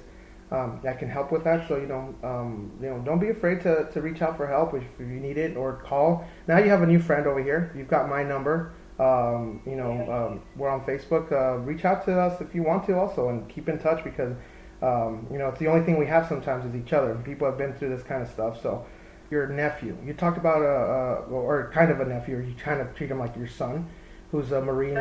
um, 0.52 0.80
that 0.84 1.00
can 1.00 1.10
help 1.10 1.32
with 1.32 1.46
that. 1.46 1.68
So 1.70 1.78
you 1.78 1.88
know, 1.88 2.14
um, 2.24 2.72
you 2.82 2.90
know, 2.90 3.00
don't 3.00 3.20
be 3.20 3.30
afraid 3.30 3.62
to 3.62 3.88
to 3.94 4.02
reach 4.02 4.22
out 4.22 4.36
for 4.36 4.48
help 4.48 4.74
if, 4.74 4.84
if 5.00 5.08
you 5.08 5.20
need 5.22 5.38
it 5.38 5.56
or 5.56 5.74
call. 5.74 6.28
Now 6.48 6.58
you 6.58 6.70
have 6.70 6.82
a 6.82 6.88
new 6.88 7.00
friend 7.00 7.26
over 7.26 7.42
here. 7.42 7.72
You've 7.76 7.88
got 7.88 8.10
my 8.10 8.24
number. 8.24 8.74
Um, 9.00 9.62
you 9.66 9.76
know, 9.76 9.92
um, 10.12 10.42
we're 10.56 10.70
on 10.70 10.82
Facebook. 10.86 11.32
Uh, 11.32 11.58
reach 11.60 11.84
out 11.84 12.06
to 12.06 12.20
us 12.20 12.40
if 12.42 12.54
you 12.54 12.64
want 12.64 12.86
to, 12.86 12.98
also, 12.98 13.30
and 13.30 13.48
keep 13.50 13.68
in 13.68 13.80
touch 13.80 14.04
because 14.04 14.36
um, 14.82 15.26
you 15.32 15.40
know 15.40 15.50
it's 15.50 15.60
the 15.60 15.68
only 15.68 15.84
thing 15.84 15.98
we 15.98 16.06
have 16.06 16.28
sometimes 16.28 16.66
is 16.66 16.76
each 16.80 16.94
other. 16.94 17.16
People 17.26 17.48
have 17.48 17.58
been 17.58 17.74
through 17.74 17.90
this 17.90 18.04
kind 18.04 18.22
of 18.22 18.30
stuff. 18.30 18.62
So, 18.62 18.86
your 19.32 19.48
nephew, 19.48 19.98
you 20.06 20.14
talked 20.14 20.38
about 20.38 20.62
a, 20.62 20.66
a 20.66 21.32
or 21.32 21.72
kind 21.74 21.92
of 21.92 22.02
a 22.02 22.06
nephew, 22.06 22.38
or 22.38 22.42
you 22.42 22.54
kind 22.56 22.82
of 22.82 22.96
treat 22.96 23.10
him 23.10 23.20
like 23.20 23.36
your 23.36 23.48
son, 23.48 23.90
who's 24.32 24.52
a 24.52 24.62
Marine 24.62 25.00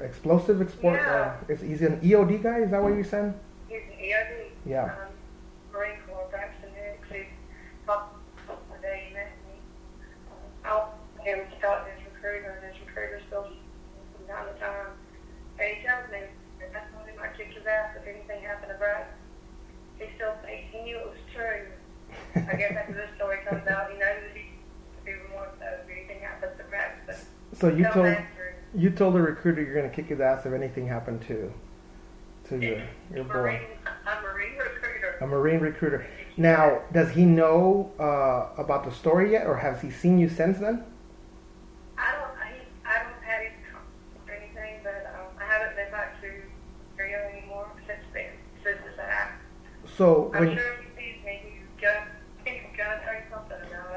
explosive 0.00 0.60
export. 0.62 1.00
Uh, 1.00 1.34
is 1.48 1.60
he's 1.60 1.82
an 1.82 2.00
EOD 2.00 2.42
guy? 2.42 2.60
Is 2.60 2.70
that 2.70 2.82
what 2.82 2.94
you 2.94 3.04
said? 3.04 3.38
He's 3.68 3.82
an 3.82 3.98
EOD. 3.98 4.50
Yeah. 4.64 4.84
Um, 4.84 4.90
Marine 5.72 5.96
Corps, 6.06 6.28
Hicks. 6.74 7.08
He 7.12 7.26
talked 7.86 8.16
the 8.46 8.54
he 8.88 9.14
met 9.14 9.32
me. 9.46 9.60
Him 11.24 11.40
to 11.60 11.85
he 21.36 21.42
true. 21.42 22.42
I 22.48 22.56
guess 22.56 22.72
after 22.72 22.94
this 22.94 23.10
story 23.16 23.38
comes 23.48 23.66
out, 23.68 23.90
he 23.90 23.98
knows 23.98 24.22
he 24.34 24.50
even 25.02 25.30
more 25.30 25.48
so 25.58 25.66
if 25.84 25.90
anything 25.90 26.20
happens 26.20 26.52
to 26.58 26.64
Braxton. 26.64 27.16
So 27.52 27.68
you 27.68 27.84
told 27.84 28.06
that 28.06 28.26
true. 28.36 28.80
you 28.80 28.90
told 28.90 29.14
the 29.14 29.20
recruiter 29.20 29.62
you're 29.62 29.74
going 29.74 29.88
to 29.88 29.94
kick 29.94 30.06
his 30.06 30.20
ass 30.20 30.46
if 30.46 30.52
anything 30.52 30.86
happened 30.86 31.22
to 31.28 31.52
to 32.48 32.58
your 32.58 32.82
your 33.14 33.24
boy. 33.24 33.60
A 34.06 34.22
Marine 34.22 34.56
recruiter. 34.58 35.16
a 35.20 35.26
marine 35.26 35.60
recruiter. 35.60 36.06
Now, 36.36 36.82
does 36.92 37.10
he 37.10 37.24
know 37.24 37.90
uh, 37.98 38.60
about 38.60 38.84
the 38.84 38.92
story 38.92 39.32
yet, 39.32 39.46
or 39.46 39.56
has 39.56 39.80
he 39.80 39.90
seen 39.90 40.18
you 40.18 40.28
since 40.28 40.58
then? 40.58 40.84
I 41.96 42.12
don't, 42.12 42.30
I, 42.38 42.52
I 42.84 43.02
don't 43.02 43.22
have 43.22 43.42
his 43.42 43.52
or 44.28 44.34
anything, 44.34 44.80
but 44.84 45.14
um, 45.18 45.32
I 45.40 45.44
haven't 45.44 45.76
been 45.76 45.90
back 45.90 46.20
to 46.20 46.28
Rio 46.98 47.18
anymore 47.32 47.68
since 47.86 48.04
then, 48.12 48.30
since 48.62 48.78
happened. 48.98 49.40
So 49.96 50.30
I'm 50.34 50.46
when 50.46 50.56
sure 50.56 50.85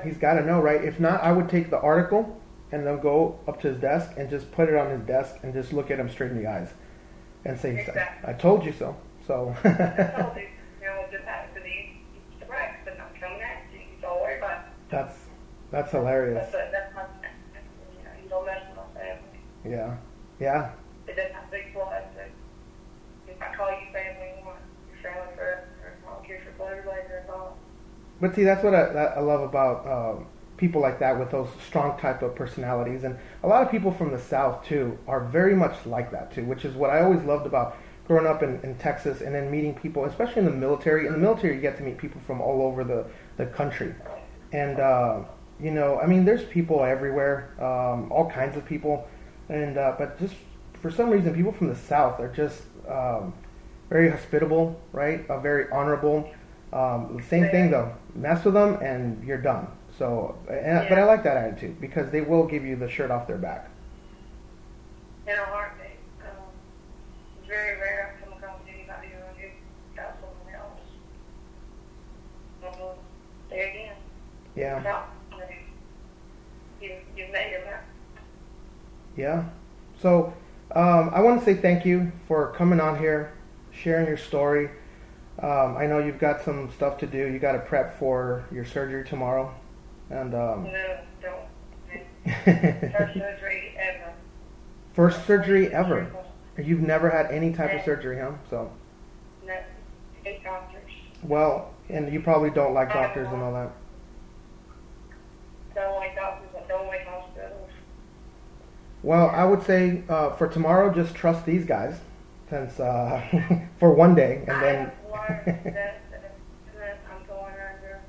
he's 0.03 0.17
got 0.17 0.33
to 0.33 0.45
know, 0.45 0.59
right? 0.61 0.83
If 0.83 0.99
not, 0.99 1.21
I 1.23 1.31
would 1.31 1.49
take 1.49 1.69
the 1.69 1.79
article 1.79 2.39
and 2.71 2.85
then 2.85 2.99
go 2.99 3.39
up 3.47 3.61
to 3.61 3.69
his 3.69 3.77
desk 3.77 4.11
and 4.17 4.29
just 4.29 4.51
put 4.51 4.69
it 4.69 4.75
on 4.75 4.89
his 4.91 5.01
desk 5.01 5.35
and 5.43 5.53
just 5.53 5.73
look 5.73 5.89
at 5.91 5.99
him 5.99 6.09
straight 6.09 6.31
in 6.31 6.41
the 6.41 6.49
eyes 6.49 6.73
and 7.45 7.59
say, 7.59 7.79
Exactly. 7.79 8.29
"I 8.29 8.33
told 8.33 8.65
you 8.65 8.73
so." 8.73 8.95
So 9.25 9.55
I 9.63 9.67
told 10.21 10.35
you, 10.37 10.47
you 10.81 10.87
know, 10.87 11.05
just 11.11 11.23
happened 11.25 11.55
to 11.55 11.61
me, 11.61 12.01
it's 12.39 12.49
and 12.49 13.01
I'm 13.01 13.13
coming 13.19 13.39
you, 13.73 13.79
don't 14.01 14.21
worry 14.21 14.37
about 14.37 14.59
it. 14.59 14.65
that's 14.89 15.17
that's 15.71 15.91
hilarious. 15.91 16.51
That's, 16.51 16.71
that's 16.71 16.95
my, 16.95 17.03
you 17.03 18.03
know, 18.03 18.09
you 18.23 18.29
don't 18.29 18.45
mess 18.45 18.63
with 18.69 18.77
my 18.77 18.99
family. 18.99 19.39
Yeah, 19.65 19.97
yeah, 20.39 20.71
It 21.07 21.15
doesn't 21.15 21.33
have 21.33 21.51
big 21.51 21.73
blood, 21.73 22.03
if 23.27 23.41
I 23.41 23.55
call 23.55 23.69
you 23.71 23.87
family, 23.93 24.33
you 24.39 24.45
want 24.45 24.59
your 24.91 24.99
family 25.01 25.31
forever, 25.35 25.63
I 26.07 26.13
don't 26.13 26.25
care 26.25 26.37
if 26.37 26.43
you're 26.43 26.53
blood 26.53 26.73
or 26.73 26.85
not. 26.85 26.98
But 28.21 28.35
see, 28.35 28.43
that's 28.43 28.63
what 28.63 28.75
I, 28.75 28.81
I 28.81 29.19
love 29.19 29.41
about 29.41 29.87
um, 29.87 30.25
people 30.57 30.81
like 30.81 30.99
that 30.99 31.17
with 31.17 31.31
those 31.31 31.47
strong 31.65 31.97
type 31.99 32.21
of 32.21 32.35
personalities, 32.35 33.03
and 33.03 33.17
a 33.43 33.47
lot 33.47 33.63
of 33.63 33.71
people 33.71 33.91
from 33.91 34.11
the 34.11 34.19
South 34.19 34.65
too 34.65 34.97
are 35.07 35.21
very 35.21 35.55
much 35.55 35.85
like 35.85 36.11
that 36.11 36.33
too, 36.33 36.43
which 36.45 36.65
is 36.65 36.75
what 36.75 36.89
I 36.89 37.01
always 37.01 37.23
loved 37.23 37.45
about 37.45 37.77
growing 38.07 38.25
up 38.25 38.43
in, 38.43 38.59
in 38.63 38.75
Texas 38.75 39.21
and 39.21 39.33
then 39.33 39.49
meeting 39.51 39.73
people, 39.73 40.05
especially 40.05 40.39
in 40.39 40.45
the 40.45 40.51
military. 40.51 41.05
In 41.07 41.13
the 41.13 41.19
military, 41.19 41.55
you 41.55 41.61
get 41.61 41.77
to 41.77 41.83
meet 41.83 41.97
people 41.97 42.21
from 42.27 42.41
all 42.41 42.61
over 42.61 42.83
the 42.83 43.05
the 43.37 43.45
country, 43.45 43.95
and 44.51 44.79
uh, 44.79 45.21
you 45.61 45.71
know, 45.71 45.99
I 45.99 46.05
mean, 46.05 46.25
there's 46.25 46.43
people 46.45 46.83
everywhere, 46.83 47.49
um, 47.59 48.11
all 48.11 48.29
kinds 48.29 48.55
of 48.57 48.65
people, 48.65 49.07
and 49.49 49.77
uh, 49.77 49.95
but 49.97 50.19
just 50.19 50.35
for 50.81 50.89
some 50.91 51.09
reason, 51.09 51.33
people 51.33 51.51
from 51.51 51.67
the 51.67 51.75
South 51.75 52.19
are 52.19 52.29
just 52.29 52.61
um, 52.87 53.33
very 53.89 54.09
hospitable, 54.09 54.79
right? 54.91 55.29
Uh, 55.29 55.39
very 55.39 55.69
honorable. 55.71 56.31
Um, 56.71 57.21
same 57.27 57.49
thing 57.49 57.71
though, 57.71 57.93
mess 58.15 58.45
with 58.45 58.53
them 58.53 58.75
and 58.81 59.23
you're 59.23 59.37
done. 59.41 59.67
So, 59.97 60.37
and, 60.49 60.87
but 60.87 60.97
I 60.99 61.03
like 61.05 61.23
that 61.23 61.35
attitude 61.35 61.81
because 61.81 62.09
they 62.11 62.21
will 62.21 62.45
give 62.45 62.63
you 62.63 62.75
the 62.75 62.89
shirt 62.89 63.11
off 63.11 63.27
their 63.27 63.37
back. 63.37 63.69
in 65.27 65.33
a 65.33 65.45
heartbeat. 65.45 65.97
Um, 66.21 66.45
it's 67.39 67.47
very 67.47 67.79
rare 67.79 68.15
I 68.21 68.23
come 68.23 68.33
across 68.37 68.59
anybody 68.67 69.07
who 69.07 69.41
who 69.41 69.49
got 69.95 70.15
someone 70.19 70.55
else. 70.55 70.81
Um, 72.81 72.95
there 73.49 73.69
again, 73.69 73.95
Yeah, 74.55 74.81
no, 74.83 75.37
you 76.81 76.95
you 77.17 77.25
made 77.31 77.57
mark. 77.65 77.83
yeah. 79.17 79.43
So, 80.01 80.33
um, 80.75 81.09
I 81.13 81.19
want 81.21 81.39
to 81.39 81.45
say 81.45 81.55
thank 81.55 81.85
you 81.85 82.11
for 82.27 82.51
coming 82.53 82.79
on 82.79 82.97
here, 82.99 83.33
sharing 83.71 84.07
your 84.07 84.17
story. 84.17 84.69
Um, 85.41 85.77
I 85.77 85.85
know 85.87 85.99
you've 85.99 86.19
got 86.19 86.43
some 86.43 86.69
stuff 86.71 86.97
to 86.99 87.07
do. 87.07 87.27
You 87.27 87.39
got 87.39 87.53
to 87.53 87.59
prep 87.59 87.97
for 87.97 88.43
your 88.51 88.65
surgery 88.65 89.05
tomorrow, 89.05 89.53
and 90.09 90.33
um, 90.35 90.65
No, 90.65 90.99
don't. 91.21 91.45
First 92.35 93.13
surgery 93.13 93.73
ever. 93.77 94.13
first 94.93 95.25
surgery 95.25 95.73
ever. 95.73 96.11
You've 96.57 96.81
never 96.81 97.09
had 97.09 97.27
any 97.31 97.53
type 97.53 97.73
of 97.73 97.85
surgery, 97.85 98.19
huh? 98.19 98.31
So, 98.49 98.69
No, 99.47 99.53
eight 100.25 100.43
doctors. 100.43 100.91
well, 101.23 101.73
and 101.89 102.11
you 102.11 102.19
probably 102.19 102.49
don't 102.49 102.73
like 102.73 102.89
doctors 102.91 103.27
and 103.31 103.41
all 103.41 103.53
that. 103.53 103.71
Don't 105.73 105.95
like 105.95 106.15
doctors. 106.17 106.49
I 106.61 106.67
don't 106.67 106.87
like 106.87 107.07
hospitals. 107.07 107.69
Well, 109.03 109.29
I 109.29 109.45
would 109.45 109.63
say 109.63 110.03
uh, 110.09 110.31
for 110.35 110.49
tomorrow, 110.49 110.93
just 110.93 111.15
trust 111.15 111.45
these 111.45 111.63
guys, 111.65 111.97
since 112.49 112.77
uh, 112.81 113.21
for 113.79 113.93
one 113.93 114.13
day, 114.15 114.43
and 114.47 114.61
then 114.61 114.91
learned 115.11 115.45
that, 115.75 116.01
that, 116.11 116.35
that 116.77 116.99
I'm 117.11 117.25
going 117.27 117.53
under. 117.53 118.01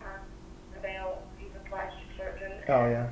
Um, 0.00 0.20
Abel, 0.78 1.22
he's 1.38 1.50
a 1.56 1.68
plastic 1.68 2.06
surgeon. 2.16 2.52
oh 2.68 2.88
yeah, 2.88 3.08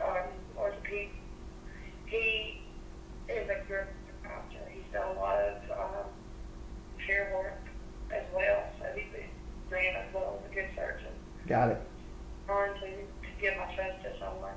um, 0.00 0.28
orthopedic. 0.56 1.10
He 2.06 2.62
is 3.28 3.48
a 3.48 3.60
good 3.66 3.86
doctor. 4.22 4.62
He's 4.70 4.84
done 4.92 5.16
a 5.16 5.20
lot 5.20 5.38
of 5.38 5.56
um, 5.72 6.10
care 7.04 7.32
work 7.34 7.60
as 8.12 8.24
well, 8.34 8.62
so 8.78 8.86
he's 8.94 9.10
ran 9.70 9.96
as 9.96 10.14
well 10.14 10.38
as 10.38 10.50
a 10.50 10.54
good 10.54 10.68
surgeon. 10.76 11.12
got 11.48 11.70
it. 11.70 11.80
Trying 12.46 12.74
to, 12.74 12.86
to 12.86 13.30
get 13.40 13.56
my 13.56 13.74
trust 13.74 14.02
to 14.04 14.12
someone. 14.20 14.52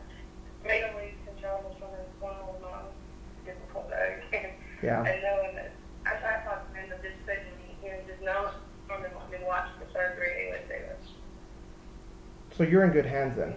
Mainly 0.65 1.15
control 1.25 1.63
of 1.65 1.73
something 1.79 1.95
that's 1.95 2.19
going 2.19 2.35
on 2.35 2.85
with 2.85 3.47
difficult 3.47 3.89
day. 3.89 4.53
Yeah, 4.83 5.01
and 5.01 5.23
knowing 5.25 5.55
that 5.55 5.73
I 6.05 6.21
try 6.21 6.37
to 6.37 6.43
talk 6.45 6.69
to 6.69 6.77
him 6.77 6.85
to 6.93 6.97
just 7.01 7.17
sitting 7.25 7.49
here 7.81 7.97
and 7.97 8.05
just 8.05 8.21
know 8.21 8.53
from 8.85 9.01
him 9.01 9.09
been 9.31 9.41
watching 9.41 9.73
the 9.81 9.89
surgery 9.89 10.29
he 10.37 10.45
was 10.53 10.61
doing. 10.69 11.01
So 12.57 12.63
you're 12.63 12.83
in 12.83 12.91
good 12.91 13.05
hands 13.05 13.37
then. 13.37 13.53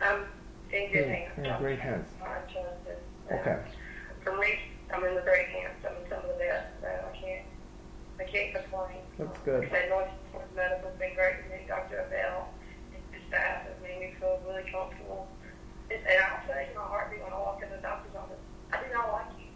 I'm 0.00 0.24
in 0.72 0.92
good 0.92 1.06
You're- 1.06 1.08
hands. 1.08 1.32
you're 1.36 1.46
in 1.54 1.60
great 1.62 1.78
hands. 1.78 2.08
I 2.22 2.38
trust 2.52 2.86
it. 2.88 3.02
Okay. 3.32 3.58
For 4.24 4.36
me, 4.38 4.58
I'm 4.92 5.04
in 5.04 5.14
the 5.14 5.20
great 5.22 5.48
hands. 5.48 5.76
I'm 5.84 5.96
in 6.02 6.08
some 6.08 6.18
of 6.24 6.28
the 6.28 6.34
best, 6.40 6.66
so 6.80 6.88
I 6.88 7.16
can't, 7.16 7.44
I 8.20 8.24
can't 8.24 8.54
complain. 8.54 9.00
That's 9.18 9.38
good. 9.44 9.60
Like 9.60 9.72
I 9.72 9.80
said, 9.80 9.88
North 9.90 10.10
North 10.32 10.52
Medical's 10.56 10.98
been 10.98 11.14
great 11.14 11.42
to 11.44 11.48
me. 11.50 11.64
Dr. 11.68 12.06
Abel, 12.08 12.48
his 13.12 13.22
staff 13.28 13.66
has 13.68 13.76
made 13.82 14.00
me 14.00 14.14
feel 14.20 14.40
really 14.46 14.64
comfortable. 14.70 15.28
It's, 15.90 16.02
and 16.06 16.18
I'll 16.24 16.42
say 16.48 16.68
in 16.70 16.74
my 16.76 16.82
heartbeat 16.86 17.22
when 17.22 17.32
I 17.32 17.38
walk 17.38 17.62
in 17.62 17.70
the 17.70 17.78
doctor's 17.82 18.14
office, 18.16 18.40
I 18.72 18.82
do 18.82 18.88
not 18.92 19.12
like 19.12 19.30
you. 19.38 19.50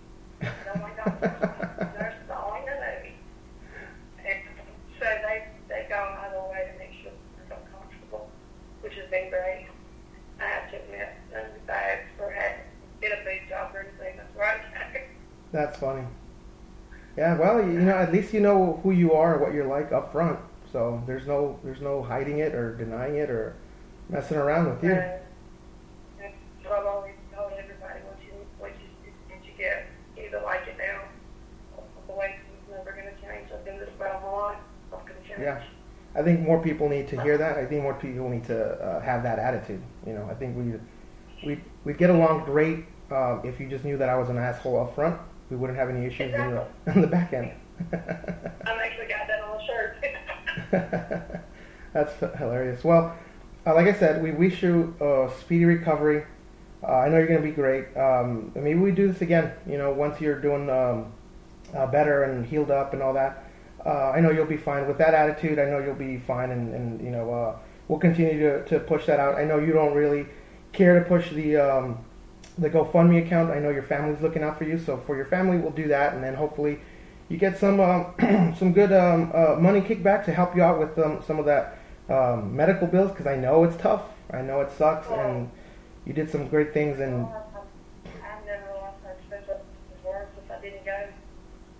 I 0.46 0.62
don't 0.72 0.82
like 0.82 0.96
doctors. 0.96 1.36
Nurses 1.98 2.26
don't 2.28 2.48
like 2.48 2.64
to 2.66 2.74
know 2.74 2.96
me. 3.02 3.12
And 4.24 4.38
so 4.98 5.04
they, 5.04 5.46
they've 5.68 5.88
gone 5.90 6.16
out 6.16 6.30
of 6.30 6.32
their 6.38 6.46
way 6.48 6.70
to 6.70 6.74
make 6.78 6.94
sure 7.02 7.10
I 7.12 7.42
feel 7.50 7.62
comfortable, 7.74 8.30
which 8.82 8.94
has 8.94 9.10
been 9.10 9.28
great. 9.30 9.66
I 10.40 10.44
have 10.46 10.70
to 10.70 10.76
admit, 10.80 11.10
none 11.34 11.44
of 11.50 11.54
the 11.54 11.66
bags 11.66 12.08
or 12.18 12.30
had 12.30 12.62
did 13.02 13.12
a 13.12 13.20
big 13.24 13.48
job 13.48 13.74
or 13.74 13.80
anything. 13.84 14.16
That's 14.16 14.36
right. 14.36 14.60
That's 15.53 15.78
funny. 15.78 16.07
Yeah, 17.16 17.36
well, 17.36 17.59
you 17.61 17.80
know, 17.80 17.92
at 17.92 18.12
least 18.12 18.32
you 18.32 18.40
know 18.40 18.80
who 18.82 18.92
you 18.92 19.12
are, 19.12 19.34
and 19.34 19.42
what 19.42 19.53
you're 19.53 19.66
like 19.66 19.92
up 19.92 20.12
front. 20.12 20.38
So 20.72 21.03
there's 21.07 21.26
no 21.26 21.59
there's 21.64 21.80
no 21.80 22.03
hiding 22.03 22.38
it 22.38 22.55
or 22.55 22.76
denying 22.76 23.16
it 23.16 23.30
or 23.30 23.57
messing 24.09 24.36
around 24.36 24.68
with 24.68 24.84
you. 24.84 24.92
Uh, 24.92 25.18
that's 26.18 26.34
what 26.62 26.78
I've 26.78 26.86
always 26.86 27.14
told 27.34 27.53
everybody. 27.53 28.01
Once 28.07 28.20
you, 28.24 28.32
once 28.61 28.74
you, 28.80 29.12
once 29.28 29.44
you 29.44 29.53
get, 29.59 29.86
you 30.16 30.26
either 30.26 30.40
like 30.44 30.66
it 30.68 30.76
now, 30.78 31.03
or 31.76 31.84
the 32.07 32.12
way 32.12 32.38
it's 32.38 32.70
never 32.70 32.92
going 32.92 33.12
to 33.12 33.20
change. 33.20 33.51
I've 33.53 33.64
been 33.64 33.78
this 33.78 33.88
about 33.96 34.22
my 34.22 34.30
life. 34.30 34.59
It's 34.84 34.92
not 34.92 35.07
going 35.07 35.20
to 35.20 35.28
change. 35.28 35.40
Yeah. 35.40 35.62
I 36.14 36.22
think 36.22 36.40
more 36.40 36.61
people 36.61 36.88
need 36.88 37.07
to 37.09 37.22
hear 37.22 37.38
that. 37.38 37.57
I 37.57 37.66
think 37.66 37.82
more 37.82 37.94
people 37.94 38.28
need 38.28 38.44
to 38.46 38.72
uh, 38.82 39.01
have 39.01 39.22
that 39.22 39.38
attitude. 39.38 39.80
You 40.07 40.14
know, 40.14 40.28
I 40.28 40.34
think 40.34 40.57
we 40.57 40.74
we 41.46 41.61
we 41.84 41.92
get 41.92 42.11
along 42.11 42.44
great 42.44 42.84
um, 43.11 43.42
if 43.44 43.61
you 43.61 43.68
just 43.68 43.84
knew 43.84 43.96
that 43.96 44.09
I 44.09 44.16
was 44.16 44.28
an 44.28 44.36
asshole 44.36 44.80
up 44.80 44.94
front. 44.94 45.20
We 45.51 45.57
wouldn't 45.57 45.78
have 45.78 45.90
any 45.90 46.07
issues 46.07 46.32
in 46.32 46.51
the, 46.51 46.66
in 46.94 47.01
the 47.01 47.07
back 47.07 47.32
end. 47.32 47.53
I've 47.92 48.78
actually 48.78 49.07
got 49.07 49.26
that 49.26 49.42
on 49.42 49.61
a 49.61 49.66
shirt. 49.66 51.42
That's 51.92 52.38
hilarious. 52.38 52.84
Well, 52.84 53.16
uh, 53.66 53.74
like 53.74 53.86
I 53.86 53.92
said, 53.92 54.22
we 54.22 54.30
wish 54.30 54.62
you 54.62 54.94
a 55.01 55.30
speedy 55.40 55.64
recovery. 55.64 56.24
Uh, 56.82 56.92
I 56.92 57.09
know 57.09 57.18
you're 57.18 57.26
going 57.26 57.42
to 57.42 57.46
be 57.46 57.55
great. 57.55 57.94
Um, 57.96 58.53
maybe 58.55 58.78
we 58.78 58.92
do 58.92 59.09
this 59.09 59.20
again. 59.22 59.53
You 59.66 59.76
know, 59.76 59.92
once 59.92 60.20
you're 60.20 60.40
doing 60.40 60.70
um, 60.70 61.12
uh, 61.74 61.86
better 61.86 62.24
and 62.24 62.46
healed 62.46 62.70
up 62.70 62.92
and 62.92 63.03
all 63.03 63.12
that. 63.14 63.44
Uh, 63.84 64.11
I 64.11 64.20
know 64.20 64.30
you'll 64.30 64.46
be 64.46 64.57
fine 64.57 64.86
with 64.86 64.98
that 64.98 65.14
attitude. 65.14 65.59
I 65.59 65.64
know 65.64 65.78
you'll 65.78 65.94
be 65.94 66.18
fine, 66.18 66.51
and, 66.51 66.74
and 66.74 67.01
you 67.01 67.11
know 67.11 67.32
uh, 67.32 67.57
we'll 67.88 67.98
continue 67.98 68.38
to, 68.38 68.64
to 68.66 68.80
push 68.80 69.07
that 69.07 69.18
out. 69.18 69.36
I 69.36 69.44
know 69.44 69.59
you 69.59 69.72
don't 69.72 69.94
really 69.94 70.26
care 70.72 70.98
to 70.98 71.05
push 71.05 71.30
the 71.30 71.57
um, 71.57 72.05
the 72.61 72.70
GoFundMe 72.70 73.24
account. 73.26 73.50
I 73.50 73.58
know 73.58 73.70
your 73.70 73.82
family's 73.82 74.20
looking 74.20 74.42
out 74.42 74.58
for 74.58 74.64
you, 74.64 74.78
so 74.78 75.02
for 75.06 75.16
your 75.16 75.24
family, 75.24 75.58
we'll 75.58 75.70
do 75.72 75.88
that, 75.88 76.14
and 76.14 76.22
then 76.22 76.34
hopefully 76.34 76.78
you 77.28 77.38
get 77.38 77.58
some 77.58 77.80
um, 77.80 78.14
some 78.58 78.72
good 78.72 78.92
um, 78.92 79.32
uh, 79.34 79.56
money 79.56 79.80
kickback 79.80 80.24
to 80.26 80.32
help 80.32 80.54
you 80.54 80.62
out 80.62 80.78
with 80.78 80.98
um, 80.98 81.22
some 81.26 81.38
of 81.38 81.46
that 81.46 81.78
um, 82.08 82.54
medical 82.54 82.86
bills 82.86 83.11
because 83.11 83.26
I 83.26 83.36
know 83.36 83.64
it's 83.64 83.76
tough. 83.76 84.02
I 84.32 84.42
know 84.42 84.61
it 84.61 84.70
sucks, 84.76 85.08
and 85.08 85.50
you 86.06 86.12
did 86.12 86.30
some 86.30 86.48
great 86.48 86.74
things, 86.74 87.00
and 87.00 87.26
I've 87.26 88.44
never 88.46 88.74
lost 88.74 88.98
my 89.02 89.11
expensive 89.11 89.62
work 90.04 90.28
if 90.44 90.50
I 90.50 90.61
didn't 90.61 90.84
go. 90.84 91.08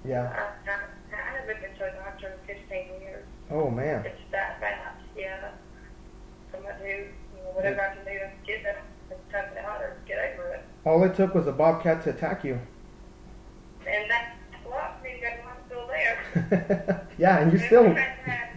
yeah. 0.05 0.33
I, 0.35 0.70
haven't 1.41 1.61
been 1.61 1.78
to 1.78 1.85
a 1.85 1.93
doctor 1.97 2.39
in 2.49 2.57
15 2.57 2.78
years. 3.01 3.24
Oh 3.51 3.70
man, 3.70 4.05
It's 4.07 4.20
that 4.31 4.61
bad. 4.61 4.95
Yeah. 5.16 5.51
So 6.53 6.59
I 6.59 6.78
do, 6.78 6.89
you 6.89 7.43
know, 7.43 7.51
whatever 7.55 7.81
I 7.81 7.95
can 7.95 8.05
do 8.05 8.18
to 8.18 8.31
get 8.47 8.62
that, 8.64 8.85
and 9.11 9.18
tough 9.31 9.53
it 9.53 9.64
out 9.64 9.81
or 9.81 9.97
get 10.07 10.18
over 10.18 10.55
it. 10.55 10.64
All 10.85 11.03
it 11.05 11.14
took 11.14 11.35
was 11.35 11.47
a 11.47 11.53
bobcat 11.53 12.03
to 12.05 12.11
attack 12.11 12.45
you. 12.45 12.61
And 13.87 14.11
lot 14.70 14.99
for 14.99 15.05
me 15.05 15.18
to 15.18 15.20
go 15.20 15.31
to 15.35 15.43
hospital 15.43 15.87
there. 15.91 17.07
yeah, 17.18 17.43
and 17.43 17.53
you're 17.53 17.61
still. 17.66 17.87
If 17.91 17.99
I 17.99 18.01
had, 18.01 18.49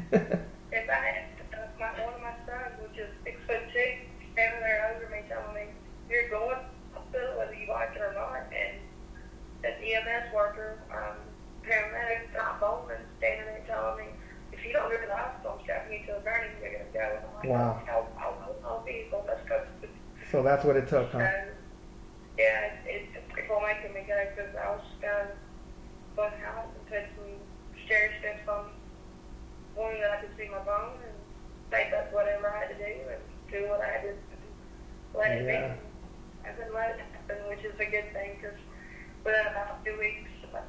if 0.71 0.89
I 0.89 0.93
had 0.93 1.25
uh, 1.53 1.67
my, 1.79 1.89
one 2.05 2.13
of 2.13 2.21
my 2.21 2.37
sons, 2.45 2.77
which 2.79 2.97
is 3.01 3.09
six 3.25 3.35
foot 3.49 3.65
two, 3.73 4.05
standing 4.33 4.61
there 4.61 4.93
over 4.95 5.09
me 5.09 5.25
telling 5.27 5.53
me, 5.53 5.73
you're 6.09 6.29
going 6.29 6.55
to 6.55 6.65
hospital 6.93 7.37
whether 7.37 7.53
you 7.53 7.67
like 7.67 7.97
it 7.97 8.01
or 8.01 8.13
not. 8.13 8.45
And 8.53 8.77
an 9.65 9.75
EMS 9.81 10.33
worker, 10.33 10.79
um, 10.93 11.17
paramedic, 11.65 12.29
not 12.37 12.61
Bowman, 12.61 13.01
standing 13.17 13.45
there 13.45 13.65
telling 13.67 14.05
me, 14.05 14.11
if 14.51 14.63
you 14.63 14.71
don't 14.71 14.89
go 14.89 15.01
to 15.01 15.07
the 15.07 15.15
hospital, 15.15 15.59
I'm 15.65 15.91
you 15.91 16.05
to 16.05 16.17
a 16.17 16.21
gurney, 16.21 16.53
you're 16.61 16.71
going 16.77 16.85
to 16.85 16.93
go. 16.93 17.05
And 17.17 17.25
I'm 17.25 17.35
like, 17.35 17.49
Wow. 17.49 17.81
I'll, 17.89 18.07
I'll, 18.19 18.37
I'll, 18.43 18.55
I'll 18.77 18.85
be, 18.85 19.07
so 19.09 19.23
let's 19.27 19.41
go. 19.49 19.65
so 20.31 20.43
that's 20.43 20.63
what 20.63 20.75
it 20.77 20.87
took, 20.87 21.11
huh? 21.11 21.19
So, 21.19 21.52
yeah, 22.37 22.73
it, 22.85 23.09
it, 23.13 23.51
all 23.51 23.61
making 23.61 23.93
me 23.93 24.01
go 24.07 24.17
because 24.33 24.55
I 24.55 24.73
was 24.73 24.81
just 24.89 25.01
going 25.01 25.27
to 25.29 25.37
one 26.15 26.33
house 26.41 26.69
and 26.73 26.85
put 26.89 27.05
some 27.17 27.37
stair 27.85 28.13
steps 28.19 28.47
on 28.49 28.69
one 29.75 29.99
that 30.01 30.11
I 30.11 30.21
could 30.21 30.33
see 30.37 30.49
my 30.49 30.61
bone 30.61 30.97
and 31.01 31.17
think 31.69 31.89
that's 31.89 32.13
whatever 32.13 32.49
I 32.49 32.65
had 32.65 32.69
to 32.73 32.77
do 32.77 32.93
and 33.09 33.23
do 33.49 33.69
what 33.69 33.81
I 33.81 33.89
had 33.89 34.01
to 34.05 34.13
do. 34.13 34.37
Let 35.17 35.31
it 35.37 35.45
be. 35.45 35.57
I've 36.45 36.57
been 36.57 36.73
let 36.73 36.97
it 36.97 37.05
happen, 37.13 37.37
which 37.49 37.65
is 37.65 37.73
a 37.79 37.85
good 37.85 38.13
thing 38.13 38.37
because 38.41 38.57
within 39.23 39.47
about 39.47 39.85
two 39.85 39.97
weeks, 39.97 40.29
about 40.45 40.65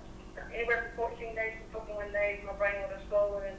anywhere 0.53 0.93
from 0.97 1.13
14 1.17 1.35
days 1.35 1.57
to 1.73 1.81
21 1.81 2.13
days, 2.13 2.41
my 2.47 2.53
brain 2.57 2.81
would 2.83 2.93
have 2.93 3.05
swollen 3.09 3.45
and 3.49 3.59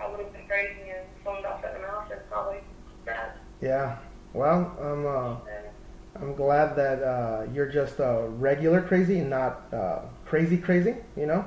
I 0.00 0.08
would 0.08 0.20
have 0.20 0.32
been 0.32 0.46
crazy 0.46 0.88
and 0.88 1.04
foamed 1.24 1.44
off 1.44 1.64
at 1.64 1.74
the 1.74 1.80
mouth 1.80 2.10
and 2.10 2.20
probably 2.28 2.60
died. 3.04 3.32
Yeah. 3.60 3.98
Well, 4.32 4.72
I'm 4.80 5.06
uh, 5.06 5.36
So, 5.44 5.79
I'm 6.20 6.34
glad 6.34 6.76
that 6.76 7.02
uh, 7.02 7.46
you're 7.52 7.68
just 7.68 7.98
uh, 8.00 8.26
regular 8.28 8.82
crazy 8.82 9.20
and 9.20 9.30
not 9.30 9.62
uh, 9.72 10.00
crazy 10.26 10.58
crazy. 10.58 10.96
You 11.16 11.26
know. 11.26 11.44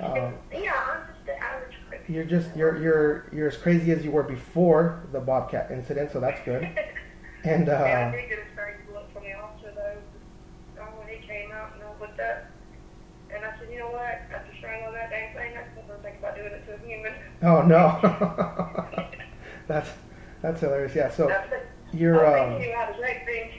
Um, 0.00 0.34
yeah, 0.52 0.72
I'm 0.74 1.06
just 1.12 1.26
the 1.26 1.36
average 1.36 1.76
crazy. 1.88 2.12
you're 2.12 2.24
just 2.24 2.56
you're 2.56 2.80
you're 2.82 3.26
you're 3.32 3.48
as 3.48 3.56
crazy 3.56 3.92
as 3.92 4.04
you 4.04 4.10
were 4.10 4.22
before 4.22 5.06
the 5.12 5.20
Bobcat 5.20 5.70
incident, 5.70 6.12
so 6.12 6.20
that's 6.20 6.40
good. 6.44 6.68
And 7.44 7.66
yeah, 7.66 7.74
I 7.74 8.02
uh, 8.04 8.12
did 8.12 8.28
get 8.28 8.38
a 8.38 8.52
strange 8.52 8.78
look 8.94 9.12
from 9.12 9.24
the 9.24 9.32
officer 9.32 9.72
though. 9.74 10.80
Uh, 10.80 10.86
when 10.94 11.08
he 11.08 11.26
came 11.26 11.50
out 11.50 11.72
and 11.74 11.82
I 11.82 12.00
looked 12.00 12.20
up, 12.20 12.44
and 13.34 13.44
I 13.44 13.58
said, 13.58 13.68
you 13.68 13.78
know 13.78 13.90
what? 13.90 14.22
After 14.32 14.54
strangling 14.58 14.94
that 14.94 15.10
dang 15.10 15.34
thing, 15.34 15.56
I 15.56 15.64
never 15.74 16.00
think 16.02 16.18
about 16.18 16.36
doing 16.36 16.52
it 16.52 16.64
to 16.66 16.74
a 16.74 16.78
human. 16.86 17.12
oh 17.42 17.62
no, 17.62 19.08
that's 19.66 19.90
that's 20.40 20.60
hilarious. 20.60 20.94
Yeah, 20.94 21.10
so 21.10 21.34
you're 21.92 22.24
I 22.24 22.40
um, 22.40 22.52
think 22.52 22.68
you 22.68 22.74
how 22.76 22.86
to 22.86 23.00
make 23.00 23.24
things. 23.24 23.52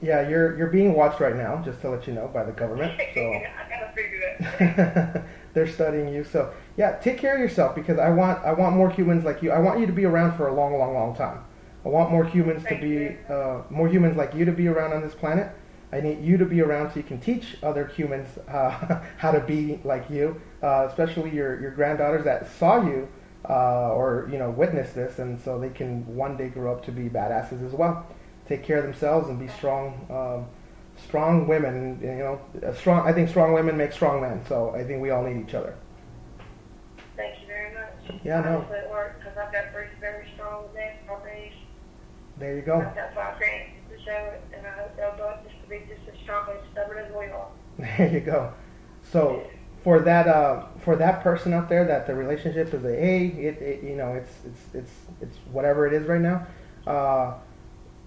Yeah 0.00 0.28
you're 0.28 0.56
you're 0.56 0.68
being 0.68 0.94
watched 0.94 1.20
right 1.20 1.36
now, 1.36 1.62
just 1.64 1.80
to 1.82 1.90
let 1.90 2.06
you 2.06 2.12
know 2.12 2.28
by 2.28 2.44
the 2.44 2.52
government. 2.52 3.00
So. 3.14 3.32
I 3.32 3.68
gotta 3.68 3.92
figure 3.94 4.36
that. 4.40 5.24
they're 5.54 5.68
studying 5.68 6.12
you. 6.12 6.24
So 6.24 6.52
yeah, 6.76 6.96
take 6.98 7.18
care 7.18 7.34
of 7.34 7.40
yourself 7.40 7.74
because 7.74 7.98
I 7.98 8.10
want 8.10 8.44
I 8.44 8.52
want 8.52 8.76
more 8.76 8.90
humans 8.90 9.24
like 9.24 9.42
you. 9.42 9.50
I 9.50 9.58
want 9.58 9.80
you 9.80 9.86
to 9.86 9.92
be 9.92 10.04
around 10.04 10.36
for 10.36 10.48
a 10.48 10.54
long, 10.54 10.78
long, 10.78 10.94
long 10.94 11.14
time. 11.14 11.44
I 11.84 11.88
want 11.88 12.10
more 12.10 12.24
humans 12.24 12.62
to 12.68 12.78
be 12.78 13.16
uh, 13.32 13.62
more 13.70 13.88
humans 13.88 14.16
like 14.16 14.34
you 14.34 14.44
to 14.44 14.52
be 14.52 14.68
around 14.68 14.92
on 14.92 15.02
this 15.02 15.14
planet. 15.14 15.52
I 15.92 16.00
need 16.00 16.22
you 16.22 16.36
to 16.36 16.44
be 16.44 16.60
around 16.60 16.90
so 16.90 16.96
you 16.96 17.02
can 17.02 17.18
teach 17.18 17.56
other 17.62 17.86
humans 17.86 18.28
uh, 18.48 19.02
how 19.16 19.32
to 19.32 19.40
be 19.40 19.80
like 19.82 20.08
you, 20.08 20.40
uh, 20.62 20.86
especially 20.88 21.30
your 21.30 21.60
your 21.60 21.72
granddaughters 21.72 22.24
that 22.24 22.50
saw 22.58 22.84
you 22.84 23.08
uh, 23.48 23.92
or 23.92 24.28
you 24.30 24.38
know 24.38 24.50
witnessed 24.50 24.94
this, 24.94 25.18
and 25.18 25.38
so 25.40 25.58
they 25.58 25.70
can 25.70 26.06
one 26.14 26.36
day 26.36 26.48
grow 26.48 26.72
up 26.72 26.84
to 26.84 26.92
be 26.92 27.08
badasses 27.08 27.66
as 27.66 27.72
well. 27.72 28.06
Take 28.50 28.64
care 28.64 28.78
of 28.78 28.82
themselves 28.82 29.28
and 29.28 29.38
be 29.38 29.46
strong. 29.46 29.94
Um, 30.10 30.46
strong 31.06 31.46
women, 31.46 32.00
you 32.02 32.08
know, 32.08 32.40
a 32.62 32.74
strong. 32.74 33.06
I 33.06 33.12
think 33.12 33.28
strong 33.28 33.52
women 33.52 33.76
make 33.76 33.92
strong 33.92 34.20
men. 34.20 34.44
So 34.48 34.74
I 34.74 34.82
think 34.82 35.00
we 35.00 35.10
all 35.10 35.22
need 35.22 35.40
each 35.40 35.54
other. 35.54 35.76
Thank 37.16 37.40
you 37.42 37.46
very 37.46 37.72
much. 37.72 38.20
Yeah, 38.24 38.40
it 38.40 38.90
worked 38.90 39.20
because 39.20 39.38
I've 39.38 39.52
got 39.52 39.72
three 39.72 39.86
very 40.00 40.26
strong 40.34 40.64
men 40.74 40.94
properties. 41.06 41.52
There 42.40 42.56
you 42.56 42.62
go. 42.62 42.80
I've 42.80 42.92
got 42.96 43.14
five 43.14 43.40
grandkids 43.40 43.88
to 43.96 44.04
show 44.04 44.32
it, 44.34 44.42
and 44.52 44.66
I 44.66 44.70
hope 44.70 44.96
they'll 44.96 45.16
both 45.16 45.48
just 45.48 45.62
to 45.62 45.68
be 45.68 45.78
just 45.86 46.08
as 46.12 46.20
strong 46.24 46.50
and 46.50 46.58
stubborn 46.72 47.04
as 47.04 47.12
we 47.12 47.26
are. 47.26 47.48
There 47.98 48.12
you 48.12 48.18
go. 48.18 48.52
So 49.12 49.44
for 49.84 50.00
that 50.00 50.26
uh, 50.26 50.66
for 50.80 50.96
that 50.96 51.22
person 51.22 51.52
out 51.52 51.68
there 51.68 51.84
that 51.84 52.08
the 52.08 52.16
relationship 52.16 52.74
is 52.74 52.84
a 52.84 52.96
hey, 52.96 53.26
it, 53.26 53.62
it 53.62 53.84
you 53.84 53.94
know 53.94 54.14
it's 54.14 54.32
it's 54.44 54.74
it's 54.74 54.92
it's 55.20 55.36
whatever 55.52 55.86
it 55.86 55.92
is 55.92 56.08
right 56.08 56.20
now. 56.20 56.48
Uh, 56.84 57.34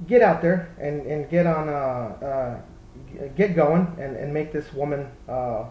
get 0.07 0.21
out 0.21 0.41
there 0.41 0.73
and, 0.79 1.05
and 1.05 1.29
get 1.29 1.45
on 1.45 1.69
uh, 1.69 2.25
uh, 2.25 3.27
get 3.35 3.55
going 3.55 3.87
and, 3.99 4.15
and 4.15 4.33
make 4.33 4.51
this 4.51 4.73
woman 4.73 5.09
uh, 5.27 5.65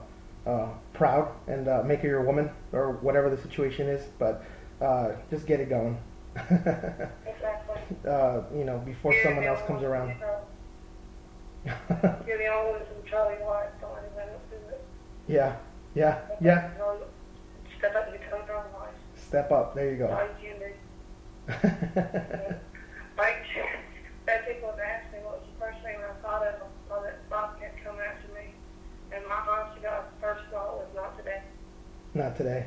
uh, 0.46 0.68
proud 0.92 1.32
and 1.46 1.68
uh, 1.68 1.82
make 1.84 2.00
her 2.00 2.08
your 2.08 2.22
woman 2.22 2.50
or 2.72 2.92
whatever 2.92 3.30
the 3.30 3.40
situation 3.40 3.88
is. 3.88 4.04
But 4.18 4.44
uh, 4.80 5.12
just 5.30 5.46
get 5.46 5.60
it 5.60 5.68
going. 5.68 5.98
Exactly. 6.34 7.00
uh, 8.08 8.42
you 8.54 8.64
know 8.64 8.78
before 8.84 9.12
You're 9.12 9.22
someone 9.22 9.44
else 9.44 9.60
comes 9.66 9.82
around. 9.82 10.14
You're 11.64 12.38
the 12.38 12.46
only 12.46 12.72
one 12.72 12.82
Charlie 13.08 13.34
White. 13.36 13.68
Don't 13.80 13.92
let 13.92 14.04
anyone 14.04 14.34
else 14.34 14.42
do 14.50 14.56
it. 14.74 14.84
yeah, 15.28 15.56
yeah, 15.94 16.18
yeah. 16.40 16.70
Step 17.78 17.94
up 17.96 18.08
your 18.12 18.20
life. 18.78 18.94
Step 19.16 19.52
up. 19.52 19.74
There 19.74 19.90
you 19.90 19.98
go. 19.98 20.08
All 20.08 20.22
you 20.42 20.48
can 20.48 20.58
do. 20.58 22.54
Like, 23.18 23.44
that 24.26 24.46
people 24.46 24.70
have 24.70 24.78
asked 24.78 25.12
me 25.12 25.18
what 25.22 25.40
was 25.40 25.48
the 25.52 25.58
first 25.58 25.82
thing 25.82 25.96
I 25.98 26.14
thought 26.22 26.46
of 26.46 26.54
when 26.88 27.02
that 27.02 27.28
bobcat 27.28 27.74
come 27.84 27.96
after 27.98 28.28
me. 28.34 28.54
And 29.12 29.26
my 29.28 29.42
honest 29.44 29.76
to 29.76 29.82
God, 29.82 30.04
first 30.20 30.44
thought 30.50 30.78
was 30.78 30.88
not 30.94 31.16
today. 31.18 31.42
Not 32.14 32.36
today. 32.36 32.66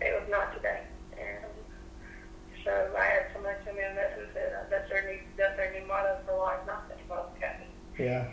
It 0.00 0.20
was 0.20 0.28
not 0.30 0.54
today. 0.54 0.82
And 1.12 1.44
so 2.64 2.70
I 2.96 3.04
had 3.04 3.26
somebody 3.32 3.56
tell 3.64 3.74
me 3.74 3.80
that 3.80 4.12
who 4.12 4.26
said 4.34 4.52
uh, 4.52 4.68
that's 4.70 4.88
their 4.90 5.04
new 5.08 5.18
that's 5.36 5.56
their 5.56 5.72
new 5.72 5.86
motto 5.86 6.18
for 6.26 6.38
life, 6.38 6.60
not 6.66 6.88
that 6.88 7.08
bobcat. 7.08 7.66
Yeah. 7.98 8.28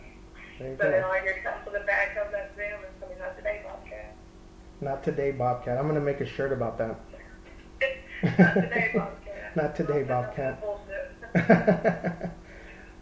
There 0.59 0.71
you 0.71 0.77
So 0.77 0.89
then 0.89 1.03
all 1.03 1.11
I 1.11 1.21
hear 1.21 1.41
comes 1.43 1.65
to 1.65 1.71
the 1.71 1.86
back 1.86 2.17
of 2.17 2.31
that 2.31 2.55
them 2.55 2.79
and 2.83 2.93
something 2.99 3.19
not 3.19 3.36
today 3.38 3.61
bobcat. 3.63 4.15
Not 4.81 5.03
today, 5.03 5.31
Bobcat. 5.31 5.77
I'm 5.77 5.88
gonna 5.88 6.01
make 6.01 6.19
a 6.19 6.25
shirt 6.25 6.51
about 6.51 6.77
that. 6.77 6.99
not 8.38 8.53
today 8.53 8.91
bobcat. 8.93 9.21
Not 9.55 9.73
today, 9.73 10.03
Bobcat. 10.03 10.61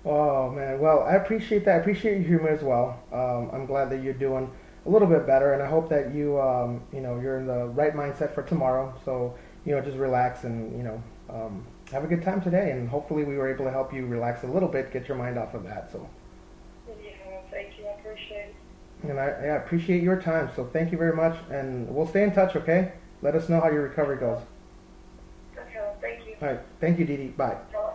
oh 0.05 0.51
man. 0.51 0.79
Well, 0.79 1.01
I 1.01 1.15
appreciate 1.15 1.65
that. 1.65 1.77
I 1.77 1.77
appreciate 1.79 2.19
your 2.19 2.27
humor 2.27 2.49
as 2.49 2.61
well. 2.61 3.01
Um, 3.11 3.49
I'm 3.51 3.65
glad 3.65 3.89
that 3.89 4.03
you're 4.03 4.13
doing 4.13 4.51
a 4.86 4.89
little 4.89 5.07
bit 5.07 5.25
better, 5.25 5.53
and 5.53 5.61
I 5.63 5.67
hope 5.67 5.89
that 5.89 6.13
you, 6.13 6.39
um, 6.41 6.81
you 6.91 7.01
know, 7.01 7.19
you're 7.19 7.39
in 7.39 7.47
the 7.47 7.67
right 7.67 7.93
mindset 7.93 8.34
for 8.34 8.43
tomorrow. 8.43 8.93
So, 9.05 9.36
you 9.65 9.73
know, 9.73 9.81
just 9.81 9.97
relax 9.97 10.43
and 10.43 10.75
you 10.77 10.84
know, 10.84 11.01
um, 11.29 11.65
have 11.91 12.03
a 12.03 12.07
good 12.07 12.21
time 12.23 12.41
today. 12.41 12.71
And 12.71 12.89
hopefully, 12.89 13.23
we 13.23 13.38
were 13.38 13.49
able 13.53 13.65
to 13.65 13.71
help 13.71 13.93
you 13.93 14.05
relax 14.05 14.43
a 14.43 14.47
little 14.47 14.69
bit, 14.69 14.91
get 14.91 15.07
your 15.07 15.17
mind 15.17 15.38
off 15.38 15.53
of 15.53 15.63
that. 15.63 15.91
So, 15.91 16.07
yeah, 16.88 17.11
thank 17.49 17.77
you. 17.77 17.86
I 17.86 17.99
appreciate 17.99 18.49
it. 18.49 18.55
and 19.09 19.19
I, 19.19 19.25
I 19.25 19.55
appreciate 19.57 20.03
your 20.03 20.21
time. 20.21 20.49
So, 20.55 20.65
thank 20.65 20.91
you 20.91 20.97
very 20.97 21.15
much, 21.15 21.38
and 21.49 21.88
we'll 21.93 22.07
stay 22.07 22.23
in 22.23 22.34
touch. 22.34 22.55
Okay? 22.55 22.91
Let 23.21 23.36
us 23.36 23.47
know 23.47 23.61
how 23.61 23.69
your 23.69 23.84
recovery 23.84 24.17
goes. 24.17 24.41
Okay, 25.57 25.93
thank 26.01 26.27
you. 26.27 26.36
All 26.41 26.47
right. 26.49 26.59
Thank 26.81 26.99
you, 26.99 27.05
Dee. 27.05 27.27
Bye. 27.27 27.57
Bye. 27.71 27.93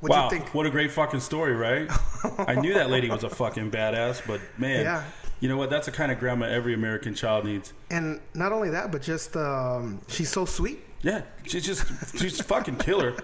What'd 0.00 0.16
wow, 0.16 0.24
you 0.24 0.30
think? 0.38 0.54
what 0.54 0.66
a 0.66 0.70
great 0.70 0.90
fucking 0.90 1.20
story, 1.20 1.54
right? 1.54 1.90
I 2.38 2.54
knew 2.54 2.74
that 2.74 2.88
lady 2.90 3.10
was 3.10 3.22
a 3.24 3.28
fucking 3.30 3.70
badass, 3.70 4.22
but 4.26 4.40
man, 4.58 4.84
Yeah. 4.84 5.04
you 5.40 5.48
know 5.48 5.56
what? 5.58 5.68
That's 5.70 5.86
the 5.86 5.92
kind 5.92 6.10
of 6.10 6.18
grandma 6.18 6.46
every 6.46 6.72
American 6.74 7.14
child 7.14 7.44
needs. 7.44 7.72
And 7.90 8.20
not 8.34 8.52
only 8.52 8.70
that, 8.70 8.90
but 8.92 9.02
just 9.02 9.36
um, 9.36 10.00
she's 10.08 10.30
so 10.30 10.44
sweet. 10.46 10.80
Yeah, 11.02 11.22
she's 11.46 11.64
just 11.66 12.18
she's 12.18 12.40
fucking 12.40 12.76
killer, 12.76 13.14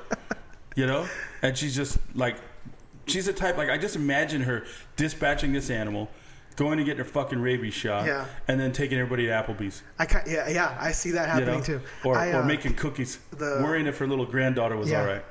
you 0.77 0.87
know. 0.87 1.07
And 1.43 1.57
she's 1.57 1.75
just 1.75 1.99
like 2.15 2.37
she's 3.07 3.27
the 3.27 3.33
type 3.33 3.57
like 3.57 3.71
I 3.71 3.79
just 3.79 3.97
imagine 3.97 4.43
her 4.43 4.65
dispatching 4.97 5.53
this 5.53 5.71
animal, 5.71 6.11
going 6.57 6.77
to 6.79 6.85
get 6.85 6.97
her 6.99 7.05
fucking 7.05 7.39
rabies 7.41 7.75
shot, 7.75 8.07
Yeah. 8.07 8.25
and 8.49 8.59
then 8.61 8.73
taking 8.73 8.99
everybody 8.99 9.27
to 9.27 9.33
Applebee's, 9.33 9.83
I 9.99 10.05
can 10.07 10.23
yeah 10.27 10.49
yeah 10.49 10.77
I 10.81 10.93
see 10.93 11.11
that 11.13 11.25
you 11.27 11.33
happening 11.45 11.61
know, 11.61 11.65
too. 11.65 11.81
or 12.05 12.17
I, 12.19 12.31
or 12.33 12.43
uh, 12.43 12.47
making 12.47 12.75
cookies, 12.75 13.19
the- 13.31 13.61
worrying 13.63 13.87
if 13.87 13.97
her 13.99 14.07
little 14.07 14.27
granddaughter 14.27 14.77
was 14.77 14.91
Yeah. 14.91 15.01
all 15.01 15.07
right. 15.07 15.25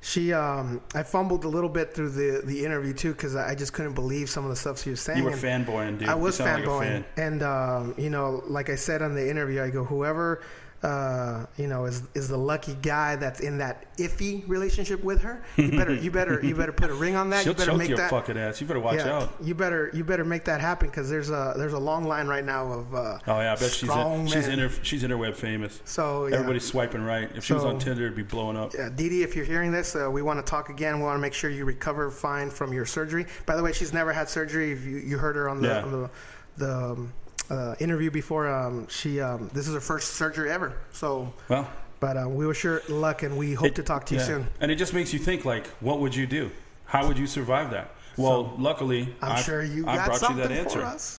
She, 0.00 0.32
um, 0.32 0.80
I 0.94 1.02
fumbled 1.02 1.44
a 1.44 1.48
little 1.48 1.68
bit 1.68 1.94
through 1.94 2.10
the, 2.10 2.42
the 2.44 2.64
interview 2.64 2.92
too 2.92 3.12
because 3.12 3.34
I 3.34 3.54
just 3.54 3.72
couldn't 3.72 3.94
believe 3.94 4.30
some 4.30 4.44
of 4.44 4.50
the 4.50 4.56
stuff 4.56 4.80
she 4.80 4.90
was 4.90 5.00
saying. 5.00 5.18
You 5.18 5.24
were 5.24 5.30
and 5.30 5.40
fanboying, 5.66 5.98
dude. 5.98 6.08
I 6.08 6.14
was 6.14 6.36
sound 6.36 6.64
like 6.64 6.64
a 6.64 6.68
fanboying, 6.68 7.04
fan. 7.14 7.32
and 7.32 7.42
um, 7.42 7.94
you 7.96 8.10
know, 8.10 8.42
like 8.46 8.70
I 8.70 8.76
said 8.76 9.02
on 9.02 9.14
the 9.14 9.28
interview, 9.28 9.62
I 9.62 9.70
go, 9.70 9.84
whoever, 9.84 10.42
uh, 10.82 11.46
you 11.56 11.66
know, 11.66 11.86
is 11.86 12.02
is 12.14 12.28
the 12.28 12.36
lucky 12.36 12.74
guy 12.82 13.16
that's 13.16 13.40
in 13.40 13.58
that 13.58 13.96
iffy 13.96 14.46
relationship 14.48 15.02
with 15.02 15.22
her. 15.22 15.42
You 15.56 15.70
better, 15.70 15.94
you 15.94 16.10
better, 16.10 16.40
you 16.44 16.54
better 16.54 16.72
put 16.72 16.90
a 16.90 16.94
ring 16.94 17.16
on 17.16 17.30
that. 17.30 17.42
She'll 17.44 17.52
you 17.52 17.58
better 17.58 17.70
choke 17.70 17.78
make 17.78 17.88
your 17.88 17.96
that. 17.98 18.10
fucking 18.10 18.36
ass. 18.36 18.60
You 18.60 18.66
better 18.66 18.80
watch 18.80 18.96
yeah, 18.96 19.16
out. 19.16 19.34
you 19.42 19.54
better, 19.54 19.90
you 19.94 20.04
better 20.04 20.24
make 20.24 20.44
that 20.44 20.60
happen 20.60 20.88
because 20.88 21.08
there's 21.08 21.30
a 21.30 21.54
there's 21.56 21.72
a 21.72 21.78
long 21.78 22.04
line 22.04 22.26
right 22.26 22.44
now 22.44 22.66
of. 22.70 22.94
Uh, 22.94 23.18
Oh 23.26 23.40
yeah, 23.40 23.52
I 23.52 23.56
bet 23.56 23.70
she's 23.72 23.90
in, 23.90 24.26
she's 24.26 24.48
inter, 24.48 24.70
she's 24.82 25.02
interweb 25.02 25.34
famous. 25.34 25.80
So 25.84 26.26
yeah. 26.26 26.34
Everybody's 26.36 26.64
swiping 26.64 27.02
right. 27.02 27.30
If 27.34 27.44
she 27.44 27.54
was 27.54 27.64
on 27.64 27.78
Tinder, 27.78 28.04
it'd 28.04 28.16
be 28.16 28.22
blowing 28.22 28.56
up. 28.56 28.74
Yeah, 28.74 28.88
Dee 28.94 29.08
Dee, 29.08 29.22
if 29.22 29.34
you're 29.34 29.44
hearing 29.44 29.72
this, 29.72 29.96
uh, 29.96 30.10
we 30.10 30.22
want 30.22 30.38
to 30.44 30.48
talk 30.48 30.68
again. 30.68 30.98
We 30.98 31.04
want 31.04 31.16
to 31.16 31.22
make 31.22 31.34
sure 31.34 31.50
you 31.50 31.64
recover 31.64 32.10
fine 32.10 32.50
from 32.50 32.72
your 32.72 32.86
surgery. 32.86 33.26
By 33.46 33.56
the 33.56 33.62
way, 33.62 33.72
she's 33.72 33.92
never 33.92 34.12
had 34.12 34.28
surgery. 34.28 34.72
If 34.72 34.84
you, 34.84 34.98
you 34.98 35.18
heard 35.18 35.36
her 35.36 35.48
on 35.48 35.60
the 35.62 35.68
Yeah. 35.68 35.82
on 35.82 35.90
the, 35.92 36.10
the 36.58 36.74
um, 36.92 37.12
uh, 37.50 37.74
interview 37.80 38.10
before, 38.10 38.48
um, 38.48 38.86
she 38.88 39.20
um, 39.20 39.48
this 39.52 39.66
is 39.68 39.74
her 39.74 39.80
first 39.80 40.14
surgery 40.14 40.50
ever. 40.50 40.74
So, 40.92 41.32
Well, 41.48 41.68
but 42.00 42.16
uh, 42.16 42.28
we 42.28 42.46
wish 42.46 42.62
her 42.62 42.82
luck, 42.88 43.22
and 43.22 43.36
we 43.36 43.54
hope 43.54 43.68
It- 43.68 43.74
to 43.76 43.82
talk 43.82 44.06
to 44.06 44.14
you 44.14 44.20
yeah. 44.20 44.26
soon. 44.26 44.46
And 44.60 44.70
it 44.70 44.76
just 44.76 44.92
makes 44.94 45.12
you 45.12 45.18
think, 45.18 45.44
like, 45.44 45.66
what 45.80 46.00
would 46.00 46.14
you 46.14 46.26
do? 46.26 46.50
How 46.84 47.06
would 47.08 47.18
you 47.18 47.26
survive 47.26 47.70
that? 47.70 47.90
Well, 48.16 48.54
luckily, 48.58 49.14
I'm 49.22 49.32
I've- 49.32 49.42
sure 49.42 49.62
you 49.62 49.86
I 49.86 49.96
got 49.96 50.06
brought 50.06 50.20
you 50.20 50.26
something 50.26 50.48
that 50.48 50.52
answer. 50.52 50.80
for 50.80 50.84
us. 50.86 51.18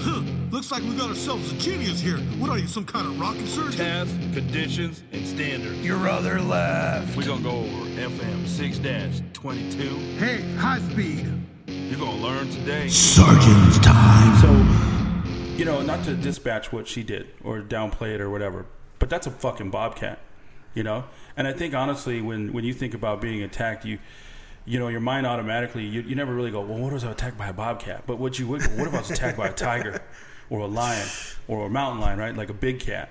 Huh, 0.00 0.20
looks 0.50 0.70
like 0.72 0.82
we 0.82 0.96
got 0.96 1.08
ourselves 1.10 1.52
a 1.52 1.56
genius 1.56 2.00
here. 2.00 2.16
What 2.38 2.50
are 2.50 2.58
you, 2.58 2.66
some 2.66 2.84
kind 2.84 3.06
of 3.06 3.20
rocket 3.20 3.46
surgeon? 3.46 3.78
Tasks, 3.78 4.12
conditions, 4.34 5.02
and 5.12 5.24
standards. 5.26 5.78
Your 5.84 6.08
other 6.08 6.40
left. 6.40 7.16
We're 7.16 7.24
gonna 7.26 7.42
go 7.42 7.50
over 7.50 7.86
FM 8.00 8.44
6-22. 8.46 10.16
Hey, 10.18 10.42
high 10.56 10.80
speed. 10.80 11.26
You're 11.66 11.98
gonna 12.00 12.16
learn 12.20 12.48
today. 12.50 12.88
Sergeant's 12.88 13.78
time. 13.78 14.36
So, 14.40 14.48
you 15.56 15.64
know, 15.64 15.82
not 15.82 16.04
to 16.04 16.14
dispatch 16.14 16.72
what 16.72 16.88
she 16.88 17.02
did 17.02 17.28
or 17.44 17.60
downplay 17.60 18.14
it 18.14 18.20
or 18.20 18.30
whatever, 18.30 18.66
but 18.98 19.10
that's 19.10 19.26
a 19.26 19.30
fucking 19.30 19.70
bobcat, 19.70 20.18
you 20.74 20.82
know. 20.82 21.04
And 21.36 21.46
I 21.46 21.52
think 21.52 21.74
honestly, 21.74 22.20
when 22.20 22.52
when 22.52 22.64
you 22.64 22.72
think 22.72 22.94
about 22.94 23.20
being 23.20 23.42
attacked, 23.42 23.84
you 23.84 23.98
you 24.64 24.78
know, 24.78 24.88
your 24.88 25.00
mind 25.00 25.26
automatically 25.26 25.84
you, 25.84 26.02
you 26.02 26.14
never 26.14 26.32
really 26.32 26.50
go, 26.52 26.60
well, 26.60 26.78
what 26.78 26.92
was 26.92 27.04
I 27.04 27.10
attacked 27.10 27.36
by 27.36 27.48
a 27.48 27.52
bobcat? 27.52 28.04
But 28.06 28.18
what 28.18 28.38
you 28.38 28.46
would, 28.46 28.62
what 28.78 28.86
if 28.86 28.94
I 28.94 28.98
was 28.98 29.10
attacked 29.10 29.36
by 29.36 29.48
a 29.48 29.52
tiger 29.52 30.00
or 30.50 30.60
a 30.60 30.66
lion 30.66 31.06
or 31.48 31.66
a 31.66 31.70
mountain 31.70 32.00
lion, 32.00 32.18
right? 32.18 32.36
Like 32.36 32.48
a 32.48 32.54
big 32.54 32.78
cat. 32.78 33.10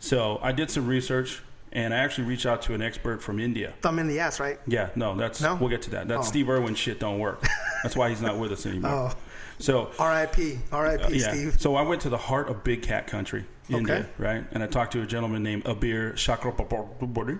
So 0.00 0.38
I 0.42 0.52
did 0.52 0.70
some 0.70 0.86
research 0.86 1.40
and 1.72 1.94
I 1.94 1.98
actually 1.98 2.24
reached 2.24 2.44
out 2.44 2.60
to 2.62 2.74
an 2.74 2.82
expert 2.82 3.22
from 3.22 3.40
India. 3.40 3.72
Thumb 3.80 3.98
in 3.98 4.06
the 4.06 4.20
ass, 4.20 4.38
right? 4.38 4.58
Yeah, 4.66 4.90
no, 4.94 5.16
that's 5.16 5.40
No? 5.40 5.54
we'll 5.54 5.70
get 5.70 5.80
to 5.82 5.90
that. 5.90 6.08
That 6.08 6.18
Oh. 6.18 6.22
Steve 6.22 6.50
Irwin 6.50 6.74
shit 6.74 7.00
don't 7.00 7.18
work. 7.18 7.42
That's 7.82 7.96
why 7.96 8.10
he's 8.10 8.20
not 8.20 8.36
with 8.36 8.52
us 8.52 8.66
anymore. 8.66 8.90
Oh. 9.14 9.16
So 9.62 9.90
R.I.P. 9.98 10.58
R.I.P. 10.72 11.04
uh, 11.04 11.08
yeah. 11.10 11.32
Steve. 11.32 11.60
So 11.60 11.76
I 11.76 11.82
went 11.82 12.02
to 12.02 12.08
the 12.08 12.18
heart 12.18 12.48
of 12.48 12.64
big 12.64 12.82
cat 12.82 13.06
country, 13.06 13.44
India, 13.68 13.94
Okay. 13.98 14.06
right? 14.18 14.44
And 14.50 14.62
I 14.62 14.66
talked 14.66 14.92
to 14.94 15.02
a 15.02 15.06
gentleman 15.06 15.42
named 15.42 15.64
Abir 15.64 16.14
Chakraborty. 16.14 17.38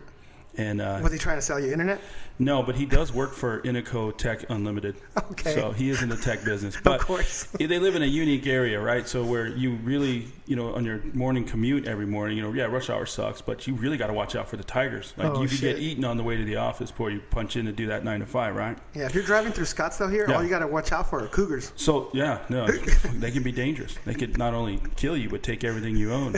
And 0.59 0.83
uh, 0.83 1.01
Was 1.03 1.13
he 1.13 1.19
trying 1.19 1.39
to 1.39 1.43
sell 1.43 1.59
you 1.59 1.73
internet? 1.73 2.01
no, 2.39 2.63
but 2.63 2.75
he 2.75 2.85
does 2.85 3.13
work 3.13 3.33
for 3.33 3.61
Inico 3.63 4.17
Tech 4.17 4.45
Unlimited. 4.51 4.97
Okay. 5.33 5.55
So 5.55 5.73
he 5.73 5.89
is 5.89 6.03
in 6.03 6.11
the 6.11 6.17
tech 6.17 6.45
business. 6.45 6.77
But 6.85 7.01
of 7.01 7.07
course. 7.07 7.45
they 7.59 7.79
live 7.79 7.95
in 7.97 8.03
a 8.03 8.07
unique 8.07 8.47
area, 8.47 8.79
right? 8.81 9.09
So 9.09 9.25
where 9.25 9.47
you 9.47 9.77
really, 9.77 10.27
you 10.47 10.57
know, 10.57 10.75
on 10.75 10.85
your 10.85 11.01
morning 11.15 11.45
commute 11.45 11.87
every 11.87 12.05
morning, 12.07 12.37
you 12.37 12.43
know, 12.43 12.53
yeah, 12.53 12.65
rush 12.65 12.91
hour 12.91 13.07
sucks, 13.07 13.41
but 13.41 13.67
you 13.67 13.75
really 13.75 13.97
got 13.97 14.09
to 14.09 14.13
watch 14.13 14.37
out 14.37 14.47
for 14.49 14.59
the 14.59 14.65
tigers. 14.65 15.15
Like 15.17 15.29
Oh, 15.29 15.43
you 15.43 15.49
could 15.49 15.59
shit. 15.59 15.77
get 15.77 15.83
eaten 15.83 16.05
on 16.05 16.19
the 16.19 16.23
way 16.23 16.37
to 16.37 16.45
the 16.45 16.57
office 16.57 16.91
before 16.91 17.11
you 17.11 17.21
punch 17.31 17.57
in 17.57 17.65
to 17.65 17.73
do 17.73 17.87
that 17.87 18.05
nine 18.05 18.21
to 18.21 18.27
five, 18.27 18.55
right? 18.55 18.77
Yeah, 18.95 19.07
if 19.07 19.15
you're 19.15 19.25
driving 19.25 19.53
through 19.53 19.65
Scottsdale 19.65 20.11
here, 20.13 20.27
Yeah. 20.29 20.37
all 20.37 20.43
you 20.43 20.51
got 20.51 20.59
to 20.59 20.67
watch 20.67 20.93
out 20.93 21.09
for 21.09 21.25
are 21.25 21.29
cougars. 21.29 21.73
So 21.77 22.11
yeah, 22.13 22.41
no, 22.51 22.67
they 22.67 23.31
can 23.31 23.43
be 23.43 23.53
dangerous. 23.53 23.97
They 24.05 24.15
could 24.15 24.37
not 24.37 24.53
only 24.53 24.81
kill 24.97 25.17
you 25.17 25.31
but 25.31 25.43
take 25.43 25.65
everything 25.65 25.97
you 25.97 26.13
own. 26.13 26.37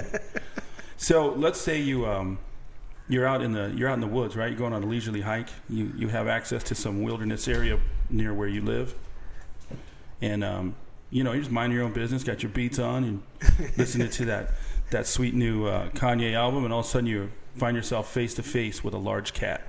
So 0.99 1.31
let's 1.33 1.61
say 1.61 1.81
you 1.81 2.07
um, 2.07 2.39
you're 3.09 3.26
out 3.26 3.42
in 3.42 3.52
the 3.52 3.72
you're 3.76 3.88
out 3.88 3.94
in 3.94 4.00
the 4.00 4.07
woods, 4.07 4.36
right? 4.36 4.48
You're 4.50 4.59
going 4.59 4.72
on 4.72 4.82
a 4.82 4.86
leisurely 4.86 5.20
hike. 5.20 5.48
You 5.68 5.92
you 5.96 6.09
have 6.09 6.26
access 6.28 6.62
to 6.64 6.74
some 6.74 7.02
wilderness 7.02 7.48
area 7.48 7.78
near 8.11 8.32
where 8.34 8.48
you 8.48 8.62
live, 8.62 8.94
and 10.22 10.42
um, 10.44 10.74
you 11.11 11.24
know 11.24 11.32
you 11.32 11.40
just 11.40 11.50
mind 11.52 11.72
your 11.72 11.82
own 11.84 11.92
business, 11.92 12.24
got 12.24 12.42
your 12.42 12.50
beats 12.50 12.78
on, 12.78 13.05
and 13.05 13.22
listening 13.76 14.11
to 14.11 14.24
that 14.26 14.50
that 14.90 15.07
sweet 15.07 15.34
new 15.34 15.66
uh, 15.66 15.88
Kanye 15.90 16.34
album, 16.34 16.64
and 16.64 16.72
all 16.72 16.80
of 16.80 16.86
a 16.86 16.88
sudden 16.88 17.07
you 17.07 17.30
find 17.57 17.76
yourself 17.76 18.12
face 18.12 18.34
to 18.34 18.42
face 18.42 18.82
with 18.82 18.94
a 18.94 18.98
large 18.98 19.32
cat, 19.32 19.62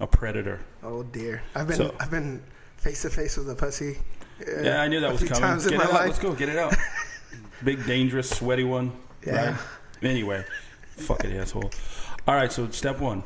a 0.00 0.06
predator. 0.06 0.60
Oh 0.82 1.02
dear, 1.02 1.42
I've 1.54 1.66
been 1.68 1.76
So- 1.76 1.94
I've 2.00 2.10
been 2.10 2.42
face 2.76 3.02
to 3.02 3.10
face 3.10 3.36
with 3.36 3.48
a 3.50 3.54
pussy. 3.54 3.98
uh, 4.46 4.60
Yeah, 4.62 4.80
I 4.82 4.88
knew 4.88 5.00
that 5.00 5.12
was 5.12 5.22
coming. 5.22 5.58
Get 5.62 5.72
it 5.72 5.80
out. 5.80 5.92
life. 5.92 6.06
Let's 6.06 6.18
go. 6.18 6.32
Get 6.32 6.48
it 6.48 6.56
out. 6.58 6.74
Big, 7.64 7.84
dangerous, 7.86 8.30
sweaty 8.30 8.64
one. 8.64 8.90
Yeah. 9.26 9.50
Right? 9.50 9.60
Anyway, 10.02 10.42
fucking 10.96 11.30
asshole. 11.36 11.70
All 12.26 12.34
right. 12.34 12.52
So 12.52 12.68
step 12.70 13.00
one: 13.00 13.24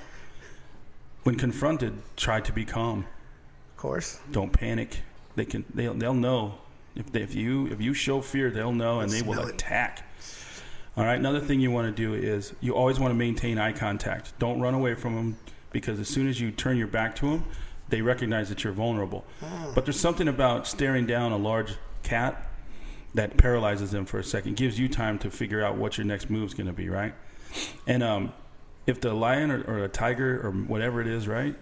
when 1.22 1.36
confronted, 1.36 1.94
try 2.16 2.40
to 2.40 2.52
be 2.52 2.64
calm. 2.64 3.06
Of 3.72 3.76
course. 3.76 4.20
Don't 4.30 4.52
panic. 4.52 5.00
They 5.36 5.44
can. 5.44 5.64
They'll. 5.72 5.94
They'll 5.94 6.14
know 6.14 6.58
if 6.96 7.10
they, 7.12 7.22
if 7.22 7.34
you 7.34 7.66
if 7.68 7.80
you 7.80 7.94
show 7.94 8.20
fear, 8.20 8.50
they'll 8.50 8.72
know 8.72 9.00
and 9.00 9.10
they 9.10 9.22
will 9.22 9.34
smell 9.34 9.48
it. 9.48 9.54
attack. 9.54 10.06
All 10.96 11.04
right. 11.04 11.18
Another 11.18 11.40
thing 11.40 11.60
you 11.60 11.70
want 11.70 11.94
to 11.94 12.02
do 12.02 12.14
is 12.14 12.54
you 12.60 12.74
always 12.74 13.00
want 13.00 13.10
to 13.10 13.16
maintain 13.16 13.58
eye 13.58 13.72
contact. 13.72 14.38
Don't 14.38 14.60
run 14.60 14.74
away 14.74 14.94
from 14.94 15.16
them 15.16 15.38
because 15.72 15.98
as 15.98 16.08
soon 16.08 16.28
as 16.28 16.40
you 16.40 16.52
turn 16.52 16.76
your 16.76 16.86
back 16.86 17.16
to 17.16 17.30
them, 17.30 17.44
they 17.88 18.00
recognize 18.00 18.48
that 18.48 18.62
you're 18.62 18.72
vulnerable. 18.72 19.24
But 19.74 19.84
there's 19.84 19.98
something 19.98 20.28
about 20.28 20.66
staring 20.68 21.04
down 21.06 21.32
a 21.32 21.36
large 21.36 21.72
cat 22.04 22.48
that 23.14 23.36
paralyzes 23.36 23.90
them 23.90 24.06
for 24.06 24.18
a 24.18 24.24
second, 24.24 24.56
gives 24.56 24.78
you 24.78 24.88
time 24.88 25.18
to 25.18 25.30
figure 25.30 25.64
out 25.64 25.76
what 25.76 25.98
your 25.98 26.04
next 26.06 26.30
move's 26.30 26.54
going 26.54 26.66
to 26.66 26.72
be, 26.72 26.88
right? 26.88 27.14
And 27.86 28.02
um, 28.02 28.32
if 28.86 29.00
the 29.00 29.14
lion 29.14 29.50
or, 29.50 29.62
or 29.62 29.84
a 29.84 29.88
tiger 29.88 30.40
or 30.46 30.50
whatever 30.50 31.00
it 31.00 31.06
is, 31.06 31.26
right, 31.26 31.54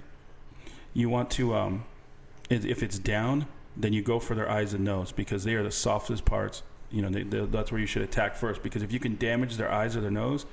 you 0.94 1.08
want 1.08 1.30
to, 1.32 1.54
um, 1.54 1.84
if 2.50 2.64
if 2.64 2.82
it's 2.82 2.98
down, 2.98 3.46
then 3.76 3.92
you 3.92 4.02
go 4.02 4.18
for 4.18 4.34
their 4.34 4.50
eyes 4.50 4.74
and 4.74 4.84
nose 4.84 5.12
because 5.12 5.44
they 5.44 5.54
are 5.54 5.62
the 5.62 5.70
softest 5.70 6.24
parts. 6.24 6.62
You 6.90 7.02
know, 7.02 7.08
they, 7.08 7.22
they, 7.22 7.46
that's 7.46 7.72
where 7.72 7.80
you 7.80 7.86
should 7.86 8.02
attack 8.02 8.36
first 8.36 8.62
because 8.62 8.82
if 8.82 8.92
you 8.92 9.00
can 9.00 9.16
damage 9.16 9.56
their 9.56 9.72
eyes 9.72 9.96
or 9.96 10.00
their 10.00 10.10
nose, 10.10 10.44